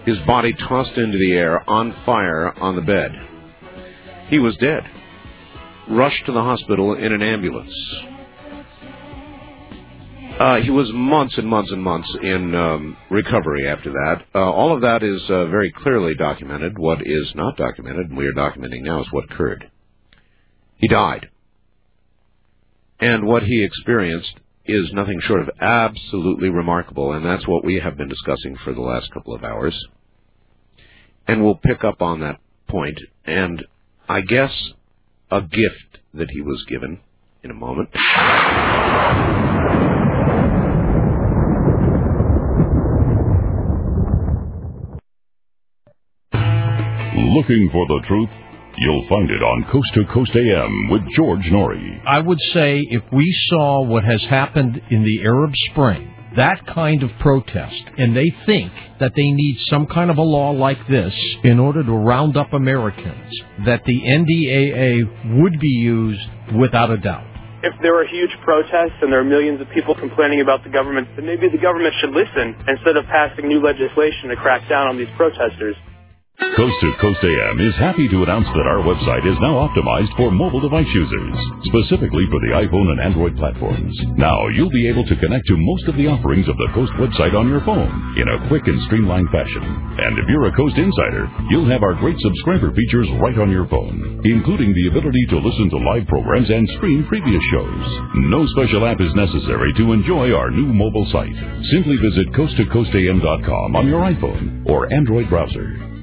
[0.07, 3.13] His body tossed into the air, on fire on the bed.
[4.29, 4.83] He was dead.
[5.89, 7.75] Rushed to the hospital in an ambulance.
[10.39, 14.23] Uh, he was months and months and months in um, recovery after that.
[14.35, 16.77] Uh, all of that is uh, very clearly documented.
[16.77, 19.71] What is not documented, and we are documenting now, is what occurred.
[20.77, 21.29] He died.
[22.99, 24.35] And what he experienced
[24.65, 28.81] is nothing short of absolutely remarkable, and that's what we have been discussing for the
[28.81, 29.79] last couple of hours.
[31.29, 33.65] And we'll pick up on that point, and
[34.09, 34.53] I guess
[35.35, 37.01] a gift that he was given
[37.43, 37.89] in a moment.
[47.35, 48.29] Looking for the truth?
[48.79, 52.01] You'll find it on Coast to Coast AM with George Noory.
[52.07, 57.03] I would say if we saw what has happened in the Arab Spring, that kind
[57.03, 61.15] of protest, and they think that they need some kind of a law like this
[61.45, 63.31] in order to round up Americans,
[63.67, 66.23] that the NDAA would be used
[66.59, 67.27] without a doubt.
[67.63, 71.09] If there are huge protests and there are millions of people complaining about the government,
[71.17, 74.99] then maybe the government should listen instead of passing new legislation to crack down on
[74.99, 75.77] these protesters.
[76.39, 80.33] Coast to Coast AM is happy to announce that our website is now optimized for
[80.35, 83.95] mobile device users, specifically for the iPhone and Android platforms.
[84.19, 87.39] Now you'll be able to connect to most of the offerings of the Coast website
[87.39, 89.63] on your phone in a quick and streamlined fashion.
[89.63, 93.69] And if you're a Coast insider, you'll have our great subscriber features right on your
[93.71, 97.85] phone, including the ability to listen to live programs and stream previous shows.
[98.35, 101.37] No special app is necessary to enjoy our new mobile site.
[101.71, 105.94] Simply visit coasttocoastam.com on your iPhone or Android browser.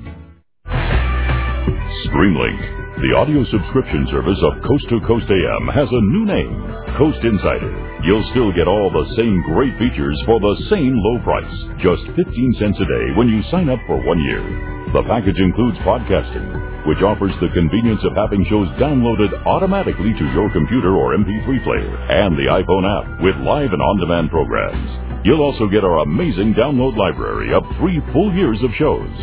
[2.09, 2.57] Streamlink,
[2.97, 6.57] the audio subscription service of Coast to Coast AM, has a new name,
[6.97, 7.69] Coast Insider.
[8.01, 12.57] You'll still get all the same great features for the same low price, just 15
[12.57, 14.41] cents a day when you sign up for one year.
[14.97, 20.49] The package includes podcasting, which offers the convenience of having shows downloaded automatically to your
[20.49, 25.21] computer or MP3 player, and the iPhone app with live and on-demand programs.
[25.23, 29.13] You'll also get our amazing download library of three full years of shows.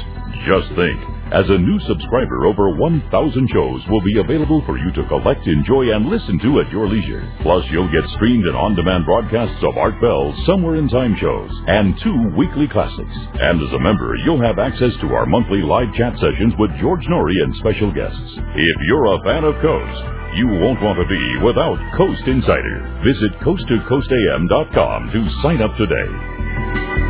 [0.47, 5.09] Just think, as a new subscriber, over 1,000 shows will be available for you to
[5.09, 7.23] collect, enjoy, and listen to at your leisure.
[7.43, 11.95] Plus, you'll get streamed and on-demand broadcasts of Art Bell's Somewhere in Time shows and
[12.03, 13.17] two weekly classics.
[13.41, 17.05] And as a member, you'll have access to our monthly live chat sessions with George
[17.07, 18.33] Noory and special guests.
[18.57, 20.03] If you're a fan of Coast,
[20.37, 23.01] you won't want to be without Coast Insider.
[23.05, 27.08] Visit coasttocoastam.com to sign up today.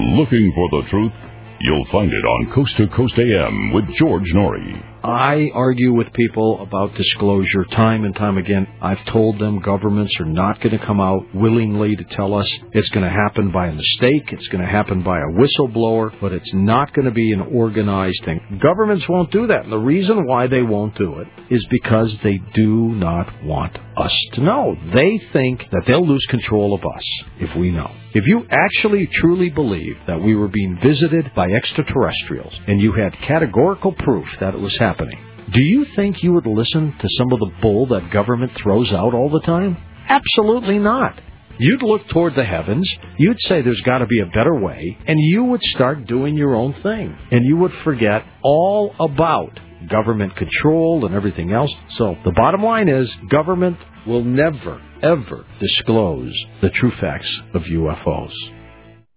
[0.00, 1.12] Looking for the truth?
[1.60, 4.82] You'll find it on Coast to Coast AM with George Noory.
[5.04, 8.66] I argue with people about disclosure time and time again.
[8.80, 12.88] I've told them governments are not going to come out willingly to tell us it's
[12.90, 16.50] going to happen by a mistake, it's going to happen by a whistleblower, but it's
[16.54, 18.58] not going to be an organized thing.
[18.62, 19.64] Governments won't do that.
[19.64, 24.12] And the reason why they won't do it is because they do not want us
[24.34, 24.76] to know.
[24.94, 27.04] They think that they'll lose control of us
[27.38, 27.90] if we know.
[28.14, 33.12] If you actually truly believe that we were being visited by extraterrestrials and you had
[33.26, 35.18] categorical proof that it was happening,
[35.52, 39.14] do you think you would listen to some of the bull that government throws out
[39.14, 39.76] all the time?
[40.08, 41.20] Absolutely not.
[41.58, 45.18] You'd look toward the heavens, you'd say there's got to be a better way, and
[45.20, 47.14] you would start doing your own thing.
[47.30, 51.70] And you would forget all about government control and everything else.
[51.96, 58.32] So the bottom line is government will never, ever disclose the true facts of UFOs.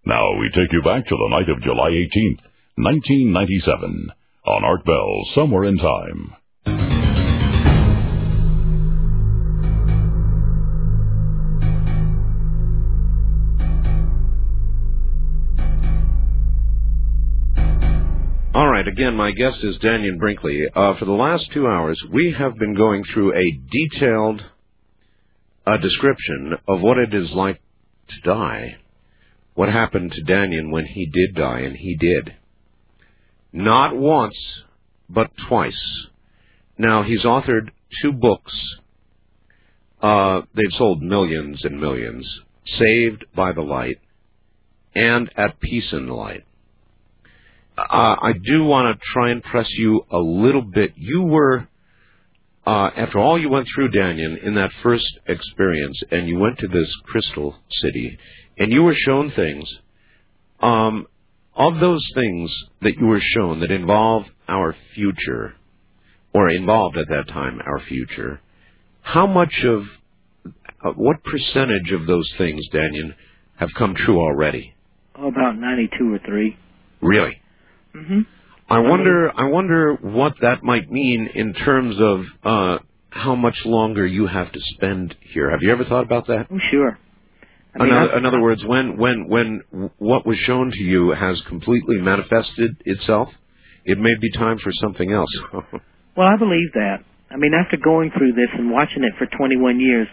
[0.05, 2.41] Now we take you back to the night of July 18th,
[2.76, 4.10] 1997,
[4.45, 6.35] on Art Bell, Somewhere in Time.
[18.55, 20.68] All right, again, my guest is Dannion Brinkley.
[20.76, 24.43] Uh, for the last two hours, we have been going through a detailed
[25.65, 27.61] uh, description of what it is like
[28.10, 28.77] to die.
[29.56, 32.34] What happened to Dannion when he did die, and he did.
[33.52, 34.35] Not once,
[35.10, 36.07] but twice.
[36.77, 37.69] Now, he's authored
[38.02, 38.53] two books.
[40.02, 42.27] Uh, they've sold millions and millions.
[42.80, 43.99] Saved by the Light
[44.95, 46.45] and At Peace in the Light
[47.77, 50.94] uh, I do want to try and press you a little bit.
[50.95, 51.68] You were,
[52.65, 56.68] uh, after all you went through, Dannion, in that first experience, and you went to
[56.68, 58.18] this crystal city,
[58.57, 59.69] and you were shown things.
[60.61, 61.07] Um,
[61.56, 65.56] of those things that you were shown that involve our future,
[66.34, 68.40] or involved at that time our future,
[69.02, 69.84] how much of,
[70.45, 73.14] uh, what percentage of those things, Dannion,
[73.57, 74.73] have come true already?
[75.15, 76.57] Oh, about 92 or 3.
[77.02, 77.41] Really?
[77.94, 78.22] hmm
[78.73, 79.31] I wonder.
[79.35, 82.77] I wonder what that might mean in terms of uh,
[83.09, 85.49] how much longer you have to spend here.
[85.51, 86.47] Have you ever thought about that?
[86.51, 86.97] Oh, sure.
[87.75, 89.61] I in, mean, other, in other words, when when when
[89.97, 93.29] what was shown to you has completely manifested itself,
[93.85, 95.29] it may be time for something else.
[96.15, 97.01] Well, I believe that.
[97.31, 100.07] I mean, after going through this and watching it for 21 years,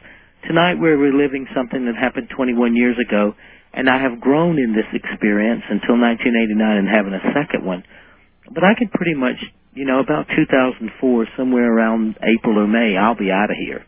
[0.49, 3.35] tonight we're reliving something that happened 21 years ago,
[3.75, 7.85] and I have grown in this experience until 1989 and having a second one.
[8.51, 9.37] But I could pretty much,
[9.75, 13.85] you know, about 2004, somewhere around April or May, I'll be out of here.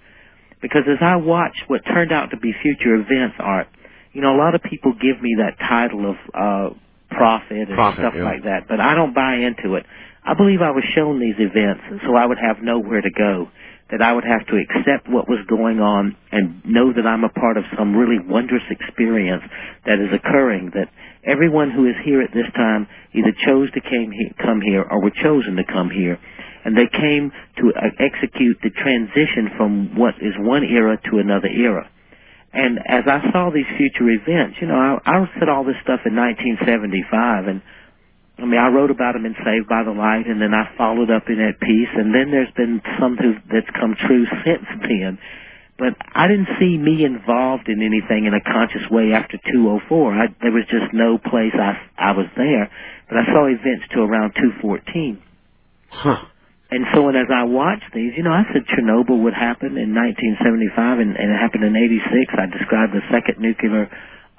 [0.60, 3.66] Because as I watch what turned out to be future events, Art,
[4.12, 6.74] you know, a lot of people give me that title of uh,
[7.10, 8.24] prophet and Prophet, stuff yeah.
[8.24, 8.68] like that.
[8.68, 9.86] But I don't buy into it.
[10.24, 13.48] I believe I was shown these events, so I would have nowhere to go.
[13.92, 17.28] That I would have to accept what was going on and know that I'm a
[17.28, 19.42] part of some really wondrous experience
[19.84, 20.72] that is occurring.
[20.72, 20.88] That
[21.22, 25.02] everyone who is here at this time either chose to came he- come here or
[25.02, 26.18] were chosen to come here,
[26.64, 31.48] and they came to uh, execute the transition from what is one era to another
[31.52, 31.84] era.
[32.52, 36.00] And as I saw these future events, you know, I, I said all this stuff
[36.04, 37.62] in 1975, and
[38.38, 41.10] I mean, I wrote about them in Saved by the Light, and then I followed
[41.10, 45.18] up in At Peace, and then there's been some who, that's come true since then.
[45.78, 50.14] But I didn't see me involved in anything in a conscious way after 204.
[50.14, 52.70] I, there was just no place I, I was there.
[53.08, 55.22] But I saw events to around 214.
[55.90, 56.24] Huh.
[56.70, 59.92] And so, and as I watched these, you know, I said Chernobyl would happen in
[59.92, 62.32] 1975, and, and it happened in 86.
[62.32, 63.92] I described the second nuclear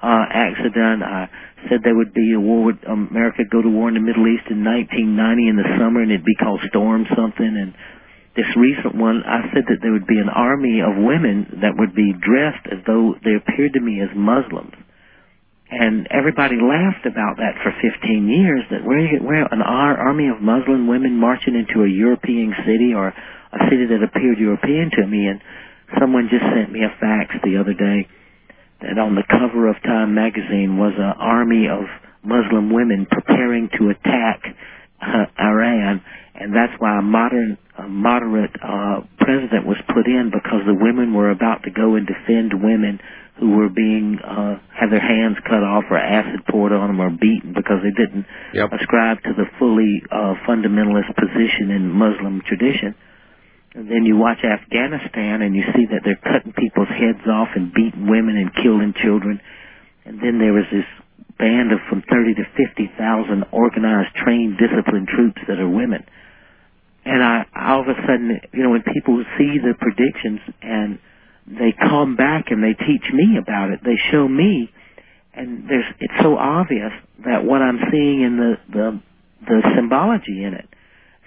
[0.04, 1.00] uh, accident.
[1.00, 1.32] I
[1.68, 4.52] said there would be a war, with America go to war in the Middle East
[4.52, 7.48] in 1990 in the summer, and it'd be called Storm something.
[7.48, 7.72] And
[8.36, 11.96] this recent one, I said that there would be an army of women that would
[11.96, 14.76] be dressed as though they appeared to me as Muslims.
[15.72, 18.62] And everybody laughed about that for 15 years.
[18.70, 23.08] That where, where an ar- army of Muslim women marching into a European city or
[23.08, 25.26] a city that appeared European to me.
[25.26, 25.40] And
[25.98, 28.06] someone just sent me a fax the other day
[28.84, 31.84] that on the cover of Time magazine was an army of
[32.22, 34.40] Muslim women preparing to attack
[35.00, 36.02] uh, Iran,
[36.34, 41.12] and that's why a modern, a moderate uh, president was put in because the women
[41.12, 43.00] were about to go and defend women
[43.40, 47.10] who were being uh, have their hands cut off or acid poured on them or
[47.10, 48.24] beaten because they didn't
[48.54, 48.70] Yep.
[48.80, 52.94] ascribe to the fully uh, fundamentalist position in Muslim tradition.
[53.74, 57.74] And then you watch Afghanistan and you see that they're cutting people's heads off and
[57.74, 59.40] beating women and killing children.
[60.06, 60.86] And then there was this
[61.38, 66.06] band of from 30 to 50,000 organized, trained, disciplined troops that are women.
[67.04, 70.98] And I, all of a sudden, you know, when people see the predictions and
[71.46, 74.72] they come back and they teach me about it, they show me,
[75.34, 76.92] and there's, it's so obvious
[77.26, 79.00] that what I'm seeing in the, the,
[79.46, 80.68] the symbology in it.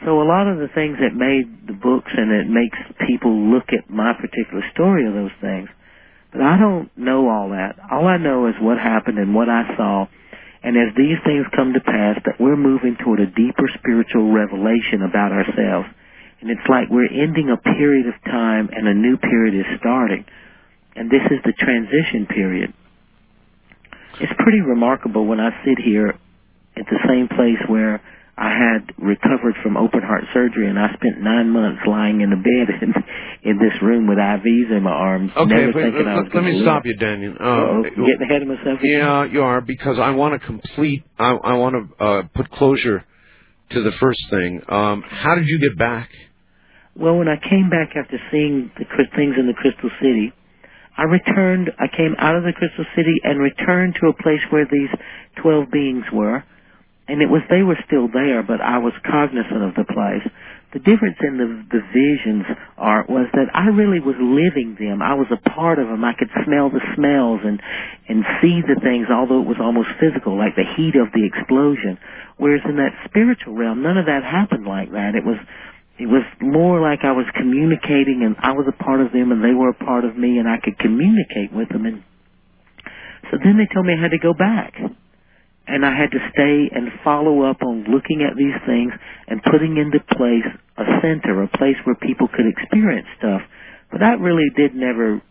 [0.06, 3.74] So a lot of the things that made the books and it makes people look
[3.74, 5.70] at my particular story of those things.
[6.32, 7.80] But I don't know all that.
[7.92, 10.06] All I know is what happened and what I saw.
[10.62, 15.02] And as these things come to pass, that we're moving toward a deeper spiritual revelation
[15.02, 15.88] about ourselves.
[16.42, 20.26] And it's like we're ending a period of time and a new period is starting.
[20.96, 22.74] And this is the transition period.
[24.20, 26.10] It's pretty remarkable when I sit here
[26.76, 28.02] at the same place where
[28.40, 32.36] I had recovered from open heart surgery and I spent nine months lying in the
[32.38, 32.94] bed in,
[33.50, 36.36] in this room with IVs in my arms, Okay, never but, thinking I was let,
[36.36, 36.64] let me live.
[36.66, 37.34] stop you, Dannion.
[37.42, 38.80] Uh, Uh-oh, getting ahead of myself.
[38.80, 38.92] again?
[39.00, 41.04] Yeah, you are because I want to complete.
[41.18, 43.04] I, I want to uh, put closure
[43.72, 44.62] to the first thing.
[44.70, 46.10] Um, how did you get back?
[46.96, 48.86] Well, when I came back after seeing the
[49.16, 50.32] things in the Crystal City,
[50.96, 54.66] I returned, I came out of the Crystal City and returned to a place where
[54.72, 54.90] these
[55.42, 56.44] 12 beings were.
[57.08, 60.28] And it was, they were still there, but I was cognizant of the place.
[60.76, 62.44] The difference in the, the visions
[62.76, 65.00] are, was that I really was living them.
[65.00, 66.04] I was a part of them.
[66.04, 67.64] I could smell the smells and,
[68.12, 71.96] and see the things, although it was almost physical, like the heat of the explosion.
[72.36, 75.16] Whereas in that spiritual realm, none of that happened like that.
[75.16, 75.40] It was,
[75.98, 79.40] it was more like I was communicating and I was a part of them and
[79.40, 82.04] they were a part of me and I could communicate with them and
[83.32, 84.76] so then they told me I had to go back.
[85.68, 88.94] And I had to stay and follow up on looking at these things
[89.28, 93.42] and putting into place a center, a place where people could experience stuff.
[93.92, 95.22] But that really did never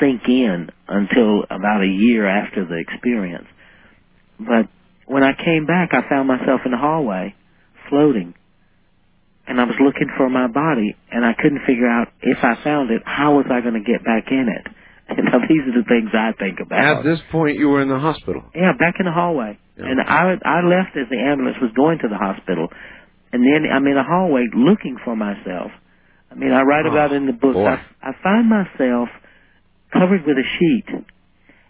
[0.00, 3.46] sink in until about a year after the experience.
[4.38, 4.68] But
[5.06, 7.34] when I came back, I found myself in the hallway,
[7.88, 8.34] floating
[9.50, 12.92] and I was looking for my body, and I couldn't figure out if I found
[12.92, 14.64] it, how was I going to get back in it?
[15.16, 16.98] You know, these are the things I think about.
[16.98, 18.42] At this point, you were in the hospital.
[18.54, 19.86] Yeah, back in the hallway, Yeah.
[19.90, 22.68] and I I left as the ambulance was going to the hospital,
[23.32, 25.70] and then I'm in a hallway looking for myself.
[26.30, 27.54] I mean, I write Oh, about it in the book.
[27.54, 27.66] boy.
[27.66, 29.08] I, I find myself
[29.92, 30.86] covered with a sheet,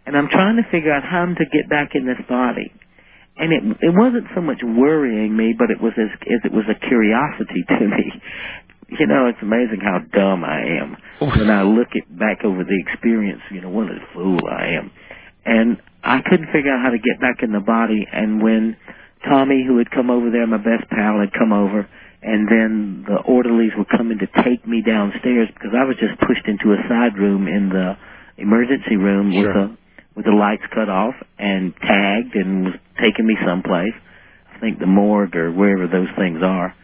[0.06, 2.70] and I'm trying to figure out how to get back in this body.
[3.40, 6.64] And it it wasn't so much worrying me, but it was as, as it was
[6.68, 8.04] a curiosity to me.
[8.98, 12.78] You know, it's amazing how dumb I am when I look at back over the
[12.86, 13.40] experience.
[13.50, 14.90] You know, what a fool I am.
[15.44, 18.06] And I couldn't figure out how to get back in the body.
[18.12, 18.76] And when
[19.28, 21.88] Tommy, who had come over there, my best pal, had come over,
[22.22, 26.46] and then the orderlies were coming to take me downstairs because I was just pushed
[26.46, 27.96] into a side room in the
[28.38, 29.58] emergency room with Sure.
[29.72, 29.76] a
[30.16, 33.94] with the lights cut off and tagged and was taking me someplace.
[34.54, 36.74] I think the morgue or wherever those things are.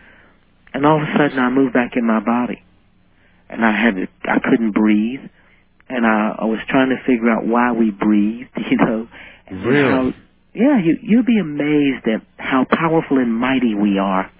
[0.76, 2.62] And all of a sudden I moved back in my body.
[3.48, 5.20] And I had to, I couldn't breathe.
[5.88, 9.08] And I, I was trying to figure out why we breathed, you know.
[9.46, 9.90] And Really?
[9.90, 10.12] How,
[10.52, 14.30] yeah, you, you'll be amazed at how powerful and mighty we are.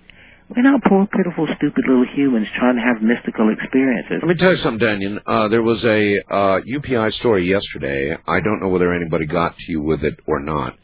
[0.55, 4.19] We're not poor, pitiful, stupid little humans trying to have mystical experiences.
[4.21, 5.19] Let me tell you something, Dannion.
[5.27, 8.15] Uh, there was a uh, UPI story yesterday.
[8.27, 10.77] I don't know whether anybody got to you with it or not.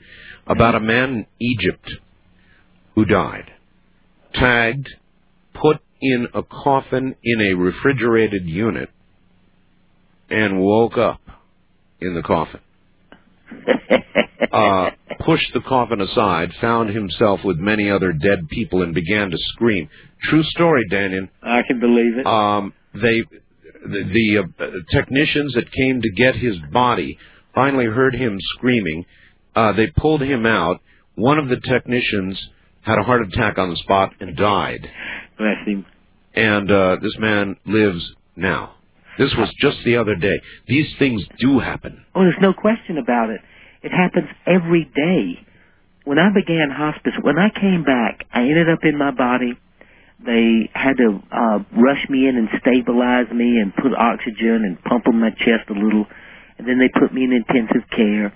[0.46, 1.92] About a man in Egypt
[2.94, 3.50] who died,
[4.34, 4.88] tagged,
[5.54, 8.90] put in a coffin in a refrigerated unit,
[10.30, 11.20] and woke up
[12.00, 12.60] in the coffin.
[14.52, 14.90] Uh,
[15.24, 19.88] pushed the coffin aside, found himself with many other dead people, and began to scream.
[20.24, 21.30] True story, Dannion.
[21.42, 22.26] I can believe it.
[22.26, 23.22] Um, they,
[23.82, 27.18] the, the uh, technicians that came to get his body
[27.54, 29.06] finally heard him screaming.
[29.56, 30.80] Uh, they pulled him out.
[31.14, 32.38] One of the technicians
[32.82, 34.86] had a heart attack on the spot and died.
[36.34, 38.02] And uh, this man lives
[38.36, 38.74] now.
[39.18, 40.40] This was just the other day.
[40.66, 42.02] These things do happen.
[42.14, 43.40] Oh, there's no question about it.
[43.82, 45.46] It happens every day.
[46.04, 49.58] When I began hospice, when I came back, I ended up in my body.
[50.24, 55.06] They had to uh, rush me in and stabilize me and put oxygen and pump
[55.08, 56.06] on my chest a little.
[56.58, 58.32] And then they put me in intensive care.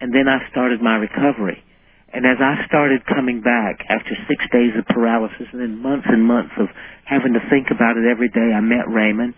[0.00, 1.62] And then I started my recovery.
[2.12, 6.26] And as I started coming back after six days of paralysis and then months and
[6.26, 6.66] months of
[7.06, 9.34] having to think about it every day, I met Raymond.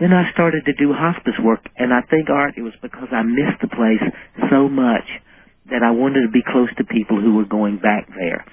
[0.00, 3.22] Then I started to do hospice work, and I think, Art, it was because I
[3.22, 4.02] missed the place
[4.50, 5.06] so much
[5.70, 8.44] that I wanted to be close to people who were going back there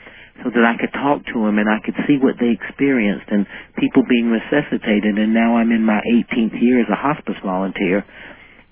[0.44, 3.48] so that I could talk to them and I could see what they experienced and
[3.80, 5.16] people being resuscitated.
[5.16, 8.04] And now I'm in my 18th year as a hospice volunteer,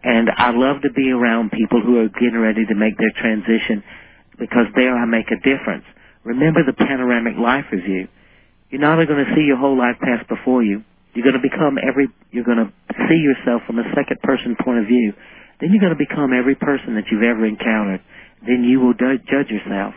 [0.04, 3.84] and I love to be around people who are getting ready to make their transition
[4.40, 5.86] because there I make a difference.
[6.24, 8.08] Remember the panoramic life review.
[8.70, 10.84] You're not only going to see your whole life pass before you,
[11.14, 12.72] you're going to become every, you're going to
[13.06, 15.14] see yourself from a second person point of view.
[15.62, 18.02] Then you're going to become every person that you've ever encountered.
[18.42, 19.94] Then you will judge yourself.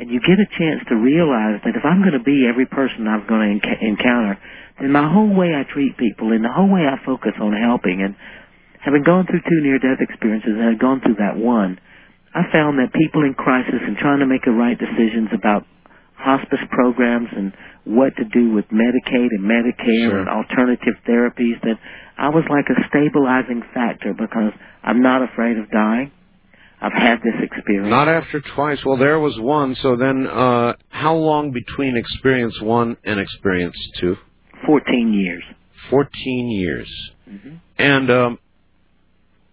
[0.00, 3.04] And you get a chance to realize that if I'm going to be every person
[3.04, 4.40] I'm going to enc- encounter,
[4.80, 8.00] then my whole way I treat people and the whole way I focus on helping
[8.00, 8.16] and
[8.80, 11.78] having gone through two near-death experiences and had gone through that one,
[12.34, 15.66] I found that people in crisis and trying to make the right decisions about
[16.14, 17.52] hospice programs and
[17.84, 20.18] what to do with Medicaid and Medicare Sure.
[20.18, 21.78] and alternative therapies that
[22.18, 24.52] I was like a stabilizing factor because
[24.82, 26.12] I'm not afraid of dying.
[26.82, 27.90] I've had this experience.
[27.90, 28.78] Not after twice.
[28.84, 29.74] Well, there was one.
[29.82, 34.16] So then, uh, how long between experience one and experience two?
[34.66, 35.42] 14 years.
[35.90, 37.10] 14 years.
[37.28, 37.54] Mm-hmm.
[37.78, 38.38] And um,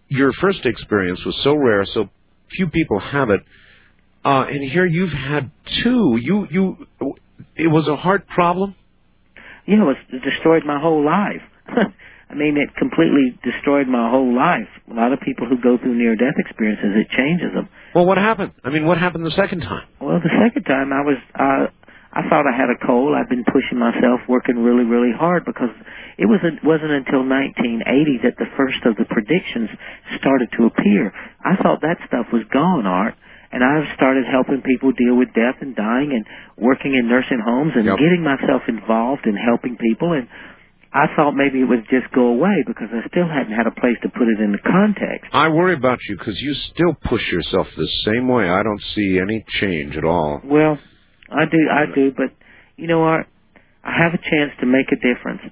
[0.08, 2.08] your first experience was so rare, so
[2.56, 3.40] few people have it.
[4.24, 5.50] Uh, and here you've had
[5.82, 6.18] two.
[6.20, 6.86] You you,
[7.56, 8.74] it was a heart problem.
[9.66, 11.42] you know, it destroyed my whole life.
[12.30, 14.68] I mean, it completely destroyed my whole life.
[14.90, 17.68] A lot of people who go through near-death experiences, it changes them.
[17.94, 18.52] Well, what happened?
[18.64, 19.86] I mean, what happened the second time?
[19.98, 21.66] Well, the second time I was, uh,
[22.18, 23.14] I thought I had a cold.
[23.14, 25.70] I'd been pushing myself, working really, really hard because
[26.18, 29.70] it was it wasn't until 1980 that the first of the predictions
[30.18, 31.14] started to appear.
[31.46, 33.14] I thought that stuff was gone, Art.
[33.54, 36.26] And I've started helping people deal with death and dying and
[36.58, 37.96] working in nursing homes and Yep.
[37.96, 40.28] getting myself involved in helping people and
[40.92, 43.96] I thought maybe it would just go away because I still hadn't had a place
[44.02, 45.28] to put it in the context.
[45.32, 48.48] I worry about you because you still push yourself the same way.
[48.48, 50.40] I don't see any change at all.
[50.42, 50.78] Well,
[51.30, 52.32] I do, I do, but
[52.76, 53.26] you know what?
[53.84, 55.42] I have a chance to make a difference.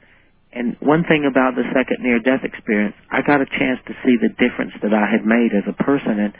[0.52, 4.32] And one thing about the second near-death experience, I got a chance to see the
[4.40, 6.16] difference that I had made as a person.
[6.16, 6.32] And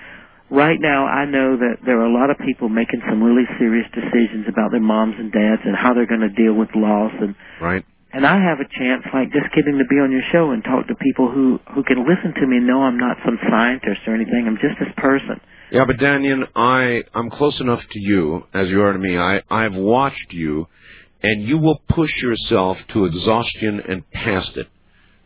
[0.48, 3.84] right now, I know that there are a lot of people making some really serious
[3.92, 7.12] decisions about their moms and dads and how they're going to deal with loss.
[7.20, 7.84] And Right?
[8.16, 10.88] and I have a chance, like just getting to be on your show and talk
[10.88, 14.14] to people who who can listen to me and know I'm not some scientist or
[14.16, 14.48] anything.
[14.48, 15.36] I'm just this person.
[15.70, 19.18] Yeah, but Dannion, I I'm close enough to you as you are to me.
[19.18, 20.68] I I've watched you,
[21.22, 24.68] and you will push yourself to exhaustion and past it.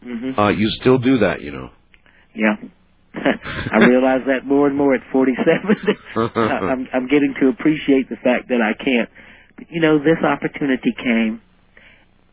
[0.03, 1.71] hmm Uh, you still do that, you know.
[2.35, 2.57] Yeah.
[3.15, 5.77] I realize that more and more at 47.
[6.37, 9.09] I'm, I'm getting to appreciate the fact that I can't.
[9.57, 11.43] But, you know, this opportunity came,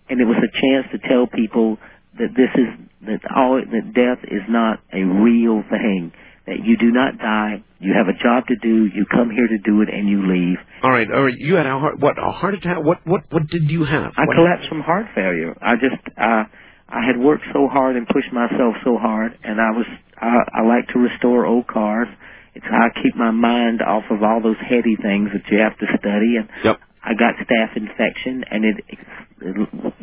[0.10, 1.78] and it was a chance to tell people
[2.20, 2.68] that this is
[3.08, 6.12] that all that death is not a real thing.
[6.48, 7.62] That you do not die.
[7.80, 8.86] You have a job to do.
[8.88, 10.58] You come here to do it, and you leave.
[10.82, 11.38] All right, all right.
[11.38, 12.78] You had a heart what a heart attack?
[12.82, 14.14] What what what did you have?
[14.18, 15.56] I What- collapsed from heart failure.
[15.62, 16.44] I just uh
[16.90, 19.86] I had worked so hard and pushed myself so hard and I was
[20.20, 22.08] I, I like to restore old cars.
[22.56, 25.78] It's how I keep my mind off of all those heady things that you have
[25.78, 26.38] to study.
[26.40, 26.80] And Yep.
[27.04, 29.58] I got staph infection, and it, it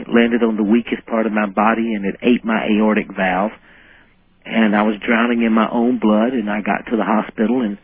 [0.09, 3.51] landed on the weakest part of my body, and it ate my aortic valve.
[4.45, 7.79] And I was drowning in my own blood, and I got to the hospital, and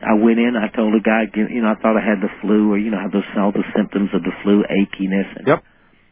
[0.00, 0.56] I went in.
[0.56, 2.98] I told the guy, you know, I thought I had the flu, or you know,
[2.98, 5.28] how those all the symptoms of the flu, achiness.
[5.36, 5.62] And Yep.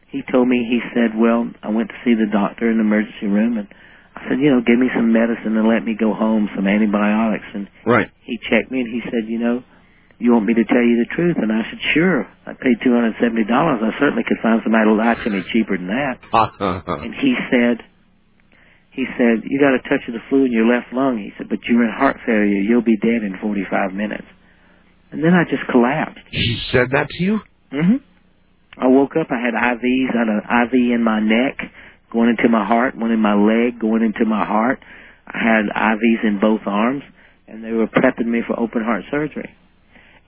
[0.09, 3.27] He told me, he said, well, I went to see the doctor in the emergency
[3.27, 3.67] room, and
[4.15, 7.45] I said, you know, give me some medicine and let me go home, some antibiotics.
[7.53, 8.09] And Right.
[8.25, 9.63] he checked me and he said, you know,
[10.17, 11.37] you want me to tell you the truth?
[11.37, 12.27] And I said, sure.
[12.45, 13.79] I paid two hundred seventy dollars.
[13.81, 16.17] I certainly could find somebody to lie to me cheaper than that.
[17.05, 17.77] And he said,
[18.99, 21.17] he said, you got a touch of the flu in your left lung.
[21.17, 22.59] He said, but you're in heart failure.
[22.67, 24.27] You'll be dead in 45 minutes.
[25.11, 26.19] And then I just collapsed.
[26.31, 27.39] he said that to you?
[27.71, 27.97] hmm
[28.77, 29.27] I woke up.
[29.31, 30.09] I had IVs.
[30.15, 31.57] I had an IV in my neck,
[32.13, 34.79] going into my heart, one in my leg, going into my heart.
[35.27, 37.03] I had IVs in both arms,
[37.47, 39.49] and they were prepping me for open heart surgery.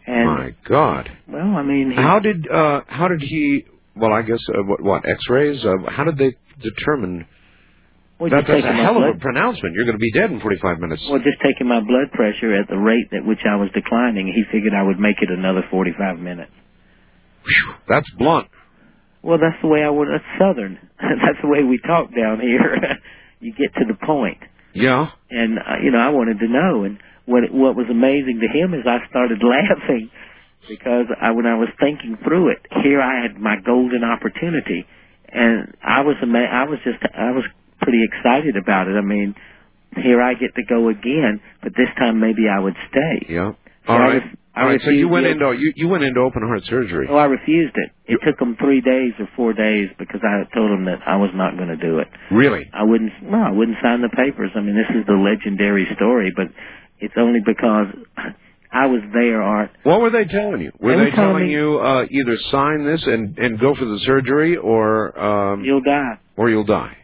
[0.05, 1.09] And My God.
[1.27, 3.65] well, I mean, he, How did uh how did he?
[3.95, 5.63] Well, I guess uh, what what X-rays?
[5.63, 7.25] Uh, how did they determine?
[8.21, 9.73] Well, that, that's a hell of a pronouncement.
[9.73, 11.01] You're going to be dead in 45 minutes.
[11.09, 14.27] well, just taking my blood pressure at the rate at which I was declining.
[14.29, 16.51] He figured I would make it another 45 minutes.
[17.45, 18.47] Phew, that's blunt.
[19.23, 20.07] Well, that's the way I would.
[20.07, 20.77] That's Southern.
[21.01, 22.77] that's the way we talk down here.
[23.39, 24.37] you get to the point.
[24.73, 25.09] Yeah.
[25.29, 26.83] and uh, you know I wanted to know.
[26.85, 30.09] And what what was amazing to him is I started laughing
[30.69, 34.85] because I, when I was thinking through it, here I had my golden opportunity,
[35.27, 37.43] and I was ama- I was just I was
[37.81, 38.95] pretty excited about it.
[38.97, 39.35] I mean,
[39.97, 43.25] here I get to go again, but this time maybe I would stay.
[43.29, 43.53] Yeah.
[43.87, 44.23] So All I right.
[44.55, 44.81] I All right.
[44.83, 47.07] So you went the- into you you went into open heart surgery.
[47.09, 47.89] Oh, I refused it.
[48.05, 51.15] It You- took them three days or four days because I told them that I
[51.17, 52.07] was not going to do it.
[52.29, 52.69] Really?
[52.73, 53.11] I wouldn't.
[53.23, 54.51] No, I wouldn't sign the papers.
[54.55, 56.47] I mean, this is the legendary story, but
[56.99, 57.87] it's only because
[58.73, 59.71] I was there, Art.
[59.83, 60.71] What were they telling you?
[60.79, 63.85] Were They they telling telling me- you uh, either sign this and and go for
[63.85, 66.17] the surgery or um You'll die.
[66.37, 66.95] or you'll die?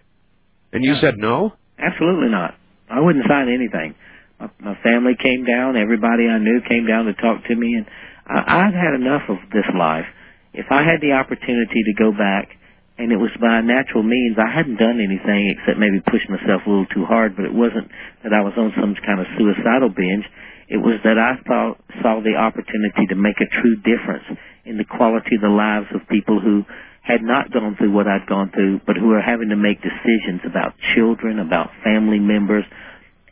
[0.74, 1.54] And you said no.
[1.80, 2.56] Absolutely not.
[2.90, 3.96] I wouldn't sign anything.
[4.40, 5.78] My, my family came down.
[5.78, 7.86] Everybody I knew came down to talk to me, and
[8.28, 10.06] I, I'd had enough of this life.
[10.54, 12.50] If I had the opportunity to go back,
[12.98, 16.70] and it was by natural means, I hadn't done anything except maybe push myself a
[16.70, 17.36] little too hard.
[17.38, 20.26] But it wasn't that I was on some kind of suicidal binge.
[20.68, 24.26] It was that I thought saw the opportunity to make a true difference
[24.66, 26.66] in the quality of the lives of people who
[27.08, 30.42] had not gone through what I'd gone through, but who are having to make decisions
[30.46, 32.66] about children, about family members,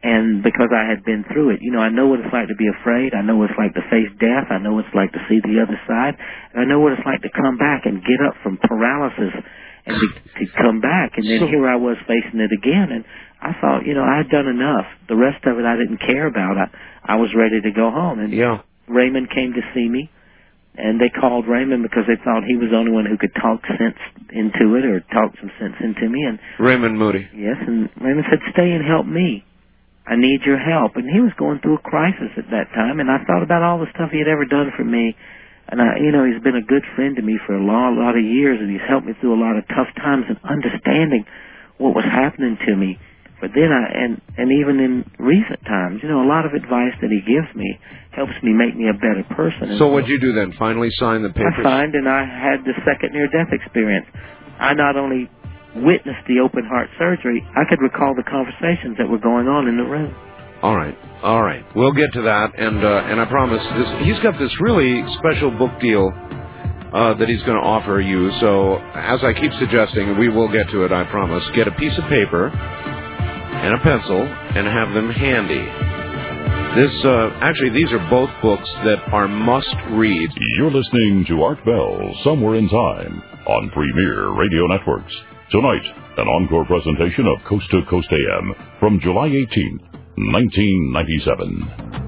[0.04, 2.56] and because I had been through it, you know, I know what it's like to
[2.56, 3.14] be afraid.
[3.18, 4.48] I know what it's like to face death.
[4.54, 6.14] I know what it's like to see the other side.
[6.54, 9.34] And I know what it's like to come back and get up from paralysis
[9.88, 10.08] and to,
[10.40, 11.18] to come back.
[11.18, 12.94] And then So- here I was facing it again.
[12.94, 13.04] And
[13.42, 14.86] I thought, you know, I had done enough.
[15.10, 16.54] The rest of it I didn't care about.
[16.58, 16.70] I,
[17.04, 18.20] I was ready to go home.
[18.20, 18.62] And Yeah.
[18.88, 20.12] Raymond came to see me.
[20.78, 23.64] And they called Raymond because they thought he was the only one who could talk
[23.80, 24.00] sense
[24.32, 26.24] into it or talk some sense into me.
[26.24, 27.28] And Raymond Moody.
[27.34, 29.44] Yes, and Raymond said, "Stay and help me.
[30.06, 33.10] I need your help." And he was going through a crisis at that time, and
[33.10, 35.16] I thought about all the stuff he had ever done for me.
[35.68, 38.18] And I, you know, he's been a good friend to me for a lot, lot
[38.18, 41.26] of years, and he's helped me through a lot of tough times and understanding
[41.78, 43.00] what was happening to me.
[43.42, 46.96] But then I, and and even in recent times, you know, a lot of advice
[47.02, 47.68] that he gives me
[48.12, 49.76] helps me make me a better person.
[49.76, 50.54] And So what'd you do then?
[50.58, 51.60] Finally sign the papers?
[51.60, 54.08] I signed and I had the second near death experience.
[54.60, 55.30] I not only
[55.76, 59.76] witnessed the open heart surgery, I could recall the conversations that were going on in
[59.76, 60.16] the room.
[60.64, 61.64] All right, all right.
[61.76, 64.08] We'll get to that, and uh, and I promise this.
[64.08, 66.08] He's got this really special book deal
[66.96, 68.32] uh, that he's going to offer you.
[68.40, 70.94] So as I keep suggesting, we will get to it.
[70.94, 71.44] I promise.
[71.54, 72.50] Get a piece of paper
[73.66, 75.66] and a pencil and have them handy.
[76.78, 80.30] This uh, actually, these are both books that are must read.
[80.58, 85.14] You're listening to Art Bell, Somewhere in Time, on Premier Radio Networks.
[85.52, 85.82] Tonight,
[86.18, 89.80] an encore presentation of Coast to Coast AM from July 18,
[90.16, 92.05] 1997.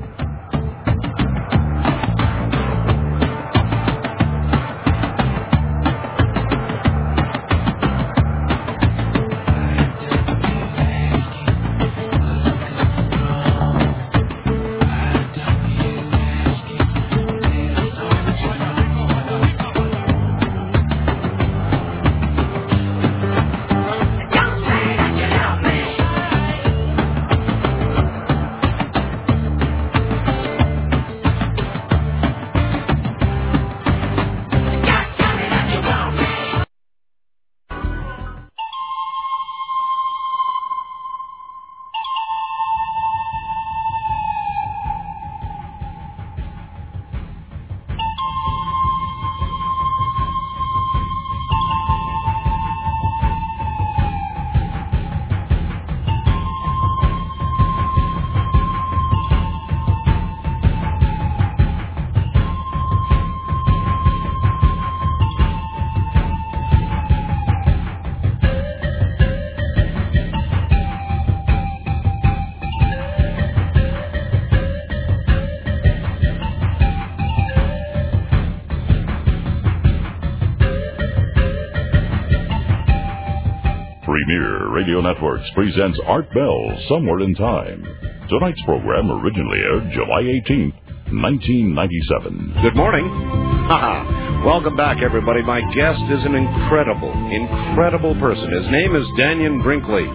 [84.87, 87.83] Radio Networks presents Art Bell Somewhere in Time.
[88.29, 90.79] Tonight's program originally aired July 18th,
[91.11, 92.55] 1997.
[92.63, 93.03] Good morning.
[94.47, 95.43] Welcome back, everybody.
[95.43, 98.49] My guest is an incredible, incredible person.
[98.49, 100.07] His name is Dannion Brinkley.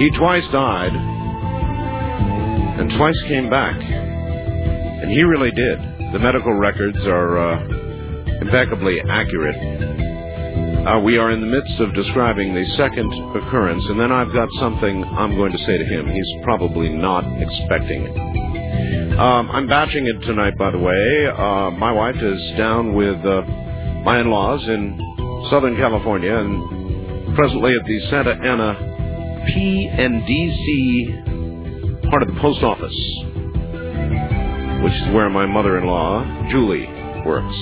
[0.00, 0.96] He twice died
[2.80, 3.76] and twice came back.
[3.76, 5.78] And he really did.
[6.14, 7.60] The medical records are uh,
[8.40, 9.73] impeccably accurate.
[10.86, 14.50] Uh, we are in the midst of describing the second occurrence, and then I've got
[14.60, 16.06] something I'm going to say to him.
[16.06, 19.18] He's probably not expecting it.
[19.18, 21.26] Um, I'm batching it tonight, by the way.
[21.26, 23.40] Uh, my wife is down with uh,
[24.04, 32.20] my in-laws in Southern California, and presently at the Santa Ana P and DC part
[32.20, 32.94] of the post office,
[34.84, 36.86] which is where my mother-in-law Julie
[37.24, 37.56] works.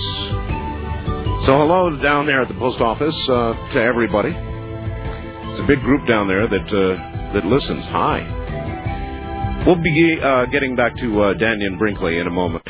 [1.46, 4.28] So hello down there at the post office uh, to everybody.
[4.30, 7.84] It's a big group down there that uh, that listens.
[7.86, 9.64] Hi.
[9.66, 12.62] We'll be uh, getting back to uh, Dannion Brinkley in a moment.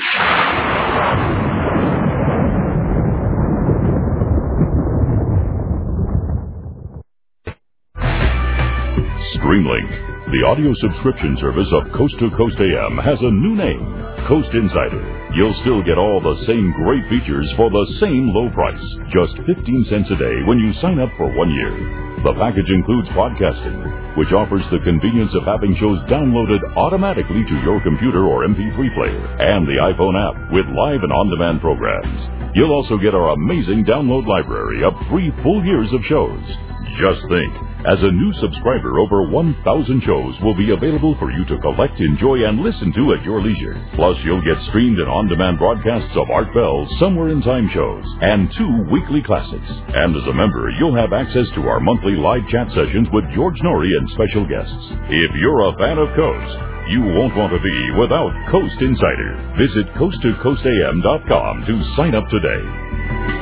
[9.37, 13.85] Streamlink, the audio subscription service of Coast to Coast AM, has a new name,
[14.25, 15.05] Coast Insider.
[15.37, 18.81] You'll still get all the same great features for the same low price,
[19.13, 21.77] just 15 cents a day when you sign up for one year.
[22.25, 27.85] The package includes podcasting, which offers the convenience of having shows downloaded automatically to your
[27.85, 32.57] computer or MP3 player, and the iPhone app with live and on-demand programs.
[32.57, 36.72] You'll also get our amazing download library of three full years of shows.
[37.01, 37.53] Just think,
[37.87, 42.45] as a new subscriber, over 1,000 shows will be available for you to collect, enjoy,
[42.45, 43.81] and listen to at your leisure.
[43.95, 48.53] Plus, you'll get streamed and on-demand broadcasts of Art Bell's Somewhere in Time shows and
[48.59, 49.69] two weekly classics.
[49.95, 53.59] And as a member, you'll have access to our monthly live chat sessions with George
[53.65, 54.85] Noory and special guests.
[55.09, 56.57] If you're a fan of Coast,
[56.93, 59.57] you won't want to be without Coast Insider.
[59.57, 63.42] Visit coasttocoastam.com to sign up today.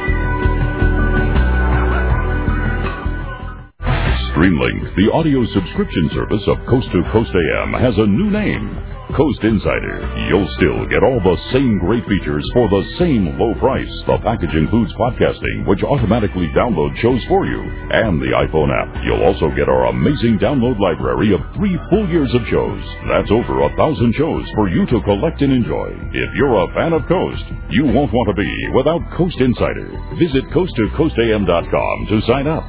[4.41, 8.73] Streamlink, the audio subscription service of Coast to Coast AM, has a new name,
[9.13, 10.01] Coast Insider.
[10.33, 13.93] You'll still get all the same great features for the same low price.
[14.09, 17.61] The package includes podcasting, which automatically downloads shows for you,
[17.93, 19.05] and the iPhone app.
[19.05, 22.81] You'll also get our amazing download library of three full years of shows.
[23.13, 25.93] That's over a thousand shows for you to collect and enjoy.
[26.17, 27.45] If you're a fan of Coast,
[27.77, 29.93] you won't want to be without Coast Insider.
[30.17, 32.65] Visit coasttocoastam.com to sign up.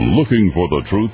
[0.00, 1.10] Looking for the truth?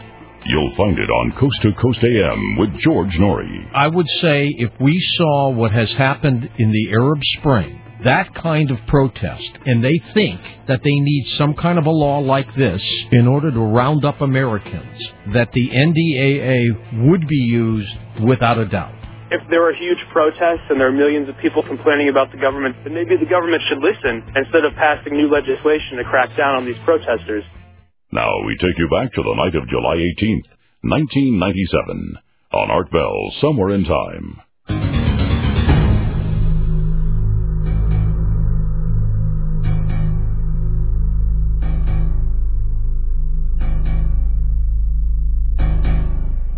[0.46, 3.68] You'll find it on Coast to Coast AM with George Noory.
[3.74, 8.70] I would say if we saw what has happened in the Arab Spring, that kind
[8.70, 12.80] of protest, and they think that they need some kind of a law like this
[13.10, 15.02] in order to round up Americans,
[15.34, 17.90] that the NDAA would be used
[18.24, 18.94] without a doubt.
[19.32, 22.76] If there are huge protests and there are millions of people complaining about the government,
[22.84, 26.64] then maybe the government should listen instead of passing new legislation to crack down on
[26.64, 27.42] these protesters.
[28.12, 30.46] Now we take you back to the night of July 18th,
[30.82, 32.16] 1997,
[32.52, 34.40] on Art Bell, Somewhere in Time.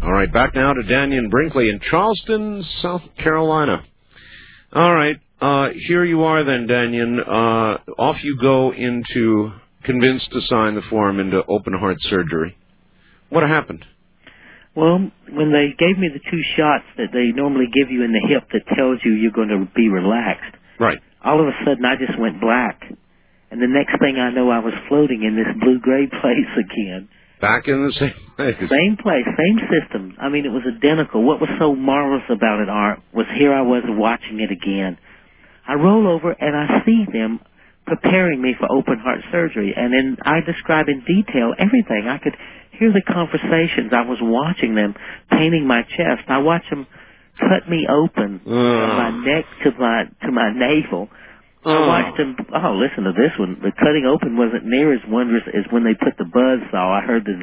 [0.03, 3.85] All right, back now to Dannion Brinkley in Charleston, South Carolina.
[4.75, 7.21] All right, uh, here you are then, Dannion.
[7.21, 9.53] Uh, off you go into
[9.89, 12.57] convinced to sign the form into open heart surgery.
[13.31, 13.85] What happened?
[14.77, 18.23] Well, when they gave me the two shots that they normally give you in the
[18.29, 21.01] hip that tells you you're going to be relaxed, Right.
[21.25, 22.81] all of a sudden I just went black.
[23.51, 27.09] And the next thing I know, I was floating in this blue-gray place again.
[27.41, 28.57] Back in the same place.
[28.71, 30.17] Same place, same system.
[30.21, 31.23] I mean, it was identical.
[31.25, 34.99] What was so marvelous about it, Art, was here I was watching it again.
[35.67, 37.41] I roll over and I see them
[37.89, 39.73] preparing me for open heart surgery.
[39.77, 42.07] And then I describe in detail everything.
[42.09, 42.37] I could
[42.79, 43.91] hear the conversations.
[43.93, 44.95] I was watching them
[45.31, 46.29] painting my chest.
[46.29, 46.87] I watched them
[47.41, 48.53] cut me open from
[48.99, 51.09] my neck to my to my navel.
[51.65, 51.89] I Oh.
[51.89, 52.37] watched them.
[52.55, 53.59] Oh, listen to this one.
[53.61, 56.93] The cutting open wasn't near as wondrous as when they put the buzz saw.
[56.95, 57.37] I heard this.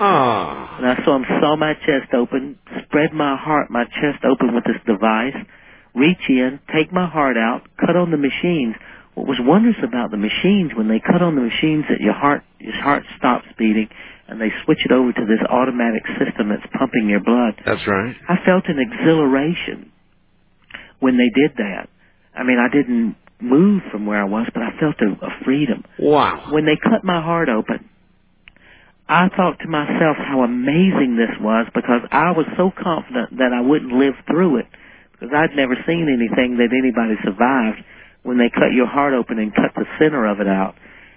[0.00, 0.76] Ah.
[0.78, 4.64] And I saw him saw my chest open, spread my heart, my chest open with
[4.64, 5.36] this device,
[5.94, 8.74] reach in, take my heart out, cut on the machines.
[9.16, 12.44] What was wondrous about the machines when they cut on the machines that your heart
[12.60, 13.88] your heart stops beating
[14.28, 17.56] and they switch it over to this automatic system that's pumping your blood.
[17.64, 18.14] That's right.
[18.28, 19.90] I felt an exhilaration
[21.00, 21.88] when they did that.
[22.36, 25.84] I mean, I didn't move from where I was, but I felt a, a freedom.
[25.98, 26.52] Wow.
[26.52, 27.88] When they cut my heart open,
[29.08, 33.62] I thought to myself how amazing this was because I was so confident that I
[33.62, 34.66] wouldn't live through it
[35.12, 37.80] because I'd never seen anything that anybody survived
[38.26, 40.74] when they cut your heart open and cut the center of it out.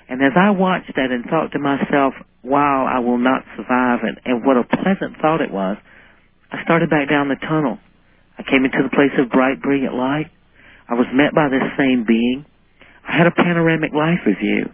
[0.07, 2.14] And as I watched that and thought to myself,
[2.44, 5.77] wow, I will not survive, and, and what a pleasant thought it was,
[6.52, 7.77] I started back down the tunnel.
[8.38, 10.30] I came into the place of bright, brilliant light.
[10.88, 12.45] I was met by this same being.
[13.06, 14.69] I had a panoramic life review.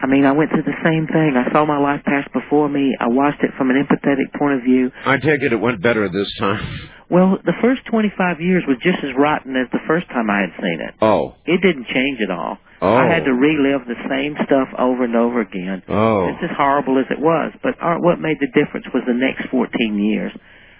[0.00, 1.34] I mean, I went through the same thing.
[1.34, 2.94] I saw my life pass before me.
[3.00, 4.90] I watched it from an empathetic point of view.
[5.04, 6.90] I take it it went better this time.
[7.10, 10.52] Well, the first 25 years was just as rotten as the first time I had
[10.60, 10.94] seen it.
[11.00, 11.34] Oh.
[11.46, 12.58] It didn't change at all.
[12.80, 12.94] Oh.
[12.94, 15.82] I had to relive the same stuff over and over again.
[15.88, 16.28] Oh.
[16.28, 17.52] It's as horrible as it was.
[17.62, 20.32] But uh, what made the difference was the next 14 years.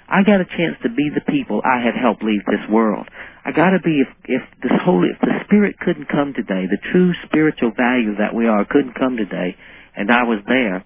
[0.08, 3.06] I got a chance to be the people I had helped leave this world.
[3.44, 6.80] I got to be if if this holy if the spirit couldn't come today, the
[6.92, 9.56] true spiritual value that we are couldn't come today,
[9.94, 10.84] and I was there,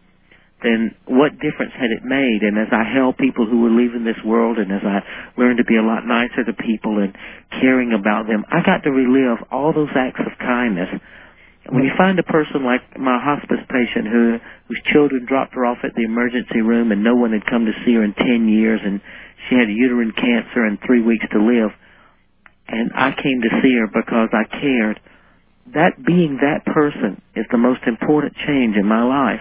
[0.63, 2.43] then what difference had it made?
[2.43, 5.03] And as I held people who were leaving this world, and as I
[5.37, 7.15] learned to be a lot nicer to people and
[7.61, 10.89] caring about them, I got to relive all those acts of kindness.
[11.71, 15.79] When you find a person like my hospice patient who whose children dropped her off
[15.85, 18.81] at the emergency room and no one had come to see her in ten years
[18.83, 19.01] and
[19.49, 21.71] she had uterine cancer and three weeks to live
[22.73, 25.01] and I came to see her because I cared.
[25.75, 29.41] That being that person is the most important change in my life.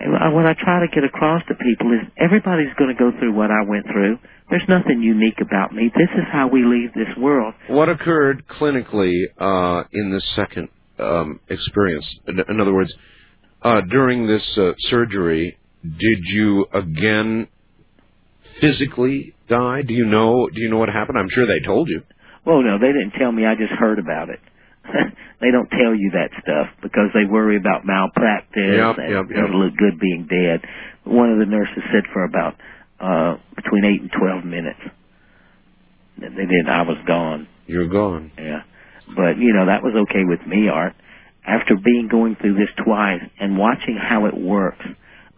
[0.00, 3.50] What I try to get across to people is everybody's going to go through what
[3.50, 4.18] I went through.
[4.50, 5.90] There's nothing unique about me.
[5.94, 7.54] This is how we leave this world.
[7.68, 10.68] What occurred clinically uh, in this second
[10.98, 12.06] um, experience?
[12.26, 12.92] In, in other words,
[13.62, 17.48] uh, during this uh, surgery, did you again
[18.60, 19.82] physically die?
[19.82, 20.48] Do you know?
[20.48, 21.18] Do you know what happened?
[21.18, 22.02] I'm sure they told you.
[22.46, 23.44] Well, no, they didn't tell me.
[23.46, 24.40] I just heard about it.
[25.40, 29.36] they don't tell you that stuff because they worry about malpractice Yep, and yep, it
[29.36, 29.46] yep.
[29.46, 30.64] doesn't look good being dead.
[31.04, 32.54] One of the nurses said for about
[33.00, 34.80] uh between eight and twelve minutes.
[36.18, 36.68] They did.
[36.68, 37.46] I was gone.
[37.66, 38.32] You're gone.
[38.36, 38.62] Yeah.
[39.14, 40.94] But, you know, that was okay with me, Art.
[41.46, 44.84] After being going through this twice and watching how it works,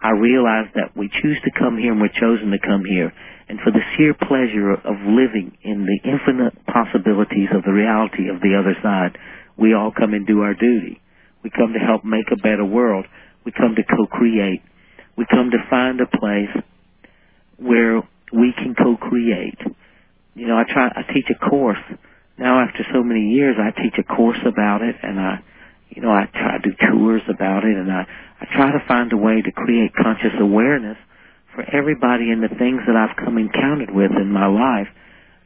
[0.02, 3.12] I realized that we choose to come here and we're chosen to come here.
[3.48, 8.40] And for the sheer pleasure of living in the infinite possibilities of the reality of
[8.40, 9.18] the other side,
[9.56, 11.00] we all come and do our duty.
[11.42, 13.06] We come to help make a better world.
[13.44, 14.62] We come to co-create.
[15.16, 16.64] We come to find a place
[17.56, 18.02] where
[18.32, 19.58] we can co-create.
[20.34, 21.78] You know, I try, I teach a course
[22.40, 25.44] now after so many years, I teach a course about it, and I,
[25.90, 28.08] you know, I try to do tours about it, and I,
[28.40, 30.96] I try to find a way to create conscious awareness
[31.54, 34.88] for everybody in the things that I've come encountered with in my life.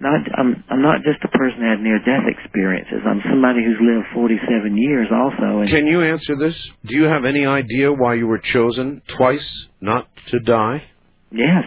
[0.01, 3.01] Not, I'm, I'm not just a person that had near-death experiences.
[3.07, 5.61] I'm somebody who's lived 47 years also.
[5.61, 6.55] And Can you answer this?
[6.87, 9.47] Do you have any idea why you were chosen twice
[9.81, 10.83] not to die?
[11.31, 11.65] Yes,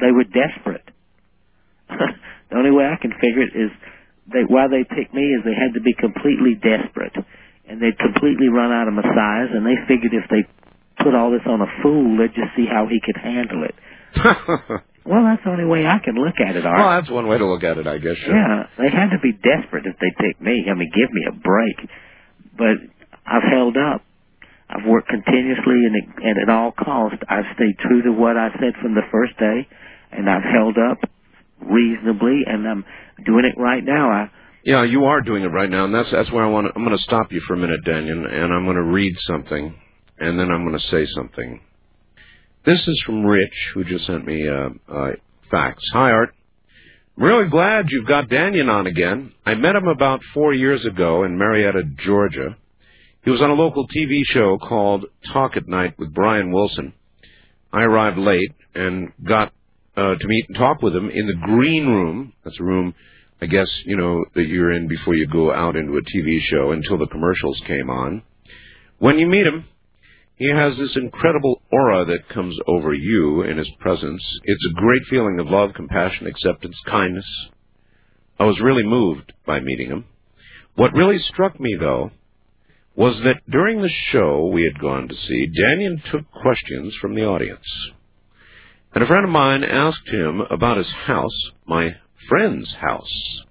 [0.00, 0.84] they were desperate.
[1.88, 3.70] the only way I can figure it is
[4.32, 7.14] they why they picked me is they had to be completely desperate,
[7.68, 10.42] and they'd completely run out of Messiahs, and they figured if they
[11.02, 13.74] put all this on a fool, they'd just see how he could handle it.
[15.06, 16.78] Well, that's the only way I can look at it, Art.
[16.78, 18.16] well, that's one way to look at it, I guess.
[18.18, 18.34] Sure.
[18.34, 20.66] Yeah, they had to be desperate if they picked me.
[20.70, 21.78] I mean, give me a break.
[22.58, 22.76] But
[23.24, 24.02] I've held up.
[24.68, 27.18] I've worked continuously and, it, and at all costs.
[27.28, 29.68] I've stayed true to what I said from the first day,
[30.10, 30.98] and I've held up
[31.62, 32.84] reasonably, and I'm
[33.24, 34.10] doing it right now.
[34.10, 34.30] I,
[34.64, 36.66] Yeah, you are doing it right now, and that's that's where I want.
[36.74, 39.74] I'm going to stop you for a minute, Dannion, and I'm going to read something,
[40.18, 41.60] and then I'm going to say something.
[42.66, 45.10] This is from Rich, who just sent me uh, uh,
[45.52, 45.84] facts.
[45.92, 46.34] Hi, Art.
[47.16, 49.32] I'm really glad you've got Dannion on again.
[49.46, 52.56] I met him about four years ago in Marietta, Georgia.
[53.22, 56.92] He was on a local TV show called Talk at Night with Brian Wilson.
[57.72, 59.52] I arrived late and got
[59.96, 62.32] uh, to meet and talk with him in the green room.
[62.42, 62.96] That's a room,
[63.40, 66.72] I guess, you know, that you're in before you go out into a TV show
[66.72, 68.24] until the commercials came on.
[68.98, 69.66] When you meet him,
[70.36, 74.22] he has this incredible aura that comes over you in his presence.
[74.44, 77.26] It's a great feeling of love, compassion, acceptance, kindness.
[78.38, 80.04] I was really moved by meeting him.
[80.74, 82.10] What really struck me, though,
[82.94, 87.24] was that during the show we had gone to see, Dannion took questions from the
[87.24, 87.66] audience.
[88.94, 91.96] And a friend of mine asked him about his house, my
[92.28, 93.42] friend's house.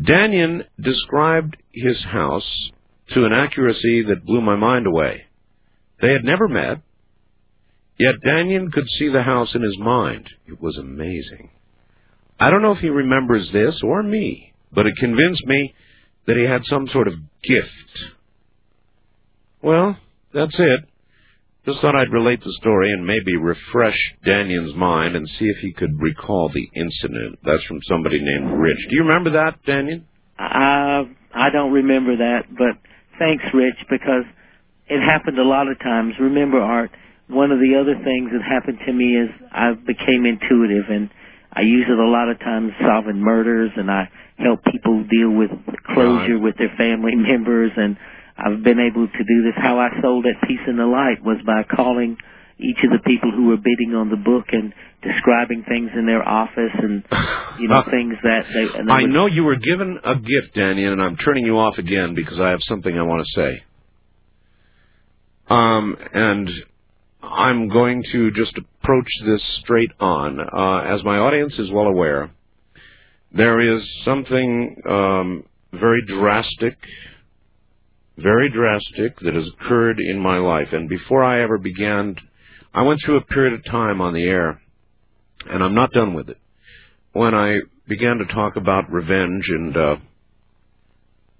[0.00, 2.70] Dannion described his house
[3.12, 5.24] to an accuracy that blew my mind away.
[6.04, 6.82] They had never met,
[7.98, 10.28] yet Dannion could see the house in his mind.
[10.46, 11.48] It was amazing.
[12.38, 15.74] I don't know if he remembers this or me, but it convinced me
[16.26, 17.70] that he had some sort of gift.
[19.62, 19.96] Well,
[20.34, 20.80] that's it.
[21.64, 25.72] Just thought I'd relate the story and maybe refresh Dannion's mind and see if he
[25.72, 27.38] could recall the incident.
[27.42, 28.88] That's from somebody named Rich.
[28.90, 30.02] Do you remember that, Dannion?
[30.38, 31.04] I uh,
[31.34, 32.76] I don't remember that, but
[33.18, 34.24] thanks, Rich, because
[34.86, 36.14] it happened a lot of times.
[36.20, 36.90] Remember, Art,
[37.28, 41.10] one of the other things that happened to me is I became intuitive, and
[41.52, 45.50] I use it a lot of times solving murders, and I help people deal with
[45.94, 47.96] closure with their family members, and
[48.36, 49.54] I've been able to do this.
[49.56, 52.16] How I sold at Peace in the Light was by calling
[52.58, 56.26] each of the people who were bidding on the book and describing things in their
[56.26, 57.04] office and
[57.58, 58.92] you know things that they.
[58.92, 62.38] I know you were given a gift, Dannion, and I'm turning you off again because
[62.38, 63.62] I have something I want to say.
[65.48, 66.50] Um, and
[67.22, 70.40] I'm going to just approach this straight on.
[70.40, 72.30] Uh, as my audience is well aware,
[73.32, 76.76] there is something um, very drastic,
[78.16, 80.68] very drastic that has occurred in my life.
[80.72, 82.16] And before I ever began,
[82.72, 84.60] I went through a period of time on the air,
[85.48, 86.38] and I'm not done with it
[87.14, 89.96] when I began to talk about revenge and uh,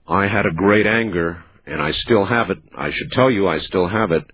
[0.07, 2.59] I had a great anger and I still have it.
[2.77, 4.25] I should tell you I still have it.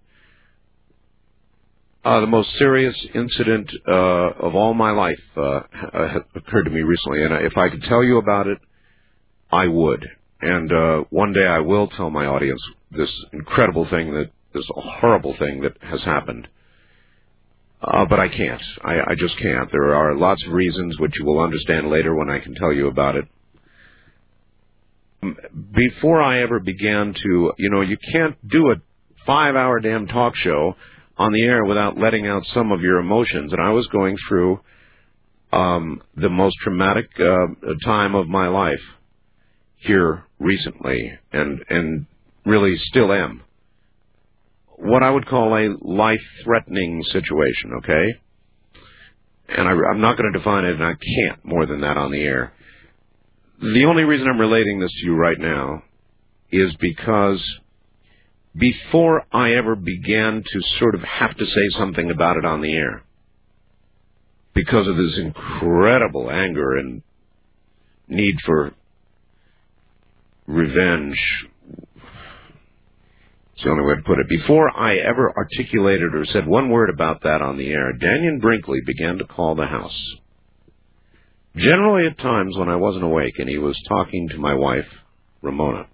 [2.03, 3.93] Uh, the most serious incident uh,
[4.41, 5.61] of all my life uh,
[6.35, 8.59] occurred to me recently, and if I could tell you about it,
[9.53, 10.07] I would.
[10.41, 15.37] And uh, one day I will tell my audience this incredible thing that this horrible
[15.39, 16.49] thing that has happened.
[17.83, 18.63] Uh, but I can't.
[18.83, 19.71] I, I just can't.
[19.71, 22.89] There are lots of reasons which you will understand later when I can tell you
[22.89, 23.27] about it.
[25.73, 28.77] Before I ever began to, you know, you can't do a
[29.27, 30.77] five hour damn talk show
[31.19, 33.53] on the air without letting out some of your emotions.
[33.53, 34.61] And I was going through
[35.53, 37.47] um, the most traumatic uh,
[37.85, 38.81] time of my life
[39.77, 42.07] here recently, and and
[42.47, 43.43] really still am
[44.77, 47.73] what I would call a life-threatening situation.
[47.79, 48.15] Okay,
[49.49, 52.11] and I, I'm not going to define it, and I can't more than that on
[52.11, 52.53] the air.
[53.61, 55.83] The only reason I'm relating this to you right now
[56.51, 57.45] is because
[58.57, 62.73] before I ever began to sort of have to say something about it on the
[62.73, 63.03] air,
[64.55, 67.03] because of this incredible anger and
[68.09, 68.73] need for
[70.47, 71.19] revenge,
[73.55, 74.29] it's the only way to put it.
[74.29, 78.81] Before I ever articulated or said one word about that on the air, Dannion Brinkley
[78.87, 80.15] began to call the house.
[81.57, 84.87] Generally at times when I wasn't awake and he was talking to my wife,
[85.43, 85.87] Ramona.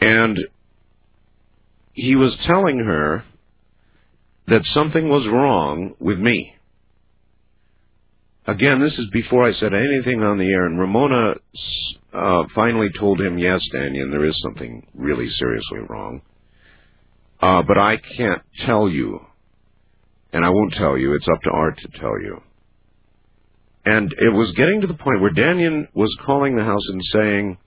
[0.00, 0.38] And
[1.92, 3.24] he was telling her
[4.48, 6.54] that something was wrong with me.
[8.46, 11.34] Again, this is before I said anything on the air, and Ramona
[12.12, 16.22] uh, finally told him, "Yes, Dannion, there is something really seriously wrong,
[17.40, 19.24] uh, but I can't tell you,
[20.32, 21.14] and I won't tell you.
[21.14, 22.42] It's up to Art to tell you."
[23.84, 27.58] And it was getting to the point where Dannion was calling the house and saying,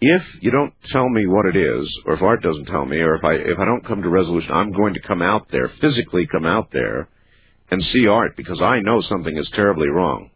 [0.00, 3.16] "If you don't tell me what it is, or if Art doesn't tell me, or
[3.16, 6.26] if I if I don't come to resolution, I'm going to come out there, physically
[6.26, 7.08] come out there."
[7.72, 10.28] and see art because I know something is terribly wrong.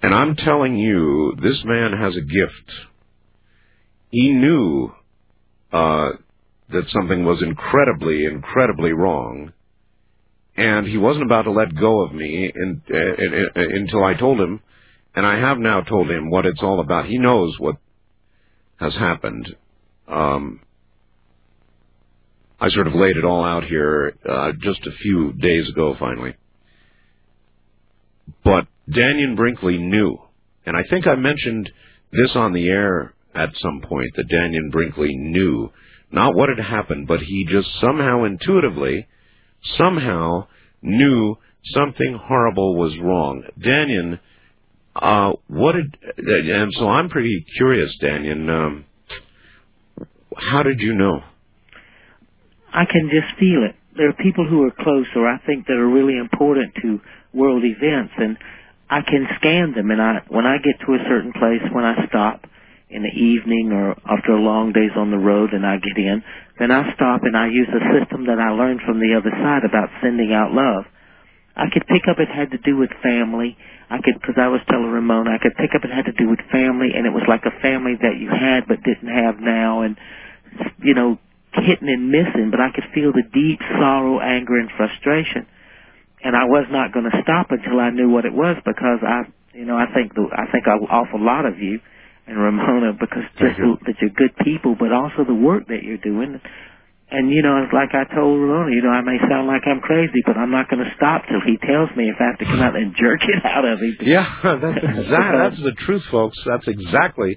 [0.00, 2.70] And I'm telling you, this man has a gift.
[4.10, 4.92] He knew
[5.72, 6.10] uh,
[6.68, 9.52] that something was incredibly, incredibly wrong,
[10.56, 14.40] and he wasn't about to let go of me in, uh, in, until I told
[14.40, 14.60] him,
[15.14, 17.06] and I have now told him what it's all about.
[17.06, 17.76] He knows what
[18.78, 19.54] has happened.
[20.08, 20.60] Um,
[22.60, 26.34] I sort of laid it all out here uh, just a few days ago, finally.
[28.42, 30.18] But Dannion Brinkley knew,
[30.64, 31.70] and I think I mentioned
[32.12, 35.70] this on the air at some point that Dannion Brinkley knew
[36.10, 39.08] not what had happened, but he just somehow intuitively,
[39.76, 40.46] somehow
[40.82, 41.36] knew
[41.72, 43.42] something horrible was wrong.
[43.58, 44.20] Dannion,
[44.94, 48.48] uh, what did, and so I'm pretty curious, Dannion.
[48.48, 48.84] Um,
[50.36, 51.22] how did you know?
[52.72, 53.76] I can just feel it.
[53.96, 57.00] There are people who are close, or I think that are really important to
[57.32, 58.36] world events, and
[58.90, 59.90] I can scan them.
[59.90, 62.44] And I, when I get to a certain place, when I stop
[62.90, 66.22] in the evening or after a long days on the road, and I get in,
[66.58, 69.64] then I stop and I use a system that I learned from the other side
[69.66, 70.86] about sending out love.
[71.56, 73.56] I could pick up it had to do with family.
[73.90, 76.28] I could, because I was telling Ramona, I could pick up it had to do
[76.28, 79.82] with family, and it was like a family that you had but didn't have now,
[79.82, 79.96] and
[80.82, 81.18] you know,
[81.52, 85.46] hitting and missing, but I could feel the deep sorrow, anger, and frustration.
[86.22, 89.30] And I was not going to stop until I knew what it was because I,
[89.52, 91.78] you know, I think the, I think an awful lot of you
[92.26, 93.76] and Ramona because just you.
[93.86, 96.40] that you're good people, but also the work that you're doing.
[97.10, 99.80] And you know, it's like I told Ramona, you know, I may sound like I'm
[99.80, 102.44] crazy, but I'm not going to stop till he tells me if I have to
[102.46, 103.96] come out and jerk it out of him.
[104.00, 106.38] Yeah, that's exactly that's the truth, folks.
[106.46, 107.36] That's exactly.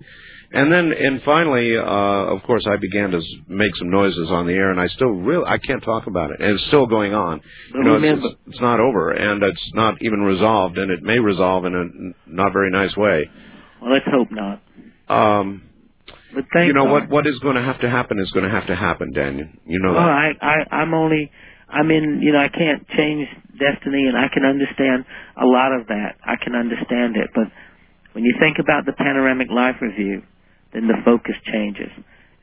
[0.49, 4.47] And then, and finally, uh, of course, I began to s- make some noises on
[4.47, 7.13] the air, and I still really I can't talk about it, and it's still going
[7.13, 7.41] on.
[7.73, 11.03] But You know, remember- it's, it's not over, and it's not even resolved, and it
[11.03, 13.29] may resolve in a n- not very nice way.
[13.81, 14.61] Well, let's hope not.
[15.09, 15.63] Um,
[16.33, 16.91] But thank you know God.
[16.91, 17.09] what?
[17.09, 19.57] What is going to have to happen is going to have to happen, Dannion.
[19.65, 20.33] You know Well, that.
[20.41, 21.31] I, I, I'm only,
[21.69, 23.27] I'm in, you know, I can't change
[23.59, 25.05] destiny, and I can understand
[25.41, 26.15] a lot of that.
[26.25, 27.45] I can understand it, but
[28.13, 30.23] when you think about the panoramic life review,
[30.73, 31.89] then the focus changes.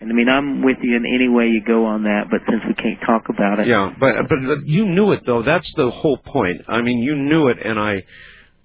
[0.01, 2.63] And I mean, I'm with you in any way you go on that, but since
[2.67, 5.43] we can't talk about it, Yeah, but but you knew it though.
[5.43, 6.63] That's the whole point.
[6.69, 8.03] I mean, you knew it, and I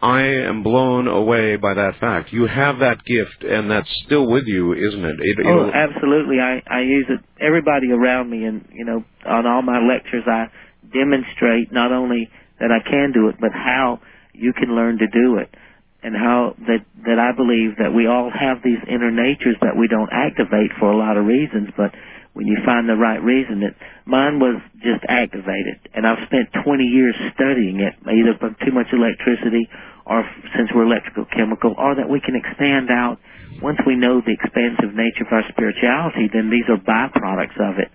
[0.02, 2.32] I am blown away by that fact.
[2.32, 5.18] You have that gift, and that's still with you, isn't it?
[5.20, 6.40] it Oh, absolutely.
[6.40, 7.20] I I use it.
[7.42, 10.48] Everybody around me, and you know, on all my lectures, I
[10.94, 14.00] demonstrate not only that I can do it, but how
[14.34, 15.54] you can learn to do it,
[16.02, 19.90] and how that that I believe that we all have these inner natures that we
[19.90, 21.92] don't activate for a lot of reasons, but
[22.40, 23.76] when you find the right reason, that
[24.08, 28.88] mine was just activated, and I've spent 20 years studying it, either from too much
[28.96, 29.68] electricity,
[30.08, 30.24] or
[30.56, 33.20] since we're electrical chemical, or that we can expand out
[33.60, 37.92] once we know the expansive nature of our spirituality, then these are byproducts of it.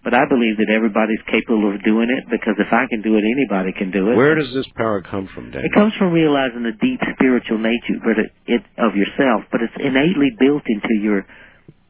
[0.00, 3.24] But I believe that everybody's capable of doing it because if I can do it,
[3.24, 4.16] anybody can do it.
[4.16, 5.68] Where does this power come from, Dannion?
[5.68, 10.32] It comes from realizing the deep spiritual nature it, it, of yourself, but it's innately
[10.40, 11.28] built into your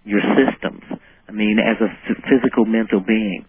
[0.05, 0.83] your systems.
[1.29, 1.91] I mean, as a
[2.29, 3.47] physical mental being.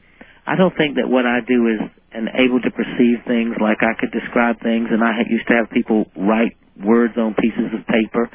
[0.47, 1.81] I don't think that what I do is
[2.15, 5.69] and able to perceive things like I could describe things, and I used to have
[5.69, 8.29] people write words on pieces of paper,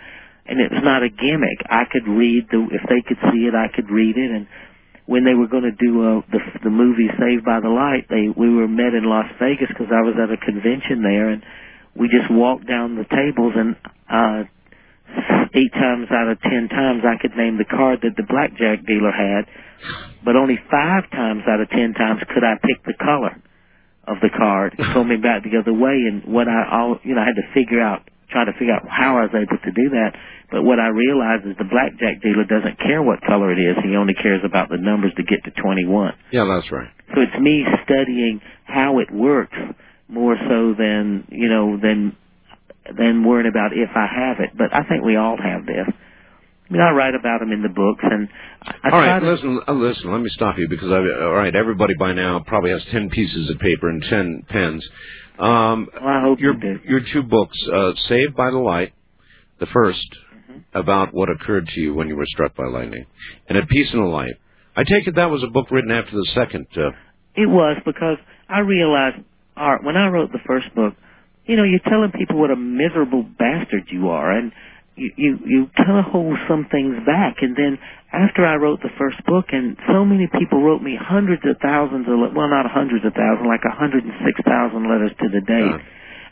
[0.45, 1.65] and it was not a gimmick.
[1.65, 4.47] I could read the if they could see it, I could read it, and
[5.07, 8.29] when they were going to do uh, the the movie Saved by the Light, they
[8.29, 11.43] we were met in Las Vegas because I was at a convention there, and
[11.97, 13.77] we just walked down the tables, and
[14.13, 14.45] uh,
[15.55, 19.13] eight times out of ten times I could name the card that the blackjack dealer
[19.13, 19.47] had,
[20.25, 23.35] but only five times out of ten times could I pick the color
[24.07, 24.75] of the card.
[24.79, 27.37] It told me back the other way, and what I all you know I had
[27.37, 30.17] to figure out, try to figure out how I was able to do that.
[30.51, 33.95] But what I realized is the blackjack dealer doesn't care what color it is; he
[33.97, 36.15] only cares about the numbers to get to twenty-one.
[36.33, 36.89] Yeah, that's right.
[37.15, 39.57] So it's me studying how it works
[40.09, 42.17] more so than you know than
[42.97, 44.51] than worrying about if I have it.
[44.57, 45.87] But I think we all have this.
[45.89, 48.29] I mean, I write about them in the books, and
[48.63, 50.13] I all right, to, listen, uh, listen.
[50.13, 50.99] Let me stop you because I.
[51.25, 54.89] All right, everybody by now probably has ten pieces of paper and ten pens.
[55.39, 56.81] Um, Well, I hope your you do.
[56.85, 58.93] your two books, uh, "Saved by the Light,"
[59.59, 59.95] the 1st
[60.51, 60.79] Mm-hmm.
[60.79, 63.05] about what occurred to you when you were struck by lightning,
[63.49, 64.35] and "A Peace in the Light."
[64.77, 66.67] I take it that was a book written after the second.
[66.77, 66.91] Uh,
[67.35, 69.17] It was because I realized,
[69.57, 70.95] Art, when I wrote the first book,
[71.47, 74.53] you know, you're telling people what a miserable bastard you are, and
[74.97, 77.41] you you you kind of hold some things back.
[77.43, 77.79] And then
[78.13, 82.07] after I wrote the first book, and so many people wrote me hundreds of thousands
[82.07, 85.41] of well, not hundreds of thousands, like a hundred and six thousand letters to the
[85.41, 85.71] day.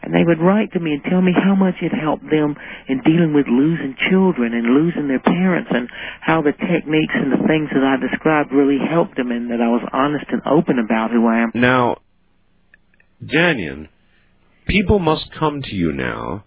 [0.00, 2.54] And they would write to me and tell me how much it helped them
[2.88, 5.88] in dealing with losing children and losing their parents and
[6.20, 9.66] how the techniques and the things that I described really helped them and that I
[9.66, 11.50] was honest and open about who I am.
[11.52, 11.98] Now,
[13.24, 13.88] Dannion,
[14.68, 16.44] people must come to you now.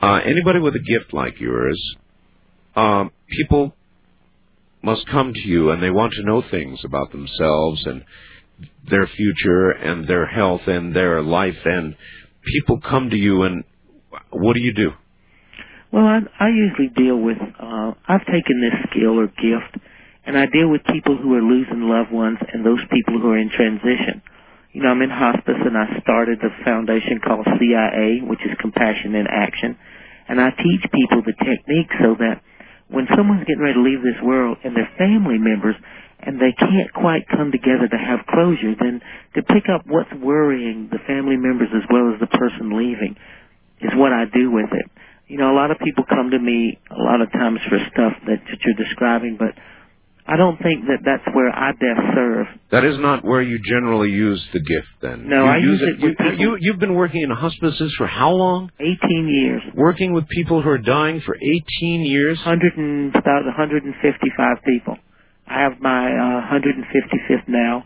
[0.00, 1.80] Uh, anybody with a gift like yours,
[2.76, 3.74] um, people
[4.82, 8.04] must come to you and they want to know things about themselves and
[8.88, 11.56] their future and their health and their life.
[11.64, 11.96] And
[12.44, 13.64] people come to you and
[14.30, 14.90] what do you do?
[15.92, 19.84] Well, I, I usually deal with, uh, I've taken this skill or gift
[20.24, 23.38] and I deal with people who are losing loved ones and those people who are
[23.38, 24.22] in transition.
[24.72, 29.14] You know, I'm in hospice and I started a foundation called CIA, which is Compassion
[29.14, 29.78] in Action.
[30.28, 32.44] And I teach people the technique so that
[32.88, 35.76] when someone's getting ready to leave this world and their family members
[36.20, 39.00] and they can't quite come together to have closure, then
[39.36, 43.16] to pick up what's worrying the family members as well as the person leaving
[43.80, 44.84] is what I do with it.
[45.28, 48.12] You know, a lot of people come to me a lot of times for stuff
[48.26, 49.56] that, that you're describing, but
[50.30, 52.46] I don't think that that's where I best serve.
[52.70, 55.26] That is not where you generally use the gift then.
[55.26, 58.06] No, you I use it you, with people- you, you've been working in hospices for
[58.06, 58.70] how long?
[58.78, 59.62] 18 years.
[59.74, 62.36] Working with people who are dying for 18 years?
[62.44, 64.96] 100 and, about 155 people.
[65.46, 67.84] I have my uh, 155th now.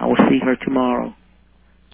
[0.00, 1.14] I will see her tomorrow.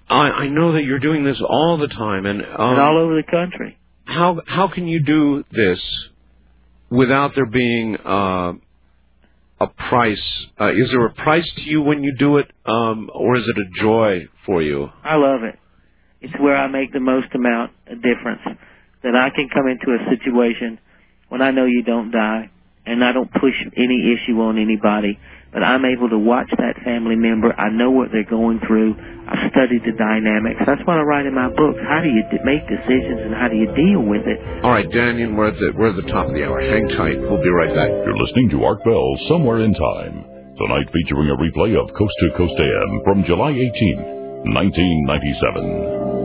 [0.08, 3.14] I, I know that you're doing this all the time, and, um, and all over
[3.16, 3.76] the country.
[4.06, 5.80] how how can you do this
[6.88, 8.54] without there being uh,
[9.60, 10.46] a price.
[10.60, 13.60] Uh, is there a price to you when you do it, um, or is it
[13.60, 14.88] a joy for you?
[15.04, 15.58] I love it.
[16.20, 18.58] It's where I make the most amount of difference.
[19.02, 20.78] That I can come into a situation
[21.28, 22.50] when I know you don't die,
[22.84, 25.18] and I don't push any issue on anybody,
[25.52, 27.52] but I'm able to watch that family member.
[27.52, 28.94] I know what they're going through.
[29.26, 30.62] I've studied the dynamics.
[30.66, 31.78] That's what I write in my books.
[31.86, 34.38] How do you d- make decisions, and how do you deal with it?
[34.62, 36.60] All right, Dannion, we're at the we're at the top of the hour.
[36.60, 37.18] Hang tight.
[37.18, 37.90] We'll be right back.
[37.90, 40.24] You're listening to Art Bell Somewhere in Time.
[40.58, 46.19] Tonight featuring a replay of Coast to Coast AM from July 18, 1997.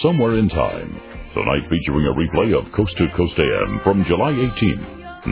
[0.00, 1.00] Somewhere in Time.
[1.34, 4.78] Tonight featuring a replay of Coast to Coast AM from July 18,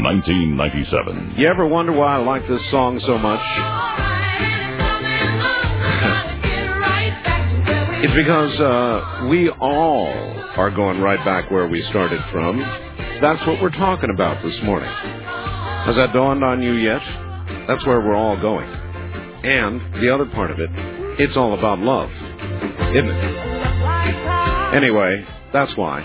[0.03, 1.35] 1997.
[1.37, 3.41] You ever wonder why I like this song so much?
[8.03, 10.09] It's because uh, we all
[10.57, 12.59] are going right back where we started from.
[13.21, 14.91] That's what we're talking about this morning.
[14.91, 17.03] Has that dawned on you yet?
[17.67, 18.69] That's where we're all going.
[18.69, 20.71] And the other part of it,
[21.19, 22.11] it's all about love,
[22.95, 23.50] isn't it?
[24.73, 26.01] Anyway, that's why.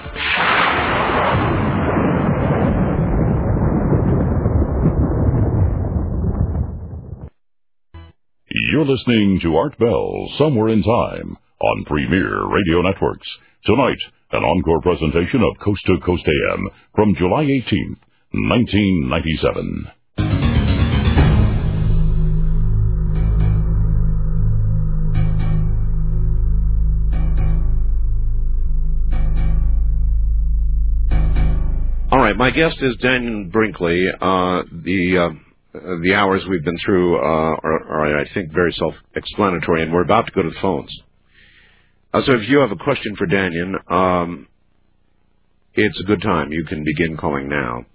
[8.72, 13.28] You're listening to Art Bell Somewhere in Time on Premier Radio Networks.
[13.66, 14.00] Tonight,
[14.32, 17.98] an encore presentation of Coast to Coast AM from July 18,
[18.32, 19.88] 1997.
[32.16, 34.08] All right, my guest is Dannion Brinkley.
[34.08, 39.84] Uh, the uh, the hours we've been through uh, are, are, I think, very self-explanatory,
[39.84, 40.98] and we're about to go to the phones.
[42.14, 44.48] Uh, so, if you have a question for Dannion, um,
[45.74, 46.54] it's a good time.
[46.54, 47.86] You can begin calling now.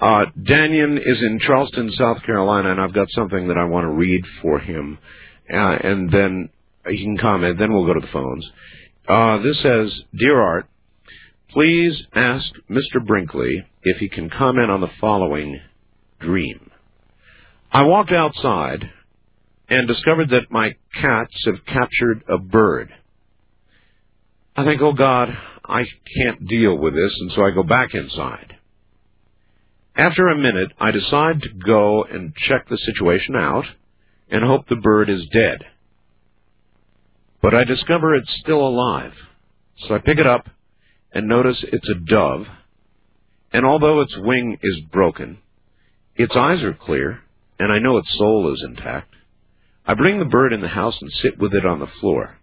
[0.00, 3.90] Uh, Dannion is in Charleston, South Carolina, and I've got something that I want to
[3.90, 4.98] read for him,
[5.48, 6.48] uh, and then
[6.88, 7.60] he can comment.
[7.60, 8.50] Then we'll go to the phones.
[9.08, 10.66] Uh, this says, "Dear Art."
[11.50, 13.04] Please ask Mr.
[13.04, 15.60] Brinkley if he can comment on the following
[16.20, 16.70] dream.
[17.70, 18.90] I walked outside
[19.68, 22.92] and discovered that my cats have captured a bird.
[24.56, 25.28] I think, oh God,
[25.64, 25.84] I
[26.16, 28.54] can't deal with this, and so I go back inside.
[29.94, 33.64] After a minute, I decide to go and check the situation out
[34.30, 35.58] and hope the bird is dead.
[37.40, 39.12] But I discover it's still alive.
[39.86, 40.48] So I pick it up
[41.12, 42.46] and notice it's a dove,
[43.52, 45.38] and although its wing is broken,
[46.14, 47.20] its eyes are clear,
[47.58, 49.14] and I know its soul is intact.
[49.86, 52.38] I bring the bird in the house and sit with it on the floor.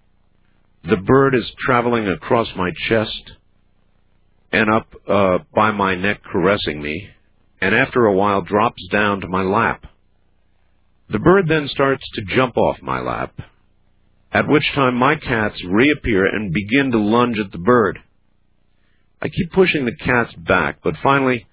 [0.84, 3.31] The bird is traveling across my chest
[4.52, 7.10] and up uh, by my neck, caressing me,
[7.60, 9.85] and after a while drops down to my lap.
[11.10, 13.34] The bird then starts to jump off my lap,
[14.31, 17.99] at which time my cats reappear and begin to lunge at the bird.
[19.24, 21.48] I keep pushing the cats back, but finally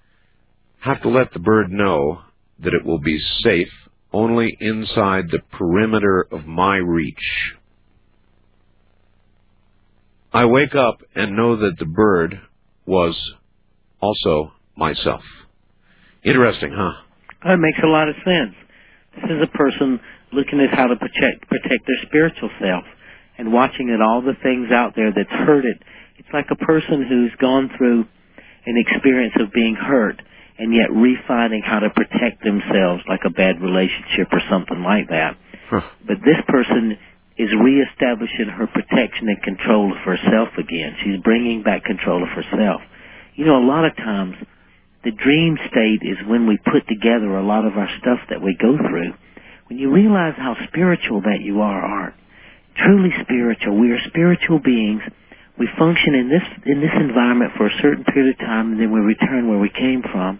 [0.79, 2.19] have to let the bird know
[2.59, 3.71] that it will be safe
[4.11, 7.53] only inside the perimeter of my reach.
[10.33, 12.41] I wake up and know that the bird
[12.85, 13.15] was
[14.01, 15.21] also myself.
[16.25, 17.01] Interesting, huh?
[17.45, 18.55] That makes a lot of sense.
[19.15, 19.97] This is a person
[20.33, 22.83] looking at how to protect protect their spiritual self
[23.37, 25.81] and watching at all the things out there that's hurt it.
[26.31, 28.07] It's like a person who's gone through
[28.65, 30.15] an experience of being hurt
[30.57, 35.35] and yet refining how to protect themselves like a bad relationship or something like that.
[35.67, 35.83] Huh.
[36.07, 36.95] But this person
[37.35, 40.95] is reestablishing her protection and control of herself again.
[41.03, 42.79] She's bringing back control of herself.
[43.35, 44.35] You know, a lot of times
[45.03, 48.55] the dream state is when we put together a lot of our stuff that we
[48.55, 49.11] go through.
[49.67, 52.13] When you realize how spiritual that you are, Art,
[52.77, 53.75] truly spiritual.
[53.75, 55.01] We are spiritual beings.
[55.59, 58.91] We function in this in this environment for a certain period of time, and then
[58.91, 60.39] we return where we came from.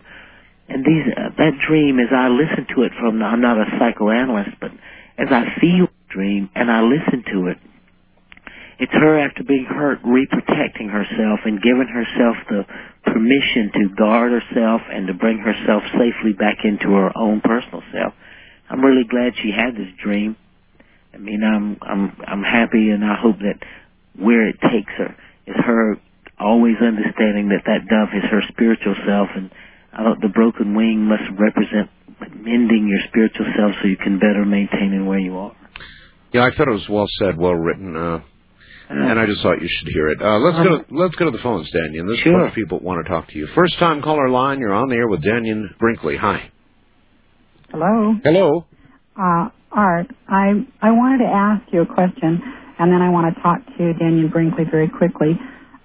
[0.69, 4.57] And these uh, that dream, as I listen to it from, I'm not a psychoanalyst,
[4.59, 4.71] but
[5.17, 7.57] as I feel dream and I listen to it,
[8.79, 12.65] it's her after being hurt, reprotecting herself and giving herself the
[13.05, 18.13] permission to guard herself and to bring herself safely back into her own personal self.
[18.69, 20.35] I'm really glad she had this dream.
[21.13, 23.59] I mean, I'm I'm I'm happy, and I hope that
[24.17, 25.15] where it takes her
[25.47, 25.97] is her
[26.39, 29.51] always understanding that that dove is her spiritual self, and
[29.93, 31.89] I don't, the broken wing must represent
[32.35, 35.55] mending your spiritual self so you can better maintain in where you are.
[36.33, 38.21] Yeah, I thought it was well said, well written, uh,
[38.89, 40.21] and I just thought you should hear it.
[40.21, 40.77] Uh, let's go.
[40.79, 42.07] To, let's go to the phones, Dannion.
[42.07, 42.39] There's a Sure.
[42.39, 43.47] bunch of people want to talk to you.
[43.55, 44.59] First time caller line.
[44.59, 46.17] You're on the air with Dannion Brinkley.
[46.17, 46.51] Hi.
[47.69, 48.15] Hello.
[48.23, 48.65] Hello.
[49.17, 52.41] Uh, Art, I I wanted to ask you a question,
[52.81, 55.37] and then I want to talk to Dannion Brinkley very quickly.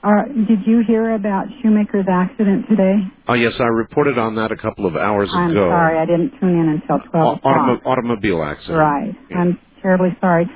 [0.03, 2.95] Uh, did you hear about Shoemaker's accident today?
[3.29, 5.69] Oh yes, I reported on that a couple of hours I'm ago.
[5.69, 7.43] sorry, I didn't tune in until 12 o'clock.
[7.45, 8.79] automo- automobile accident.
[8.79, 9.13] Right.
[9.31, 9.39] Yeah.
[9.39, 10.47] I'm terribly sorry.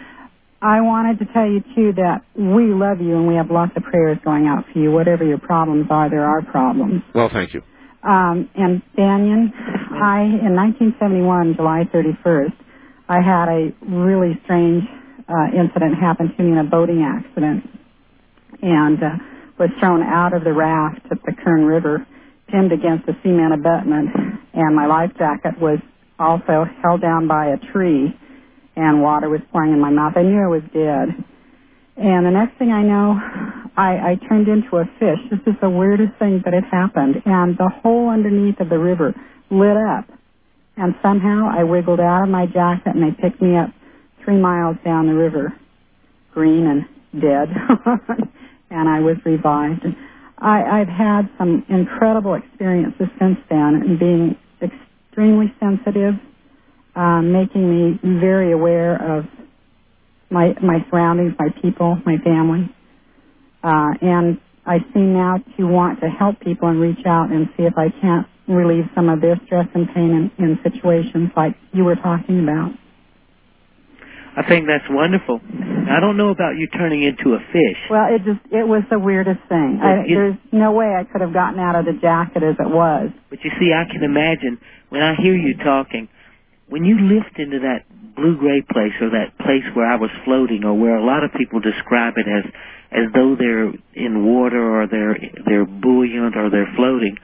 [0.63, 3.83] I wanted to tell you too that we love you and we have lots of
[3.83, 4.91] prayers going out for you.
[4.93, 7.03] Whatever your problems are, there are problems.
[7.15, 7.63] Well, thank you.
[8.07, 9.51] Um, and Dannion,
[10.01, 12.53] I in 1971, July 31st,
[13.09, 14.85] I had a really strange
[15.31, 17.63] uh, incident happen to me in a boating accident,
[18.63, 19.17] and uh,
[19.59, 22.05] was thrown out of the raft at the Kern River,
[22.49, 24.11] pinned against a cement abutment,
[24.55, 25.79] and my life jacket was
[26.19, 28.11] also held down by a tree,
[28.75, 30.15] and water was pouring in my mouth.
[30.17, 31.25] I knew I was dead.
[31.97, 33.15] And the next thing I know,
[33.77, 35.21] I, I turned into a fish.
[35.31, 37.17] This is the weirdest thing that had happened.
[37.27, 39.13] And the hole underneath of the river
[39.51, 40.09] lit up.
[40.77, 43.69] And somehow I wiggled out of my jacket and they picked me up
[44.31, 45.53] three miles down the river,
[46.33, 47.49] green and dead.
[48.71, 49.85] and I was revived.
[50.39, 56.15] I, I've had some incredible experiences since then and being extremely sensitive,
[56.95, 59.25] uh, making me very aware of
[60.31, 62.73] my my surroundings, my people, my family,
[63.65, 67.65] uh, and I seem now to want to help people and reach out and see
[67.65, 71.85] if I can't relieve some of their stress and pain in, in situations like you
[71.85, 72.71] were talking about.
[74.37, 75.41] I think that's wonderful.
[75.91, 77.81] I don't know about you turning into a fish.
[77.91, 79.81] Well, it just it was the weirdest thing.
[79.83, 83.11] I, there's no way I could have gotten out of the jacket as it was.
[83.29, 86.09] But you see, I can imagine when I hear you talking,
[86.69, 90.63] when you lift into that blue gray place or that place where I was floating
[90.65, 92.45] or where a lot of people describe it as
[92.93, 97.19] as though they're in water or they're they're buoyant or they're floating,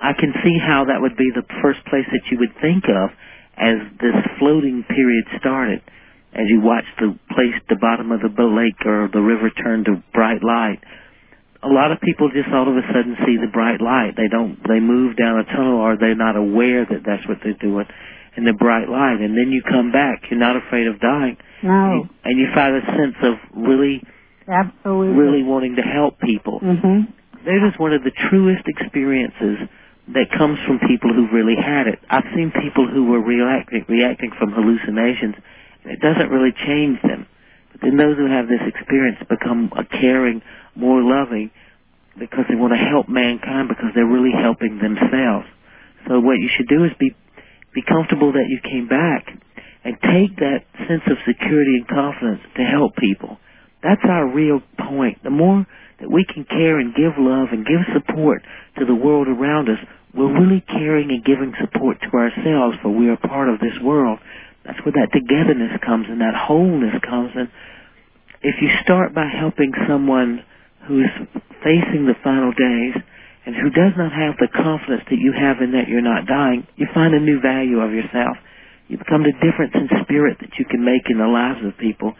[0.00, 3.10] I can see how that would be the first place that you would think of
[3.56, 5.82] as this floating period started.
[6.36, 10.02] As you watch the place, the bottom of the lake or the river turn to
[10.12, 10.78] bright light,
[11.62, 14.12] a lot of people just all of a sudden see the bright light.
[14.20, 17.56] They don't, they move down a tunnel or they're not aware that that's what they're
[17.58, 17.86] doing
[18.36, 19.16] in the bright light.
[19.24, 21.38] And then you come back, you're not afraid of dying.
[21.62, 24.02] No, And you find a sense of really,
[24.46, 25.16] absolutely.
[25.16, 26.60] really wanting to help people.
[26.60, 27.08] Mhm.
[27.46, 29.66] That is one of the truest experiences
[30.08, 31.98] that comes from people who really had it.
[32.10, 35.34] I've seen people who were reacting, reacting from hallucinations,
[35.86, 37.26] it doesn't really change them.
[37.72, 40.42] But then those who have this experience become a caring,
[40.74, 41.50] more loving,
[42.18, 45.46] because they want to help mankind because they're really helping themselves.
[46.08, 47.12] So what you should do is be
[47.74, 49.28] be comfortable that you came back
[49.84, 53.36] and take that sense of security and confidence to help people.
[53.82, 55.22] That's our real point.
[55.22, 55.66] The more
[56.00, 58.42] that we can care and give love and give support
[58.78, 59.78] to the world around us,
[60.14, 64.18] we're really caring and giving support to ourselves for we are part of this world.
[64.66, 67.48] That's where that togetherness comes and that wholeness comes and
[68.42, 70.44] if you start by helping someone
[70.86, 71.10] who's
[71.64, 72.94] facing the final days
[73.46, 76.66] and who does not have the confidence that you have in that you're not dying,
[76.76, 78.36] you find a new value of yourself.
[78.86, 82.14] You become the difference in spirit that you can make in the lives of people.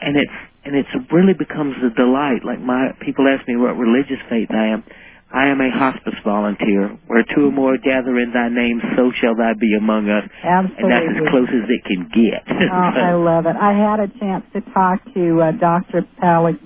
[0.00, 2.46] And it's and it's really becomes a delight.
[2.46, 4.84] Like my people ask me what religious faith I am.
[5.32, 6.96] I am a hospice volunteer.
[7.06, 10.24] Where two or more gather in thy name, so shall thy be among us.
[10.42, 10.82] Absolutely.
[10.84, 12.42] And that's as close as it can get.
[12.48, 13.56] Oh, I love it.
[13.56, 16.06] I had a chance to talk to uh, Dr.
[16.22, 16.60] Palag-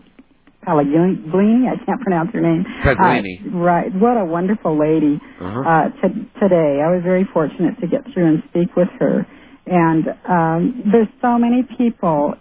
[0.66, 1.66] Palaglini.
[1.66, 2.64] I can't pronounce her name.
[2.84, 3.42] Paglini.
[3.52, 3.92] Uh, right.
[3.94, 5.60] What a wonderful lady Uh-huh.
[5.60, 6.80] uh, t- today.
[6.86, 9.26] I was very fortunate to get through and speak with her.
[9.66, 12.34] And um, there's so many people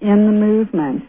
[0.00, 1.02] in the movement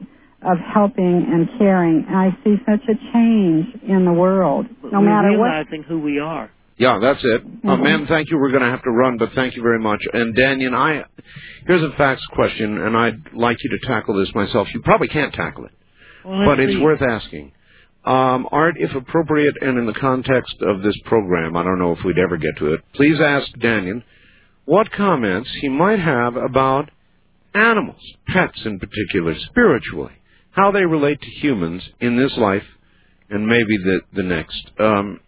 [0.44, 2.06] of helping and caring.
[2.08, 5.46] And I see such a change in the world, no We're matter what.
[5.50, 6.52] realizing who we are.
[6.78, 7.42] Yeah, that's it.
[7.66, 7.84] Uh, Mhm.
[7.84, 8.38] ma'am, thank you.
[8.38, 10.00] We're going to have to run, but thank you very much.
[10.14, 11.06] And Dannion, I
[11.66, 14.72] here's a facts question, and I'd like you to tackle this myself.
[14.76, 15.72] You probably can't tackle it,
[16.24, 16.80] Well, but it's see.
[16.82, 17.52] worth asking.
[18.06, 22.04] Um, Art, if appropriate and in the context of this program, I don't know if
[22.04, 24.04] we'd ever get to it, please ask Dannion
[24.66, 26.90] what comments he might have about
[27.56, 30.12] animals, pets in particular, spiritually,
[30.58, 32.64] how they relate to humans in this life
[33.30, 34.72] and maybe the, the next.
[34.80, 35.20] Um,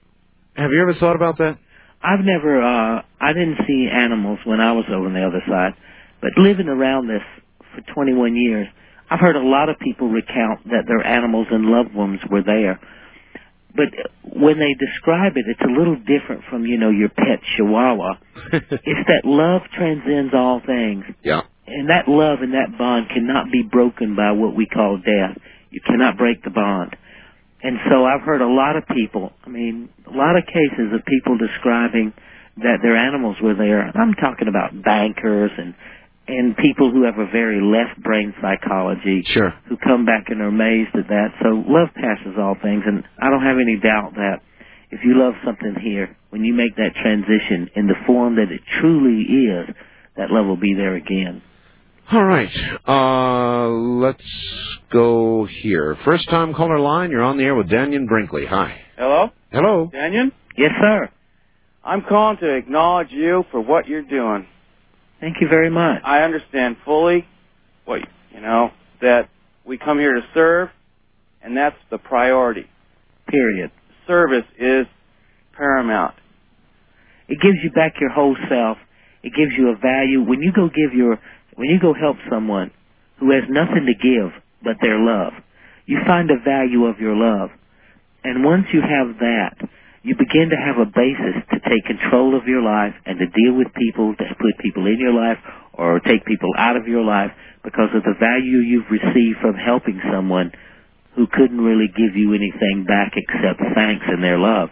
[0.55, 1.57] have you ever thought about that?
[2.01, 5.73] I've never, uh, I didn't see animals when I was over on the other side,
[6.21, 7.21] but living around this
[7.75, 8.67] for 21 years,
[9.09, 12.79] I've heard a lot of people recount that their animals and loved ones were there.
[13.75, 13.89] But
[14.23, 18.13] when they describe it, it's a little different from, you know, your pet chihuahua.
[18.53, 21.05] it's that love transcends all things.
[21.23, 21.41] Yeah.
[21.69, 25.37] And that love and that bond cannot be broken by what we call death.
[25.69, 26.95] You cannot break the bond.
[27.61, 31.05] And so I've heard a lot of people, I mean, a lot of cases of
[31.05, 32.13] people describing
[32.57, 33.81] that their animals were there.
[33.83, 35.75] I'm talking about bankers and
[36.29, 39.51] and people who have a very left brain psychology Sure.
[39.67, 41.29] who come back and are amazed at that.
[41.41, 44.37] So love passes all things and I don't have any doubt that
[44.91, 48.61] if you love something here, when you make that transition in the form that it
[48.79, 49.75] truly is,
[50.17, 51.41] that love will be there again.
[52.11, 52.49] All right.
[52.87, 54.23] Uh, let's
[54.91, 55.95] go here.
[56.03, 57.11] First time caller line.
[57.11, 58.45] You're on the air with Dannion Brinkley.
[58.47, 58.81] Hi.
[58.97, 59.91] Hello, Hello.
[59.93, 60.31] Dannion.
[60.57, 61.09] Yes, sir.
[61.83, 64.47] I'm calling to acknowledge you for what you're doing.
[65.19, 66.01] Thank you very much.
[66.03, 67.27] I understand fully
[67.85, 67.99] what
[68.33, 68.71] you know
[69.01, 69.29] that
[69.65, 70.69] we come here to serve,
[71.43, 72.65] and that's the priority.
[73.27, 73.71] Period.
[74.07, 74.87] Service is
[75.55, 76.15] paramount.
[77.27, 78.77] It gives you back your whole self.
[79.21, 81.19] It gives you a value when you go give your
[81.59, 82.71] when you go help someone
[83.19, 84.31] who has nothing to give
[84.63, 85.33] but their love.
[85.85, 87.51] You find the value of your love.
[88.23, 89.59] And once you have that,
[90.01, 93.59] you begin to have a basis to take control of your life and to deal
[93.59, 95.35] with people, to put people in your life
[95.73, 97.31] or take people out of your life
[97.61, 100.55] because of the value you've received from helping someone
[101.19, 104.69] who couldn't really give you anything back except thanks and their love.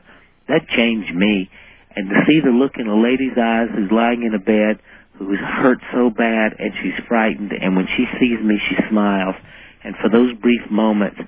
[0.47, 1.51] That changed me.
[1.97, 4.79] And to see the look in a lady's eyes who's lying in a bed,
[5.17, 9.35] who's hurt so bad and she's frightened, and when she sees me, she smiles.
[9.83, 11.19] And for those brief moments,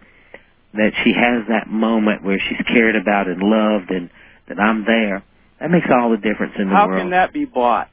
[0.73, 4.09] that she has that moment where she's cared about and loved and
[4.47, 5.23] that I'm there,
[5.59, 6.99] that makes all the difference in the How world.
[6.99, 7.89] How can that be bought?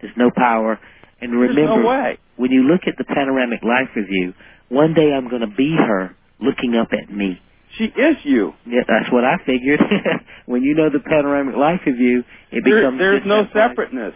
[0.00, 0.78] There's no power.
[1.20, 2.18] And remember, no way.
[2.36, 4.32] when you look at the panoramic life review,
[4.68, 7.40] one day I'm going to be her looking up at me.
[7.76, 8.52] She is you.
[8.66, 9.80] Yeah, that's what I figured.
[10.46, 14.14] when you know the panoramic life review, it There, becomes there's no that life.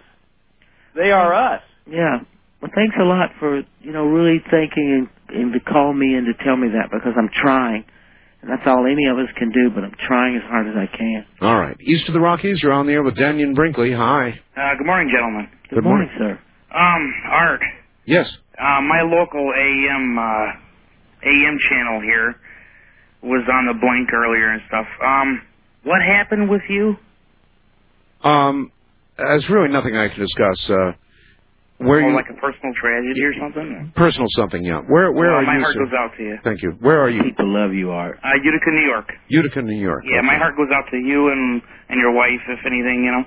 [0.94, 1.04] Separateness.
[1.04, 1.62] They are us.
[1.90, 2.18] Yeah.
[2.62, 6.26] Well, thanks a lot for you know really thinking and, and to call me and
[6.26, 7.84] to tell me that because I'm trying,
[8.42, 9.70] and that's all any of us can do.
[9.74, 11.26] But I'm trying as hard as I can.
[11.42, 11.76] All right.
[11.80, 12.60] East of the Rockies.
[12.62, 13.92] You're on the air with Dannion Brinkley.
[13.92, 14.40] Hi.
[14.56, 15.48] Uh, good morning, gentlemen.
[15.68, 16.38] Good, Good morning, morning.
[16.38, 16.76] sir.
[16.76, 17.60] Um, Art,
[18.06, 18.26] Yes.
[18.58, 22.34] uh, my local AM uh, AM channel here
[23.22, 24.86] was on the blink earlier and stuff.
[25.04, 25.42] Um,
[25.84, 26.96] what happened with you?
[28.22, 28.72] Um,
[29.16, 30.58] there's really nothing I can discuss.
[30.70, 30.92] Uh,
[31.78, 32.14] where or you?
[32.14, 33.92] like a personal tragedy or something?
[33.96, 34.62] personal something.
[34.62, 34.80] Yeah.
[34.86, 35.58] Where Where Well, are my you?
[35.58, 35.84] My heart sir?
[35.84, 36.36] goes out to you.
[36.44, 36.70] Thank you.
[36.80, 37.22] Where are you?
[37.22, 38.18] People love you, Art.
[38.22, 39.08] Uh, Utica, New York.
[39.28, 40.04] Utica, New York.
[40.06, 43.24] Yeah, my heart goes out to you and and your wife, if anything, you know.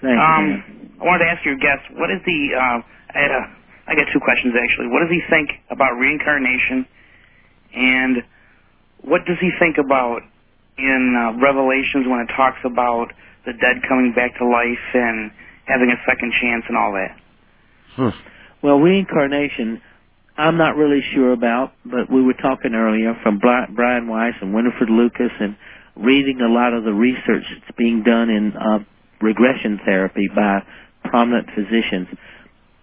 [0.00, 0.90] Thank um, you.
[1.00, 2.78] I wanted to ask your guest, what is the, uh,
[3.12, 3.42] I, had a,
[3.88, 4.88] I got two questions actually.
[4.88, 6.88] What does he think about reincarnation?
[7.76, 8.24] And
[9.04, 10.20] what does he think about
[10.76, 13.12] in uh, Revelations when it talks about
[13.46, 15.30] the dead coming back to life and
[15.66, 17.16] having a second chance and all that?
[17.96, 18.12] Huh.
[18.62, 19.80] Well, reincarnation,
[20.36, 24.54] I'm not really sure about, but we were talking earlier from Bri- Brian Weiss and
[24.54, 25.56] Winafred Lucas and
[25.96, 28.78] reading a lot of the research that's being done in uh,
[29.20, 30.60] regression therapy by
[31.04, 32.08] prominent physicians.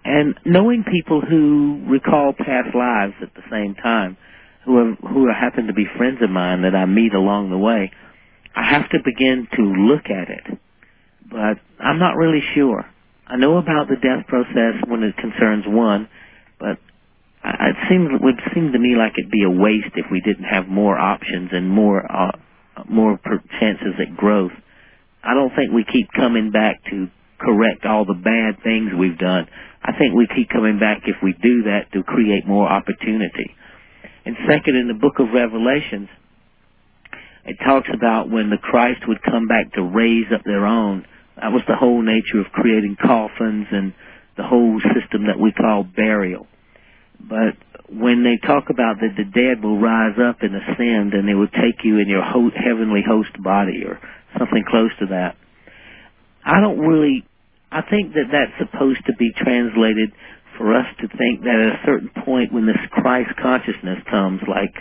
[0.05, 4.17] And knowing people who recall past lives at the same time,
[4.65, 7.91] who have, who happen to be friends of mine that I meet along the way,
[8.57, 10.59] I have to begin to look at it.
[11.29, 12.83] But I'm not really sure.
[13.27, 16.09] I know about the death process when it concerns one,
[16.59, 16.79] but
[17.45, 20.45] it seems it would seem to me like it'd be a waste if we didn't
[20.45, 22.31] have more options and more uh,
[22.89, 23.19] more
[23.59, 24.53] chances at growth.
[25.23, 29.45] I don't think we keep coming back to correct all the bad things we've done.
[29.83, 33.53] I think we keep coming back if we do that to create more opportunity.
[34.25, 36.09] And second, in the book of Revelations,
[37.47, 41.05] it talks about when the Christ would come back to raise up their own.
[41.39, 43.93] That was the whole nature of creating coffins and
[44.35, 46.45] the whole system that we call burial.
[47.19, 47.55] But
[47.89, 51.47] when they talk about that the dead will rise up and ascend and they will
[51.47, 53.97] take you in your ho- heavenly host body or
[54.37, 55.37] something close to that,
[56.43, 57.23] I don't really,
[57.71, 60.11] I think that that's supposed to be translated
[60.57, 64.73] for us to think that at a certain point when this Christ consciousness comes, like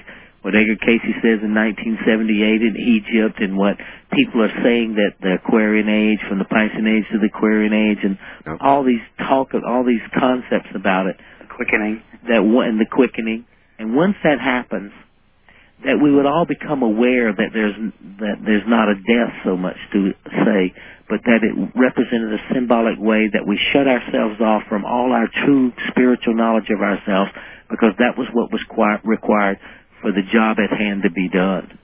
[0.47, 3.75] what Edgar Cayce says in 1978 in Egypt and what
[4.15, 7.99] people are saying that the Aquarian age, from the Piscean age to the Aquarian age
[8.07, 8.15] and
[8.62, 11.18] all these talk of all these concepts about it.
[11.42, 12.00] The Quickening.
[12.31, 13.44] That one, and the quickening.
[13.81, 14.92] And once that happens,
[15.83, 17.75] that we would all become aware that there's
[18.23, 20.15] that there's not a death so much to
[20.47, 20.70] say,
[21.10, 25.26] but that it represented a symbolic way that we shut ourselves off from all our
[25.44, 27.31] true spiritual knowledge of ourselves
[27.68, 29.58] because that was what was qui- required
[30.00, 31.78] for the job at hand to be done.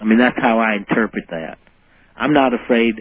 [0.00, 1.58] I mean, that's how I interpret that.
[2.16, 2.94] I'm not afraid.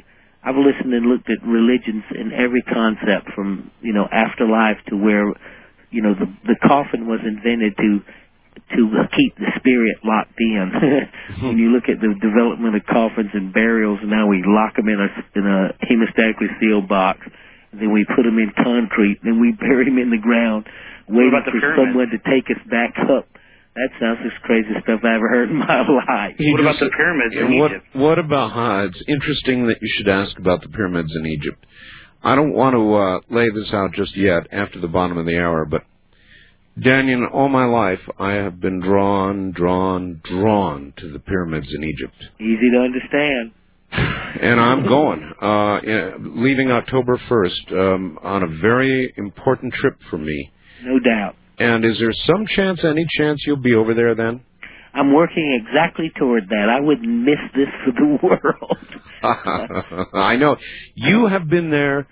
[0.43, 5.31] I've listened and looked at religions in every concept from, you know, afterlife to where,
[5.89, 7.99] you know, the, the coffin was invented to
[8.75, 10.71] to keep the spirit locked in.
[11.41, 14.99] when you look at the development of coffins and burials, now we lock them in
[14.99, 17.19] a in a hemostatically sealed box,
[17.79, 20.65] then we put them in concrete, then we bury them in the ground,
[21.09, 21.89] waiting about the for pyramids?
[21.89, 23.27] someone to take us back up.
[23.75, 26.35] That sounds the craziest stuff I ever heard in my life.
[26.37, 27.85] You What about the pyramids in what, Egypt?
[27.93, 31.65] What about uh, It's interesting that you should ask about the pyramids in Egypt.
[32.23, 35.39] I don't want to uh, lay this out just yet after the bottom of the
[35.39, 35.81] hour, but
[36.79, 42.15] Dannion, all my life I have been drawn, drawn, drawn to the pyramids in Egypt,
[42.39, 43.51] Easy to understand.
[43.93, 45.79] And I'm going, uh,
[46.19, 50.51] leaving October 1st um, on a very important trip for me.
[50.83, 51.35] No doubt.
[51.59, 54.41] And is there some chance, any chance, you'll be over there then?
[54.93, 56.69] I'm working exactly toward that.
[56.69, 58.19] I wouldn't miss this for the
[59.23, 60.07] world.
[60.13, 60.57] I know.
[60.95, 62.07] You have been there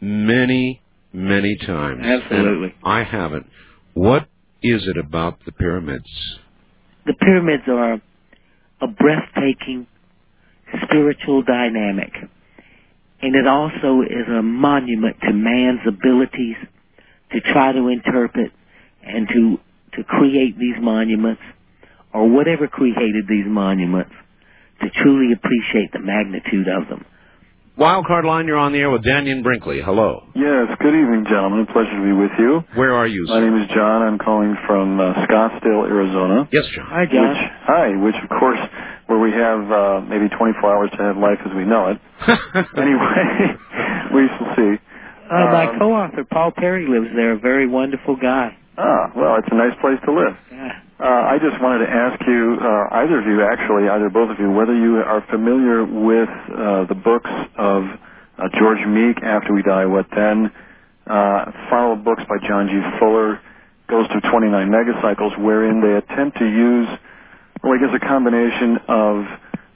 [0.00, 0.80] many,
[1.12, 2.02] many times.
[2.04, 2.74] Absolutely.
[2.84, 3.46] I haven't.
[3.94, 4.28] What
[4.62, 6.08] is it about the pyramids?
[7.06, 8.00] the pyramids are
[8.80, 9.86] a breathtaking
[10.84, 12.12] spiritual dynamic.
[13.22, 16.56] And it also is a monument to man's abilities
[17.32, 18.52] to try to interpret
[19.02, 19.58] and to,
[19.96, 21.42] to create these monuments
[22.12, 24.12] or whatever created these monuments
[24.80, 27.04] to truly appreciate the magnitude of them.
[27.78, 29.82] Wildcard line, you're on the air with Dannion Brinkley.
[29.84, 30.24] Hello.
[30.34, 31.66] Yes, good evening, gentlemen.
[31.66, 32.64] Pleasure to be with you.
[32.74, 33.26] Where are you?
[33.28, 34.00] My name is John.
[34.00, 36.48] I'm calling from uh, Scottsdale, Arizona.
[36.52, 36.86] Yes, John.
[36.88, 37.28] Hi, John.
[37.28, 37.36] Which,
[37.68, 38.58] hi, which of course,
[39.06, 41.98] where we have uh, maybe 24 hours to have life as we know it.
[42.76, 43.56] anyway,
[44.14, 44.74] we shall see.
[45.30, 48.56] Uh, my Um, co-author, Paul Perry, lives there, a very wonderful guy.
[48.78, 50.36] Ah, well, it's a nice place to live.
[50.52, 50.80] Yeah.
[50.98, 54.38] Uh, I just wanted to ask you, uh, either of you, actually, either both of
[54.38, 57.84] you, whether you are familiar with uh, the books of
[58.38, 60.50] uh, George Meek, After We Die, What Then?
[61.06, 62.80] Uh, follow books by John G.
[62.98, 63.40] Fuller,
[63.88, 66.88] goes through 29 megacycles, wherein they attempt to use,
[67.66, 69.14] well, I guess a combination of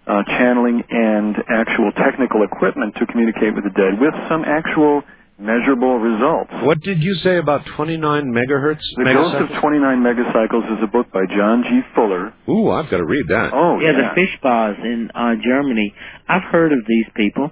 [0.06, 5.02] uh, channeling and actual technical equipment to communicate with the dead with some actual
[5.38, 6.52] measurable results.
[6.62, 7.98] What did you say about 29
[8.30, 8.84] megahertz?
[8.96, 11.80] The Ghost of 29 Megacycles is a book by John G.
[11.94, 12.32] Fuller.
[12.48, 13.50] Ooh, I've got to read that.
[13.54, 14.14] Oh, yeah, yeah.
[14.14, 15.94] the Fischbachs in uh, Germany.
[16.28, 17.50] I've heard of these people,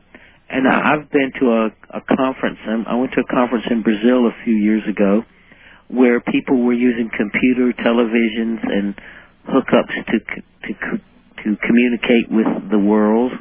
[0.50, 2.58] and I, I've been to a, a conference.
[2.68, 5.24] Um, I went to a conference in Brazil a few years ago,
[5.88, 8.94] where people were using computer televisions and
[9.48, 10.18] hookups to
[10.68, 11.00] to
[11.44, 13.32] to communicate with the world.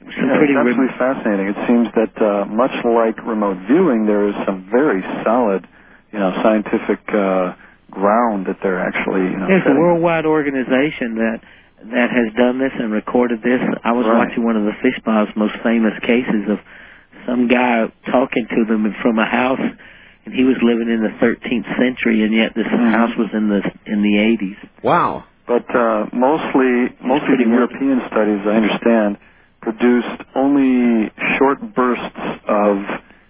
[0.00, 1.46] Some Yeah, pretty it's rem- absolutely fascinating.
[1.48, 5.66] It seems that uh, much like remote viewing, there is some very solid,
[6.12, 7.54] you know, scientific uh,
[7.90, 9.30] ground that they're actually.
[9.30, 11.40] You know, There's a worldwide organization that
[11.94, 13.60] that has done this and recorded this.
[13.84, 14.26] I was Right.
[14.28, 16.58] watching one of the Fischbach's most famous cases of
[17.26, 19.60] some guy talking to them from a house,
[20.24, 22.90] and he was living in the 13th century, and yet this Mhm.
[22.90, 24.56] house was in the in the 80s.
[24.82, 25.24] Wow.
[25.50, 27.50] But uh, mostly, mostly the.
[27.50, 29.18] European studies, I understand,
[29.60, 32.76] produced only short bursts of,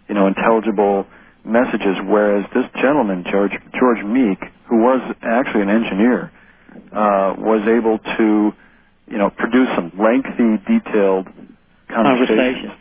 [0.06, 1.06] you know, intelligible
[1.48, 1.96] messages.
[2.04, 4.36] Whereas this gentleman, George George Meek,
[4.68, 6.30] who was actually an engineer,
[6.92, 8.52] uh, was able to,
[9.08, 11.24] you know, produce some lengthy, detailed
[11.88, 12.72] conversations Conversation.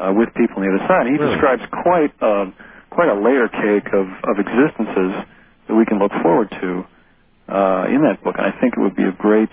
[0.00, 1.06] uh, with people on the other side.
[1.12, 1.28] He Really?
[1.36, 2.48] describes quite a,
[2.88, 5.12] quite a layer cake of, of existences
[5.68, 6.88] that we can look forward to
[7.48, 8.36] uh, in that book.
[8.38, 9.50] And I think it would be of great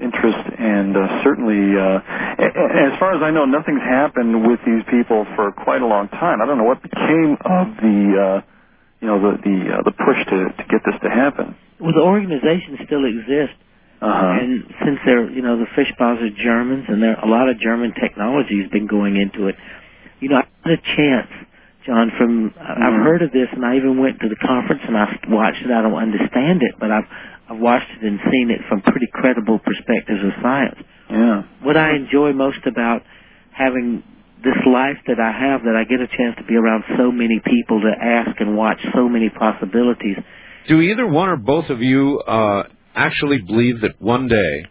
[0.00, 2.00] interest and uh, certainly, uh,
[2.40, 6.40] as far as I know, nothing's happened with these people for quite a long time.
[6.40, 8.40] I don't know what became of the, uh,
[9.00, 11.54] you know, the the, uh, the push to, to get this to happen.
[11.78, 13.56] Well, the organization still exists,
[14.00, 14.40] Uh-huh.
[14.40, 17.92] and since they're you know the Fischbachs are Germans, and there a lot of German
[17.92, 19.56] technology has been going into it.
[20.20, 21.28] You know, I had a chance
[21.86, 22.82] John, from I- Mm-hmm.
[22.82, 25.70] I've heard of this, and I even went to the conference and I watched it.
[25.70, 27.08] I don't understand it, but I've
[27.48, 30.78] I've watched it and seen it from pretty credible perspectives of science.
[31.10, 31.42] Yeah.
[31.62, 33.02] What I enjoy most about
[33.52, 34.04] having
[34.44, 37.40] this life that I have, that I get a chance to be around so many
[37.44, 40.16] people to ask and watch so many possibilities.
[40.68, 42.62] Do either one or both of you uh,
[42.94, 44.64] actually believe that one day,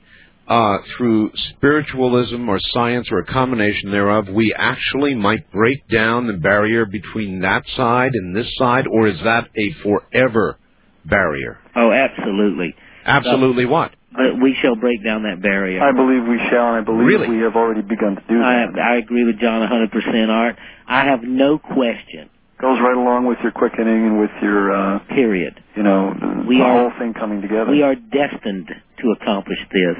[0.49, 6.33] uh, through spiritualism or science or a combination thereof, we actually might break down the
[6.33, 10.57] barrier between that side and this side, or is that a forever
[11.05, 11.59] barrier?
[11.75, 12.75] Oh, absolutely.
[13.05, 13.91] Absolutely what?
[14.11, 15.81] But we shall break down that barrier.
[15.83, 17.29] I believe we shall, and I believe Really?
[17.29, 18.79] we have already begun to do I, that.
[18.81, 20.55] I agree with John 100%, Art.
[20.87, 22.29] I have no question.
[22.59, 25.61] Goes right along with your quickening and with your, uh, Period.
[25.77, 27.69] you know, We the are- whole thing coming together.
[27.71, 29.95] We are destined to accomplish this.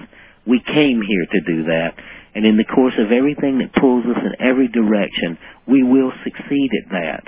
[0.50, 1.94] We came here to do that.
[2.34, 5.38] And in the course of everything that pulls us in every direction,
[5.68, 7.24] we will succeed at that.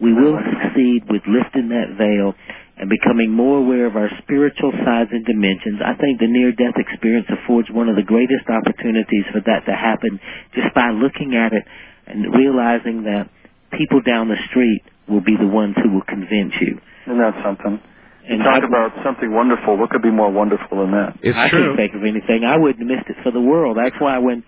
[0.00, 2.34] We will succeed with lifting that veil
[2.76, 5.80] and becoming more aware of our spiritual sides and dimensions.
[5.80, 9.74] I think the near death experience affords one of the greatest opportunities for that to
[9.74, 10.20] happen
[10.54, 11.64] just by looking at it
[12.06, 13.28] and realizing that
[13.72, 16.78] people down the street will be the ones who will convince you.
[17.06, 17.80] Isn't that something?
[18.28, 19.76] And talk I- about something wonderful.
[19.76, 21.16] What could be more wonderful than that?
[21.36, 22.44] I couldn't think of anything.
[22.44, 23.76] I wouldn't have missed it for the world.
[23.78, 24.44] That's why when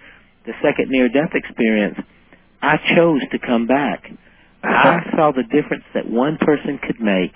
[0.47, 1.99] the second near death experience,
[2.63, 4.11] I chose to come back.
[4.63, 7.35] I saw the difference that one person could make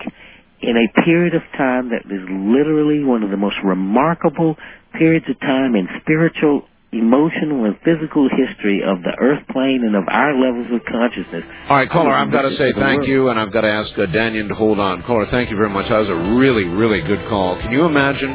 [0.60, 4.56] in a period of time that is literally one of the most remarkable
[4.92, 10.04] periods of time in spiritual, emotional, and physical history of the earth plane and of
[10.08, 11.44] our levels of consciousness.
[11.68, 13.08] All right, caller, I've got to say it for the thank world.
[13.08, 15.02] you, and I've got to ask uh, Dannion to hold on.
[15.02, 15.88] Caller, thank you very much.
[15.88, 17.56] That was a really, really good call.
[17.60, 18.30] Can you imagine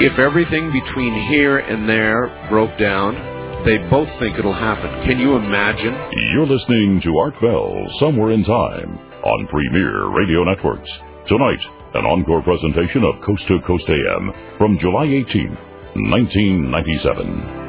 [0.00, 3.34] if everything between here and there broke down?
[3.64, 4.90] They both think it'll happen.
[5.08, 5.94] Can you imagine?
[6.32, 10.88] You're listening to Art Bell, Somewhere in Time, on Premier Radio Networks.
[11.26, 11.58] Tonight,
[11.94, 15.58] an encore presentation of Coast to Coast AM from July 18th,
[15.96, 17.65] 1997.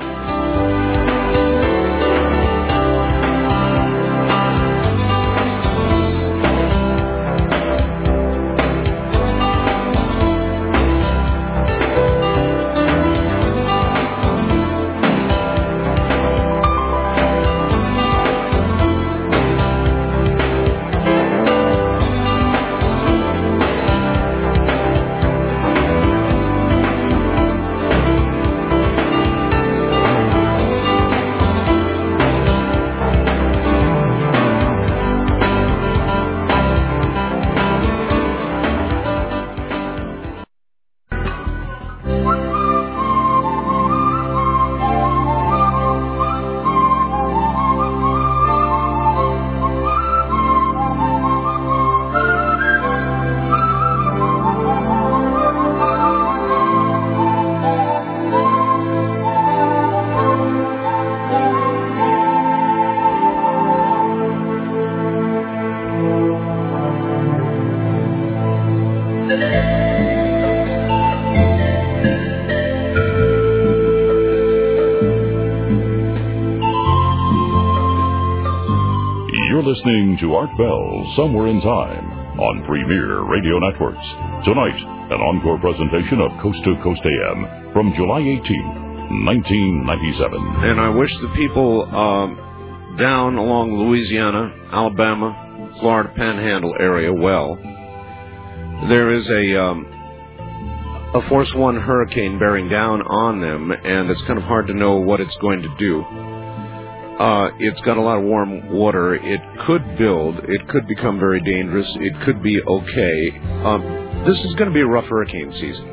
[80.38, 82.06] Art Bell, Somewhere in Time,
[82.38, 84.06] on Premier Radio Networks.
[84.46, 84.78] Tonight,
[85.10, 90.38] an encore presentation of Coast to Coast AM from July 18th, 1997.
[90.62, 92.38] And I wish the people um,
[93.00, 97.58] down along Louisiana, Alabama, Florida Panhandle area well.
[98.90, 99.88] There is a um,
[101.16, 104.98] a Force One hurricane bearing down on them, and it's kind of hard to know
[104.98, 106.06] what it's going to do.
[107.20, 109.16] Uh, it's got a lot of warm water.
[109.16, 110.36] It could build.
[110.48, 111.88] It could become very dangerous.
[111.96, 113.30] It could be okay.
[113.66, 115.86] Um, this is going to be a rough hurricane season.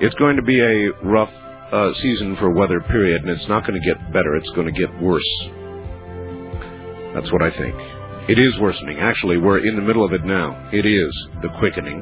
[0.00, 1.30] It's going to be a rough
[1.72, 4.34] uh, season for weather, period, and it's not going to get better.
[4.34, 5.22] It's going to get worse.
[7.14, 7.76] That's what I think.
[8.28, 8.98] It is worsening.
[8.98, 10.70] Actually, we're in the middle of it now.
[10.72, 11.12] It is
[11.42, 12.00] the quickening.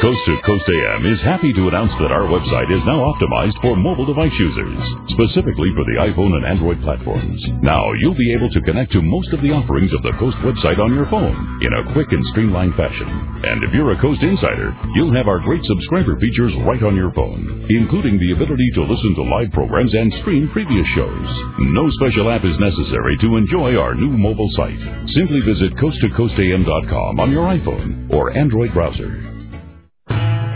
[0.00, 3.74] Coast to Coast AM is happy to announce that our website is now optimized for
[3.74, 4.78] mobile device users,
[5.10, 7.42] specifically for the iPhone and Android platforms.
[7.66, 10.78] Now you'll be able to connect to most of the offerings of the Coast website
[10.78, 11.34] on your phone
[11.66, 13.10] in a quick and streamlined fashion.
[13.42, 17.10] And if you're a Coast insider, you'll have our great subscriber features right on your
[17.18, 21.28] phone, including the ability to listen to live programs and stream previous shows.
[21.74, 24.78] No special app is necessary to enjoy our new mobile site.
[25.18, 29.27] Simply visit coasttocoastam.com on your iPhone or Android browser.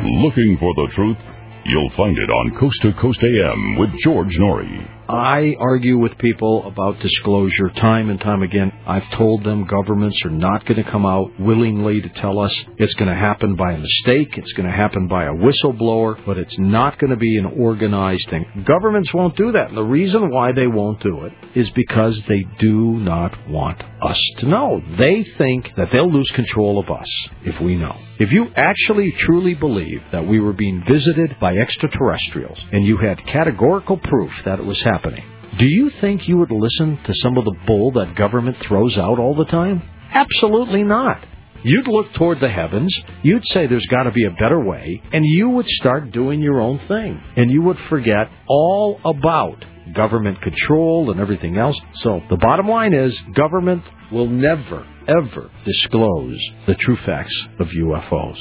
[0.05, 1.16] Looking for the truth?
[1.64, 4.84] You'll find it on Coast to Coast AM with George Noory.
[5.08, 8.72] I argue with people about disclosure time and time again.
[8.84, 12.94] I've told them governments are not going to come out willingly to tell us it's
[12.94, 16.58] going to happen by a mistake, it's going to happen by a whistleblower, but it's
[16.58, 18.64] not going to be an organized thing.
[18.66, 19.68] Governments won't do that.
[19.68, 24.20] And the reason why they won't do it is because they do not want us
[24.39, 24.82] to know.
[24.98, 27.08] They think that they'll lose control of us
[27.44, 27.97] if we know.
[28.23, 33.18] If you actually truly believe that we were being visited by extraterrestrials and you had
[33.26, 35.25] categorical proof that it was happening,
[35.59, 39.18] do you think you would listen to some of the bull that government throws out
[39.18, 39.83] all the time?
[40.15, 41.18] Absolutely not.
[41.65, 45.25] You'd look toward the heavens, you'd say there's got to be a better way, and
[45.26, 47.20] you would start doing your own thing.
[47.34, 49.65] And you would forget all about
[49.97, 51.76] government control and everything else.
[52.05, 58.39] So the bottom line is government will never, ever disclose the true facts of UFOs.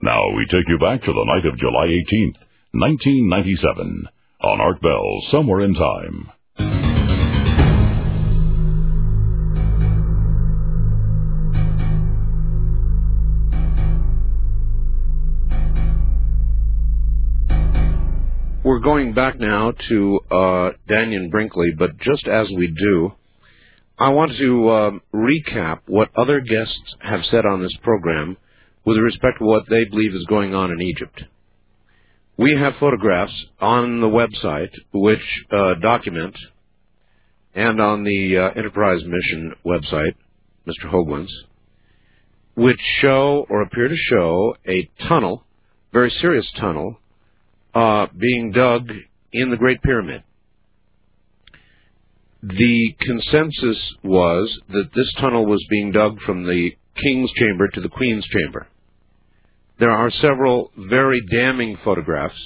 [0.00, 2.36] Now we take you back to the night of July 18th,
[2.72, 4.08] 1997,
[4.42, 6.30] on Art Bell, Somewhere in Time.
[18.64, 23.12] We're going back now to uh, Dannion Brinkley, but just as we do,
[23.98, 28.36] I want to um, recap what other guests have said on this program
[28.84, 31.24] with respect to what they believe is going on in Egypt.
[32.36, 36.36] We have photographs on the website which uh, document,
[37.54, 40.14] and on the uh, Enterprise Mission website,
[40.66, 40.92] Mr.
[40.92, 41.32] Hoagland's,
[42.54, 45.44] which show or appear to show a tunnel,
[45.94, 46.98] very serious tunnel,
[47.74, 48.90] uh, being dug
[49.32, 50.22] in the Great Pyramid.
[52.42, 57.88] The consensus was that this tunnel was being dug from the King's Chamber to the
[57.88, 58.66] Queen's Chamber.
[59.78, 62.40] There are several very damning photographs.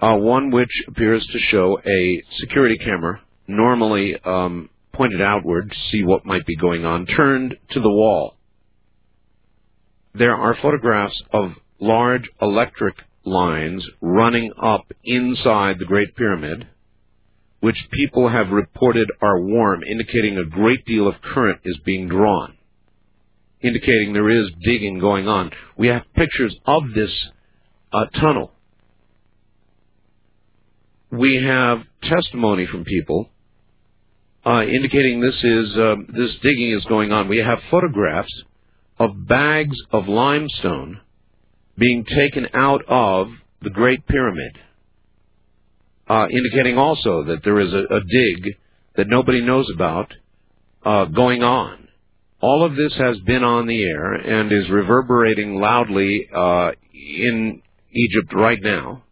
[0.00, 6.02] Uh, one which appears to show a security camera, normally um, pointed outward to see
[6.02, 8.36] what might be going on, turned to the wall.
[10.14, 16.66] There are photographs of large electric lines running up inside the Great Pyramid,
[17.62, 22.54] which people have reported are warm, indicating a great deal of current is being drawn,
[23.60, 25.50] indicating there is digging going on.
[25.78, 27.12] We have pictures of this
[27.92, 28.50] uh, tunnel.
[31.12, 33.30] We have testimony from people
[34.44, 37.28] uh, indicating this is um, this digging is going on.
[37.28, 38.42] We have photographs
[38.98, 41.00] of bags of limestone
[41.78, 43.28] being taken out of
[43.62, 44.58] the Great Pyramid,
[46.12, 48.56] uh, indicating also that there is a, a dig
[48.96, 50.12] that nobody knows about
[50.84, 51.88] uh, going on.
[52.40, 58.34] All of this has been on the air and is reverberating loudly uh, in Egypt
[58.34, 59.04] right now.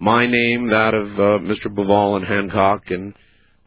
[0.00, 1.66] My name, that of uh, Mr.
[1.68, 3.14] Bauval and Hancock and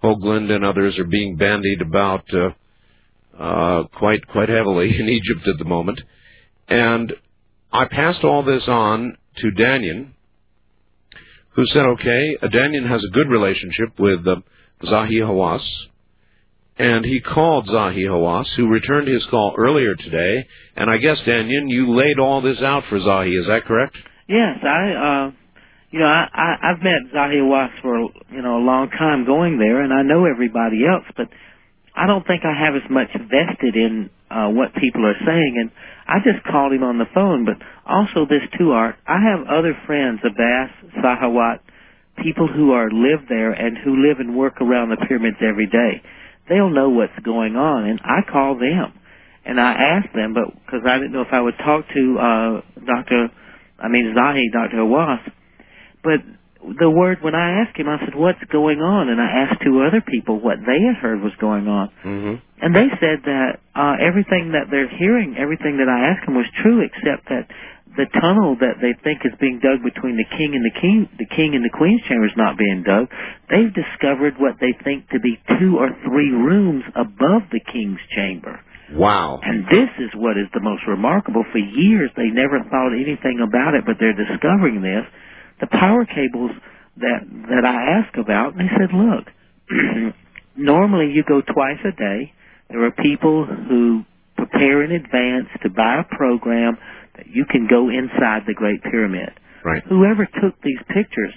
[0.04, 5.58] Hoagland and others are being bandied about uh, uh, quite quite heavily in Egypt at
[5.60, 6.02] the moment,
[6.68, 7.14] and
[7.72, 10.12] I passed all this on to Dannion,
[11.52, 14.38] who said, okay, Dannion has a good relationship with uh,
[14.84, 15.66] Zahi Hawass,
[16.78, 21.66] and he called Zahi Hawass, who returned his call earlier today, and I guess, Dannion,
[21.68, 23.98] you laid all this out for Zahi, is that correct?
[24.28, 25.32] Yes, I, uh,
[25.92, 28.00] you know, I, I, I've met Zahi Hawass for,
[28.32, 31.28] you know, a long time going there, and I know everybody else, but
[32.00, 35.72] I don't think I have as much vested in uh, what people are saying, and
[36.08, 37.44] I just called him on the phone.
[37.44, 38.96] But also this too, Art.
[39.06, 40.72] I have other friends, Abbas,
[41.04, 41.60] Sahawat,
[42.24, 46.02] people who are live there and who live and work around the pyramids every day.
[46.48, 48.94] They'll know what's going on, and I call them
[49.46, 52.62] and I asked them, but because I didn't know if I would talk to uh,
[52.86, 53.30] Doctor,
[53.80, 55.26] I mean Zahi, Doctor Hawass,
[56.04, 56.20] but
[56.60, 59.82] the word when I asked him, I said, "What's going on?" And I asked two
[59.82, 62.36] other people what they had heard was going on, Mm-hmm.
[62.62, 66.50] and they said that uh, everything that they're hearing, everything that I asked them was
[66.62, 67.48] true, except that
[67.98, 71.26] the tunnel that they think is being dug between the king and the king, the
[71.26, 73.08] king and the queen's chamber is not being dug.
[73.50, 78.60] They've discovered what they think to be two or three rooms above the king's chamber.
[78.94, 79.40] Wow.
[79.44, 81.44] And this is what is the most remarkable.
[81.52, 85.06] For years, they never thought anything about it, but they're discovering this.
[85.60, 86.52] The power cables
[86.98, 89.26] that that I asked about, and they said, look,
[90.56, 92.34] normally you go twice a day.
[92.70, 94.04] There are people who
[94.38, 96.78] prepare in advance to buy a program
[97.18, 99.30] that you can go inside the Great Pyramid.
[99.66, 99.84] Right.
[99.90, 101.34] Whoever took these pictures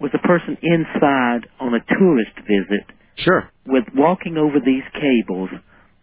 [0.00, 2.84] was a person inside on a tourist visit
[3.16, 3.48] Sure.
[3.66, 5.50] with walking over these cables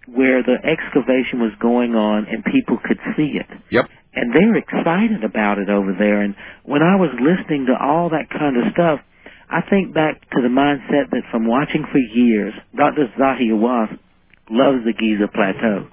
[0.07, 3.47] where the excavation was going on and people could see it.
[3.69, 3.89] Yep.
[4.14, 6.22] And they're excited about it over there.
[6.22, 8.99] And when I was listening to all that kind of stuff,
[9.49, 13.07] I think back to the mindset that from watching for years, Dr.
[13.17, 13.98] Zahi Hawass
[14.49, 15.88] loves the Giza Plateau.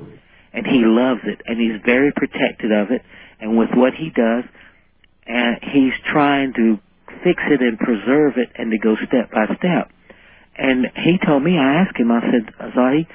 [0.53, 1.43] And he loves it.
[1.47, 3.03] And he's very protected of it.
[3.41, 4.45] And with what he does,
[5.27, 6.79] and he's trying to
[7.23, 9.91] fix it and preserve it and to go step by step.
[10.57, 13.07] And he told me, I asked him, I said, Zahi,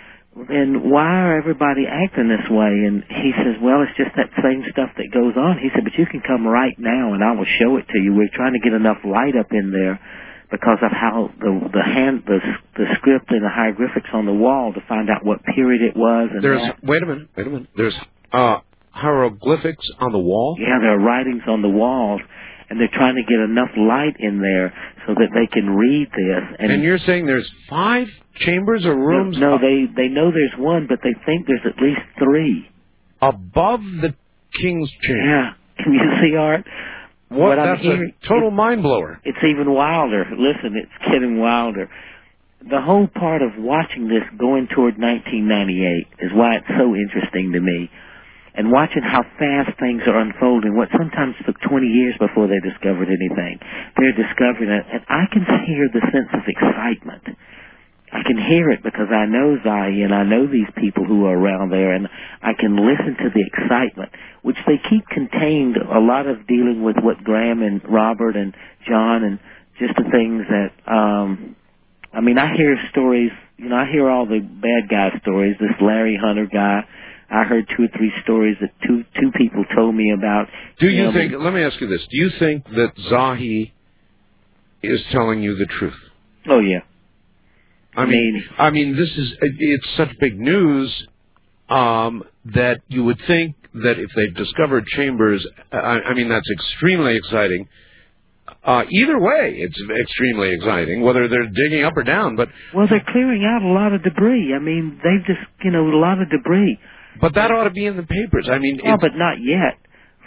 [0.49, 2.73] then why are everybody acting this way?
[2.89, 5.59] And he says, well, it's just that same stuff that goes on.
[5.61, 8.13] He said, but you can come right now and I will show it to you.
[8.13, 9.99] We're trying to get enough light up in there
[10.51, 12.39] because of how the the hand the
[12.77, 16.29] the script and the hieroglyphics on the wall to find out what period it was.
[16.33, 16.83] And There's that.
[16.83, 17.69] wait a minute, wait a minute.
[17.75, 17.97] There's
[18.31, 18.59] uh
[18.91, 20.55] hieroglyphics on the wall.
[20.59, 22.21] Yeah, there are writings on the walls,
[22.69, 24.73] and they're trying to get enough light in there
[25.07, 26.43] so that they can read this.
[26.59, 30.53] And, And you're saying there's five chambers or rooms No, uh, they they know there's
[30.57, 32.69] one, but they think there's at least three.
[33.21, 34.13] above the
[34.61, 35.23] king's chamber.
[35.25, 35.53] Yeah,
[35.83, 36.65] can you see Art?
[37.29, 37.57] What?
[37.57, 39.19] I'm That's hearing, a total mind blower.
[39.23, 40.25] It's even wilder.
[40.37, 41.89] Listen, it's getting wilder.
[42.69, 47.59] The whole part of watching this going toward 1998 is why it's so interesting to
[47.59, 47.89] me.
[48.55, 53.09] And watching how fast things are unfolding, what sometimes took 20 years before they discovered
[53.09, 53.57] anything,
[53.97, 54.85] they're discovering it.
[54.93, 57.35] And I can hear the sense of excitement.
[58.13, 61.35] I can hear it because I know Zahi and I know these people who are
[61.35, 62.07] around there and
[62.41, 64.11] I can listen to the excitement,
[64.43, 68.53] which they keep contained a lot of dealing with what Graham and Robert and
[68.87, 69.39] John and
[69.79, 71.55] just the things that, um,
[72.13, 75.71] I mean, I hear stories, you know, I hear all the bad guy stories, this
[75.81, 76.81] Larry Hunter guy.
[77.31, 80.49] I heard two or three stories that two, two people told me about.
[80.79, 81.13] Do you him.
[81.13, 81.33] think?
[81.35, 83.71] Let me ask you this: Do you think that Zahi
[84.83, 85.95] is telling you the truth?
[86.47, 86.81] Oh yeah.
[87.95, 91.07] I mean, I mean, this is it's such big news
[91.69, 97.15] um, that you would think that if they've discovered chambers, I, I mean, that's extremely
[97.15, 97.67] exciting.
[98.63, 102.35] Uh, either way, it's extremely exciting, whether they're digging up or down.
[102.35, 104.53] But Well, they're clearing out a lot of debris.
[104.55, 106.79] I mean, they've just, you know, a lot of debris.
[107.19, 108.47] but that ought to be in the papers.
[108.51, 109.77] I mean, Oh, but not yet.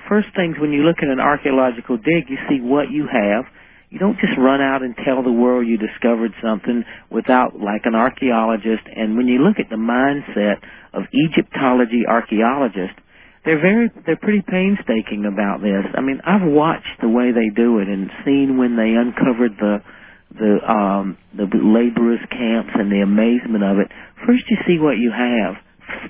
[0.09, 3.45] First things when you look at an archaeological dig, you see what you have.
[3.91, 7.95] You don't just run out and tell the world you discovered something without, like an
[7.95, 8.83] archaeologist.
[8.95, 10.59] And when you look at the mindset
[10.93, 12.99] of Egyptology archaeologists,
[13.45, 15.87] they're very, they're pretty painstaking about this.
[15.95, 19.79] I mean, I've watched the way they do it and seen when they uncovered the,
[20.35, 23.87] the, um, the laborers camps and the amazement of it.
[24.27, 25.55] First you see what you have.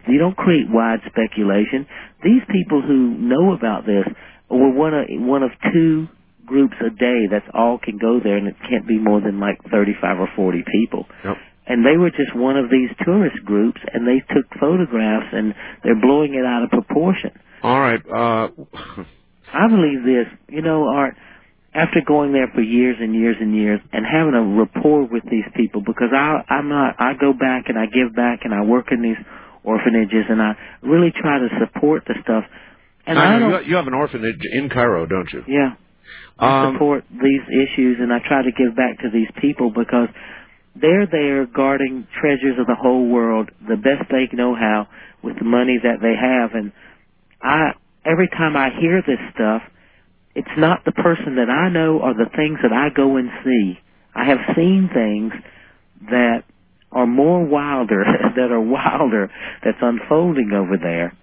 [0.09, 1.87] You don't create wide speculation.
[2.25, 4.09] These people who know about this
[4.49, 6.09] were one of one of two
[6.47, 9.59] groups a day that's all can go there, and it can't be more than like
[9.71, 11.07] 35 or 40 people.
[11.25, 11.37] Yep.
[11.67, 16.01] And they were just one of these tourist groups, and they took photographs, and they're
[16.01, 17.33] blowing it out of proportion.
[17.63, 18.01] all right.
[18.07, 18.49] Uh,
[19.53, 21.15] I believe this, you know, Art,
[21.75, 25.45] after going there for years and years and years and having a rapport with these
[25.55, 28.87] people because I I'm not I go back and I give back and I work
[28.91, 29.19] in these
[29.63, 30.53] orphanages and I
[30.83, 32.45] really try to support the stuff.
[33.07, 35.43] And I, I know, you, you have an orphanage in Cairo, don't you?
[35.47, 35.75] yeah.
[36.39, 40.09] I Um, support these issues and I try to give back to these people because
[40.77, 44.89] they're there guarding treasures of the whole world the best they know how
[45.23, 46.73] with the money that they have and
[47.43, 47.73] I
[48.05, 49.63] every time I hear this stuff
[50.35, 53.79] it's not the person that I know or the things that I go and see.
[54.15, 55.33] I have seen things
[56.11, 56.45] that
[56.93, 58.05] are more wilder
[58.37, 59.31] that are wilder
[59.65, 61.17] that's unfolding over there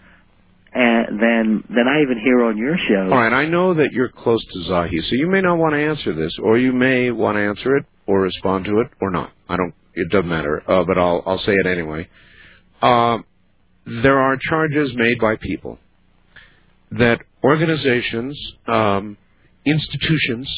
[0.74, 3.04] and than than I even hear on your show.
[3.12, 5.80] All right, I know that you're close to Zahi, so you may not want to
[5.80, 9.32] answer this, or you may want to answer it, or respond to it, or not.
[9.48, 9.74] I don't.
[9.94, 10.64] It doesn't matter.
[10.68, 12.10] Uh, but I'll I'll say it anyway.
[12.82, 13.26] Um,
[13.86, 15.78] there are charges made by people
[16.92, 19.18] that organizations, um,
[19.66, 20.50] institutions,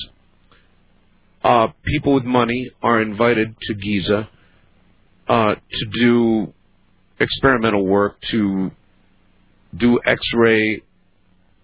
[1.44, 4.30] uh, people with money are invited to Giza
[5.28, 6.54] uh, to do
[7.20, 8.72] experimental work to
[9.78, 10.82] do X-ray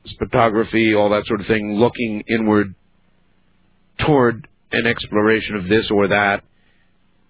[0.07, 2.73] spectrography, all that sort of thing, looking inward
[4.05, 6.43] toward an exploration of this or that,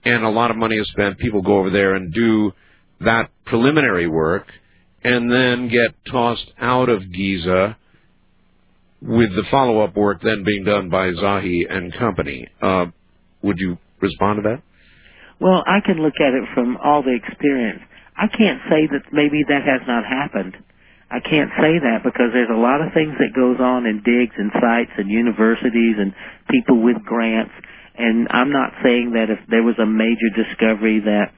[0.03, 1.17] and a lot of money is spent.
[1.17, 2.53] People go over there and do
[3.01, 4.47] that preliminary work,
[5.03, 7.77] and then get tossed out of Giza
[9.01, 12.47] with the follow-up work then being done by Zahi and company.
[12.61, 12.85] Uh,
[13.41, 14.61] would you respond to that?
[15.39, 17.81] Well, I can look at it from all the experience.
[18.17, 20.57] I can't say that maybe that has not happened.
[21.11, 24.35] I can't say that because there's a lot of things that goes on in digs
[24.37, 26.13] and sites and universities and
[26.49, 27.51] people with grants.
[27.97, 31.33] And I'm not saying that if there was a major discovery that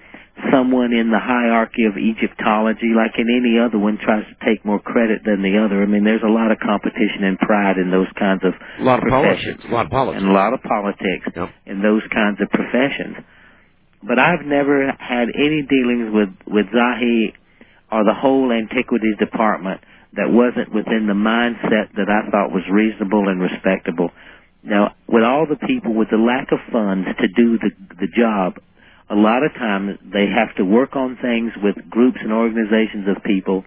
[0.52, 4.80] someone in the hierarchy of Egyptology, like in any other one, tries to take more
[4.80, 5.82] credit than the other.
[5.82, 9.00] I mean, there's a lot of competition and pride in those kinds of A lot
[9.02, 9.62] of professions.
[9.62, 9.70] politics.
[9.70, 10.22] A lot of politics.
[10.22, 11.26] And a lot of politics
[11.66, 13.18] in those kinds of professions.
[14.08, 17.34] But I've never had any dealings with, with Zahi
[17.92, 19.82] or the whole antiquities department
[20.16, 24.12] that wasn't within the mindset that I thought was reasonable and respectable.
[24.64, 28.56] Now, with all the people, with the lack of funds to do the, the job,
[29.10, 33.24] a lot of times they have to work on things with groups and organizations of
[33.24, 33.64] people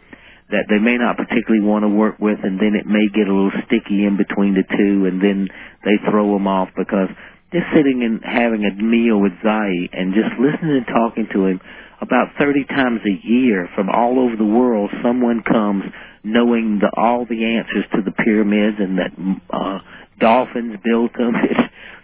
[0.50, 3.34] that they may not particularly want to work with, and then it may get a
[3.34, 5.48] little sticky in between the two, and then
[5.84, 7.10] they throw them off because
[7.52, 11.60] just sitting and having a meal with Zahi and just listening and talking to him
[12.00, 15.84] about 30 times a year from all over the world, someone comes
[16.22, 19.12] knowing the, all the answers to the pyramids and that
[19.50, 19.78] uh,
[20.20, 21.34] dolphins built them.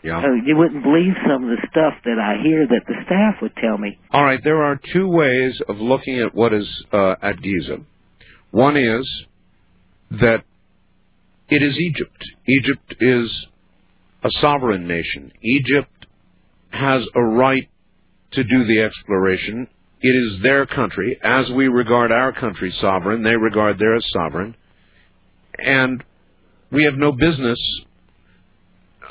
[0.05, 0.21] Yeah.
[0.45, 3.79] You wouldn't believe some of the stuff that I hear that the staff would tell
[3.79, 4.01] me.
[4.11, 7.77] All right, there are two ways of looking at what is uh, at Giza.
[8.51, 9.09] One is
[10.11, 10.43] that
[11.49, 12.25] it is Egypt.
[12.49, 13.47] Egypt is
[14.25, 15.33] a sovereign nation.
[15.43, 16.07] Egypt
[16.71, 17.69] has a right
[18.33, 19.67] to do the exploration.
[20.01, 21.19] It is their country.
[21.23, 24.57] As we regard our country sovereign, they regard theirs sovereign.
[25.59, 26.03] And
[26.71, 27.59] we have no business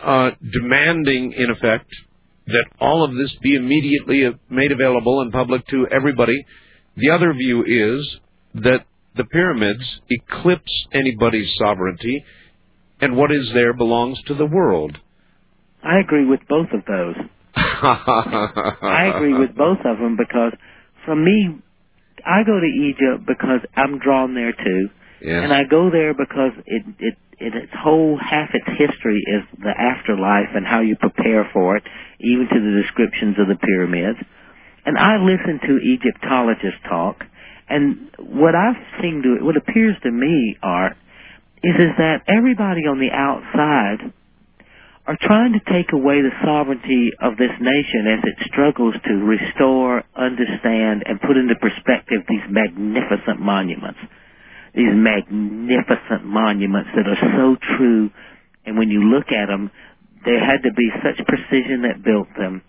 [0.03, 1.87] uh, demanding, in effect,
[2.47, 6.45] that all of this be immediately made available and public to everybody.
[6.97, 8.17] The other view is
[8.55, 12.23] that the pyramids eclipse anybody's sovereignty,
[13.01, 14.97] and what is there belongs to the world.
[15.83, 17.15] I agree with both of those.
[17.55, 20.53] I agree with both of them because,
[21.05, 21.57] for me,
[22.25, 24.89] I go to Egypt because I'm drawn there too,
[25.43, 29.73] and I go there because it it it its whole half its history is the
[29.75, 31.83] afterlife and how you prepare for it,
[32.19, 34.19] even to the descriptions of the pyramids.
[34.85, 37.23] And I listen to Egyptologists talk,
[37.67, 40.95] and what I've seen to what appears to me, Art,
[41.63, 44.13] is is that everybody on the outside
[45.07, 50.03] are trying to take away the sovereignty of this nation as it struggles to restore,
[50.15, 53.99] understand, and put into perspective these magnificent monuments.
[54.73, 58.09] These magnificent monuments that are so true,
[58.65, 59.69] and when you look at them,
[60.23, 62.61] there had to be such precision that built them.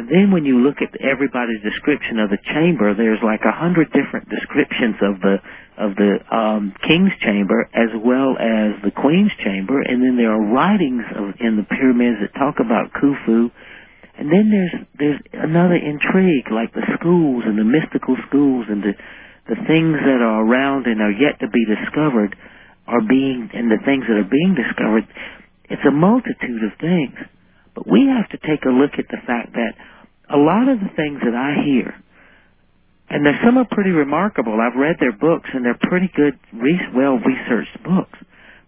[0.00, 3.92] And then when you look at everybody's description of the chamber, there's like a hundred
[3.92, 5.36] different descriptions of the
[5.76, 10.40] of the um, king's chamber as well as the queen's chamber, and then there are
[10.40, 13.52] writings of, in the pyramids that talk about Khufu.
[14.16, 18.96] And then there's there's another intrigue like the schools and the mystical schools and the
[19.52, 22.32] the things that are around and are yet to be discovered
[22.88, 25.04] are being and the things that are being discovered.
[25.68, 27.20] It's a multitude of things.
[27.74, 29.74] But we have to take a look at the fact that
[30.28, 31.94] a lot of the things that I hear,
[33.10, 34.60] and some are pretty remarkable.
[34.60, 36.38] I've read their books, and they're pretty good,
[36.94, 38.18] well researched books.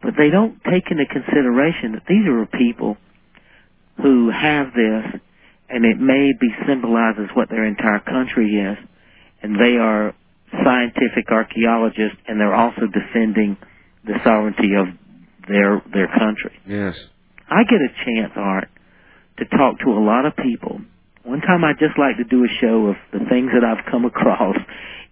[0.02, 2.96] But they don't take into consideration that these are people
[4.02, 5.20] who have this,
[5.68, 8.78] and it may be symbolized as what their entire country is,
[9.42, 10.14] and they are
[10.64, 13.56] scientific archaeologists, and they're also defending
[14.04, 14.86] the sovereignty of
[15.48, 16.52] their their country.
[16.66, 16.96] Yes.
[17.48, 18.68] I get a chance, Art,
[19.42, 20.80] to talk to a lot of people.
[21.24, 24.04] One time I'd just like to do a show of the things that I've come
[24.12, 24.56] across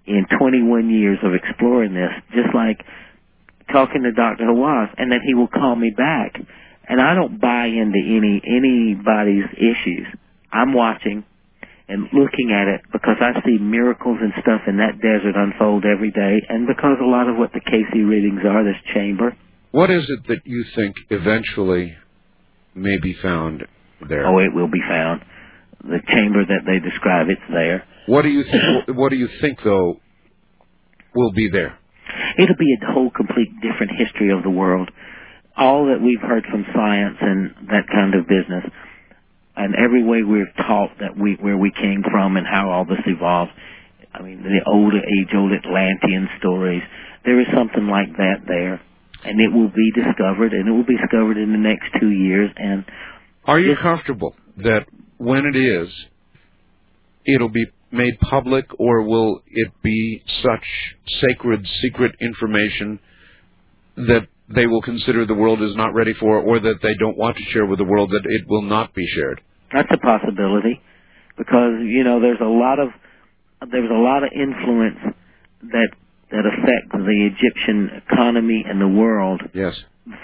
[0.06, 2.82] in 21 years of exploring this, just like
[3.72, 4.46] talking to Dr.
[4.46, 6.34] Hawass, and then he will call me back.
[6.88, 10.06] And I don't buy into any anybody's issues.
[10.50, 11.24] I'm watching
[11.86, 16.10] and looking at it because I see miracles and stuff in that desert unfold every
[16.10, 19.36] day, and because a lot of what the Cayce readings are, this chamber.
[19.70, 21.96] What is it that you think eventually
[22.74, 23.66] may be found
[24.08, 24.26] there?
[24.26, 25.22] Oh, it will be found.
[25.82, 27.84] The chamber that they describe, it's there.
[28.06, 28.96] What do you think?
[28.98, 30.00] what do you think though
[31.14, 31.78] will be there?
[32.38, 34.90] It'll be a whole complete different history of the world.
[35.56, 38.64] All that we've heard from science and that kind of business,
[39.56, 43.02] and every way we're taught that we where we came from and how all this
[43.06, 43.52] evolved.
[44.12, 46.82] I mean, the old age-old Atlantean stories.
[47.24, 48.80] There is something like that there,
[49.24, 52.50] and it will be discovered, and it will be discovered in the next two years.
[52.56, 52.84] And
[53.46, 54.86] Are you comfortable that
[55.18, 55.88] when it is,
[57.26, 60.64] it'll be made public, or will it be such
[61.20, 63.00] sacred, secret information
[63.96, 67.36] that they will consider the world is not ready for, or that they don't want
[67.36, 69.40] to share with the world that it will not be shared?
[69.72, 70.80] That's a possibility
[71.38, 72.88] because you know there's a lot of
[73.70, 75.14] there's a lot of influence
[75.62, 75.88] that
[76.30, 79.74] that affects the Egyptian economy and the world Yes.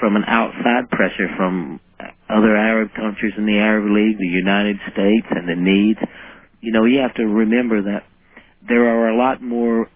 [0.01, 1.81] from an outside pressure from
[2.29, 6.01] other Arab countries in the Arab League, the United States, and the needs.
[6.61, 8.05] You know, you have to remember that
[8.69, 9.89] there are a lot more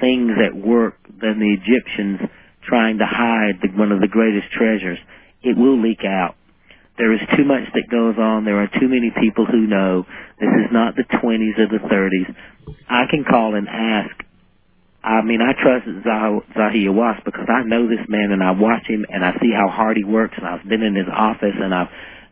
[0.00, 2.20] things at work than the Egyptians
[2.66, 4.98] trying to hide the, one of the greatest treasures.
[5.42, 6.34] It will leak out.
[6.98, 8.44] There is too much that goes on.
[8.44, 10.04] There are too many people who know
[10.38, 12.34] this is not the 20s or the 30s.
[12.88, 14.12] I can call and ask.
[15.02, 18.86] I mean, I trust Zah- Zahi Hawass because I know this man and I watch
[18.86, 21.74] him and I see how hard he works and I've been in his office and
[21.74, 21.88] I've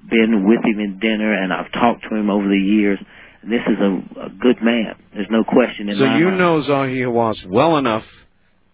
[0.09, 2.99] been with him in dinner and I've talked to him over the years.
[3.43, 4.97] And this is a, a good man.
[5.15, 6.13] There's no question in my.
[6.15, 6.39] So you mind.
[6.39, 8.05] know Zahi Hawass well enough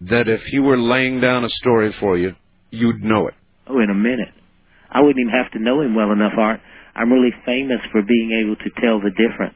[0.01, 2.35] that if he were laying down a story for you,
[2.71, 3.33] you'd know it.
[3.67, 4.33] Oh, in a minute.
[4.91, 6.59] I wouldn't even have to know him well enough, Art.
[6.95, 9.55] I'm really famous for being able to tell the difference.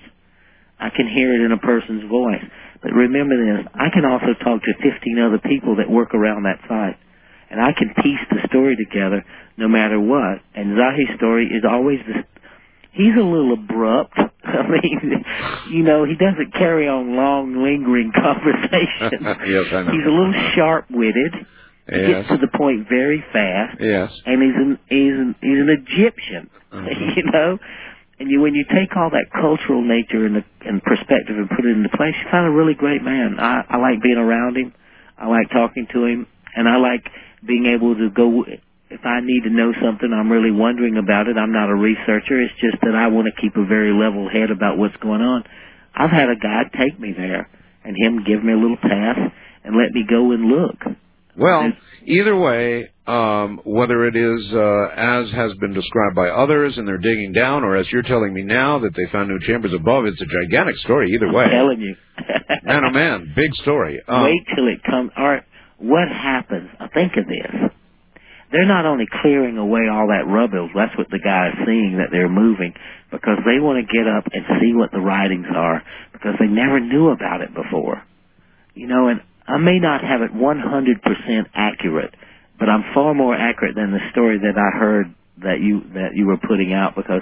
[0.79, 2.43] I can hear it in a person's voice.
[2.81, 6.59] But remember this, I can also talk to 15 other people that work around that
[6.67, 6.97] site.
[7.51, 9.25] And I can piece the story together
[9.57, 10.39] no matter what.
[10.55, 12.23] And Zahi's story is always the,
[12.91, 14.17] he's a little abrupt.
[14.43, 15.25] I mean,
[15.71, 19.21] you know, he doesn't carry on long, lingering conversations.
[19.47, 19.91] yes, I know.
[19.91, 21.33] He's a little sharp-witted.
[21.91, 22.27] He Yes.
[22.27, 24.11] gets to the point very fast Yes.
[24.27, 27.17] and he's an he's an he's an Egyptian, mm-hmm.
[27.17, 27.57] you know.
[28.19, 31.63] And you when you take all that cultural nature and the and perspective and put
[31.63, 33.39] it into place, you find a really great man.
[33.39, 34.73] I I like being around him.
[35.17, 37.07] I like talking to him, and I like
[37.45, 38.43] being able to go.
[38.89, 41.37] If I need to know something, I'm really wondering about it.
[41.37, 42.41] I'm not a researcher.
[42.41, 45.43] It's just that I want to keep a very level head about what's going on.
[45.93, 47.47] I've had a guy take me there,
[47.83, 49.17] and him give me a little pass
[49.63, 50.97] and let me go and look.
[51.37, 51.71] Well,
[52.05, 56.97] either way, um, whether it is uh, as has been described by others and they're
[56.99, 60.21] digging down, or as you're telling me now that they found new chambers above, it's
[60.21, 61.45] a gigantic story either way.
[61.45, 61.95] I'm telling you.
[62.63, 63.99] man, oh man, big story.
[64.07, 65.11] Um, Wait till it comes.
[65.17, 65.41] Or
[65.79, 66.69] what happens?
[66.93, 67.71] Think of this.
[68.51, 70.69] They're not only clearing away all that rubble.
[70.73, 72.73] That's what the guy is seeing that they're moving
[73.11, 76.79] because they want to get up and see what the writings are because they never
[76.79, 78.01] knew about it before.
[78.73, 82.13] You know, and I may not have it 100% accurate,
[82.59, 85.13] but I'm far more accurate than the story that I heard
[85.43, 87.21] that you that you were putting out because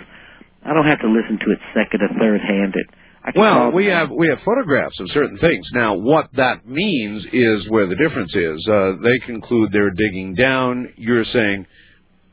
[0.65, 2.85] I don't have to listen to it second or third handed.
[3.35, 5.67] Well, we have we have photographs of certain things.
[5.73, 8.65] Now, what that means is where the difference is.
[8.67, 10.93] Uh, they conclude they're digging down.
[10.95, 11.65] You're saying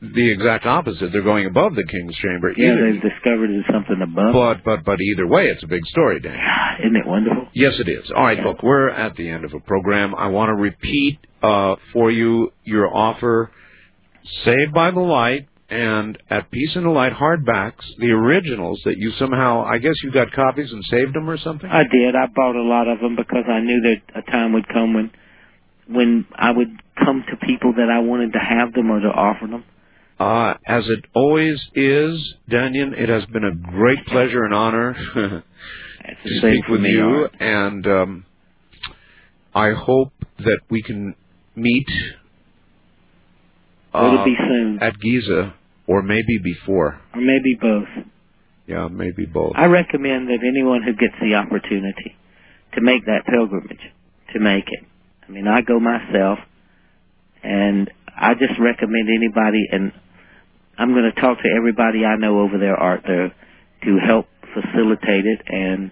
[0.01, 1.11] the exact opposite.
[1.11, 2.53] They're going above the king's chamber.
[2.55, 4.33] Yeah, Either- they've discovered something above.
[4.33, 6.39] but but but either way, it's a big story, Dan.
[6.79, 7.47] Isn't it wonderful?
[7.53, 8.09] Yes, it is.
[8.15, 10.15] All right, look, we're at the end of a program.
[10.15, 13.51] I want to repeat uh, for you your offer:
[14.43, 19.11] Saved by the Light and At Peace in the Light hardbacks, the originals that you
[19.17, 21.69] somehow, I guess you got copies and saved them or something.
[21.69, 22.15] I did.
[22.15, 25.11] I bought a lot of them because I knew that a time would come when
[25.87, 26.69] when I would
[27.03, 29.63] come to people that I wanted to have them or to offer them.
[30.19, 35.43] Uh, as it always is, Dannion, it has been a great pleasure and honor to
[36.37, 37.35] speak with you, Art.
[37.39, 38.25] and um,
[39.53, 41.15] I hope that we can
[41.55, 41.87] meet
[43.93, 45.53] It'll uh, be soon, at Giza,
[45.87, 46.99] or maybe before.
[47.13, 47.87] or maybe both.
[48.67, 49.53] Yeah, maybe both.
[49.55, 52.15] I recommend that anyone who gets the opportunity
[52.73, 53.79] to make that pilgrimage,
[54.33, 54.83] to make it.
[55.27, 56.39] I mean, I go myself,
[57.43, 59.91] and I just recommend anybody, and
[60.77, 63.33] I'm going to talk to everybody I know over there, Art, there,
[63.83, 65.41] to help facilitate it.
[65.47, 65.91] And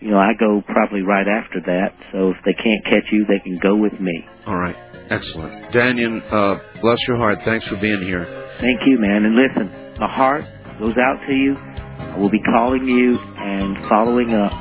[0.00, 1.94] you know, I go probably right after that.
[2.12, 4.24] So if they can't catch you, they can go with me.
[4.46, 4.76] All right,
[5.10, 6.22] excellent, Dannion.
[6.32, 7.38] Uh, bless your heart.
[7.44, 8.24] Thanks for being here.
[8.60, 9.24] Thank you, man.
[9.24, 10.44] And listen, my heart
[10.78, 11.56] goes out to you.
[11.56, 14.52] I will be calling you and following up.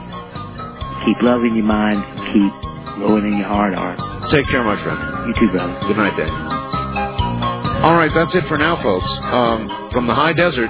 [1.05, 2.03] Keep loving your mind.
[2.33, 3.97] Keep growing in your heart, Art.
[4.31, 4.99] Take care, my friend.
[5.27, 5.79] You too, brother.
[5.87, 6.59] Good night, Dannion.
[7.83, 9.07] All right, that's it for now, folks.
[9.31, 10.69] Um, from the high desert,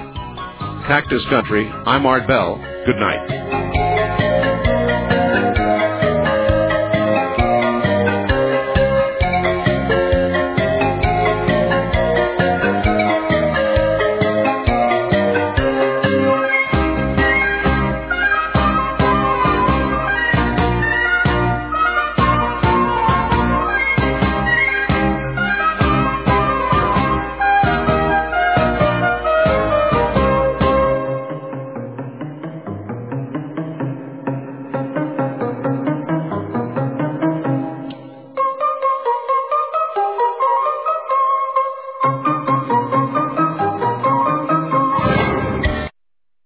[0.86, 2.56] cactus country, I'm Art Bell.
[2.86, 3.89] Good night.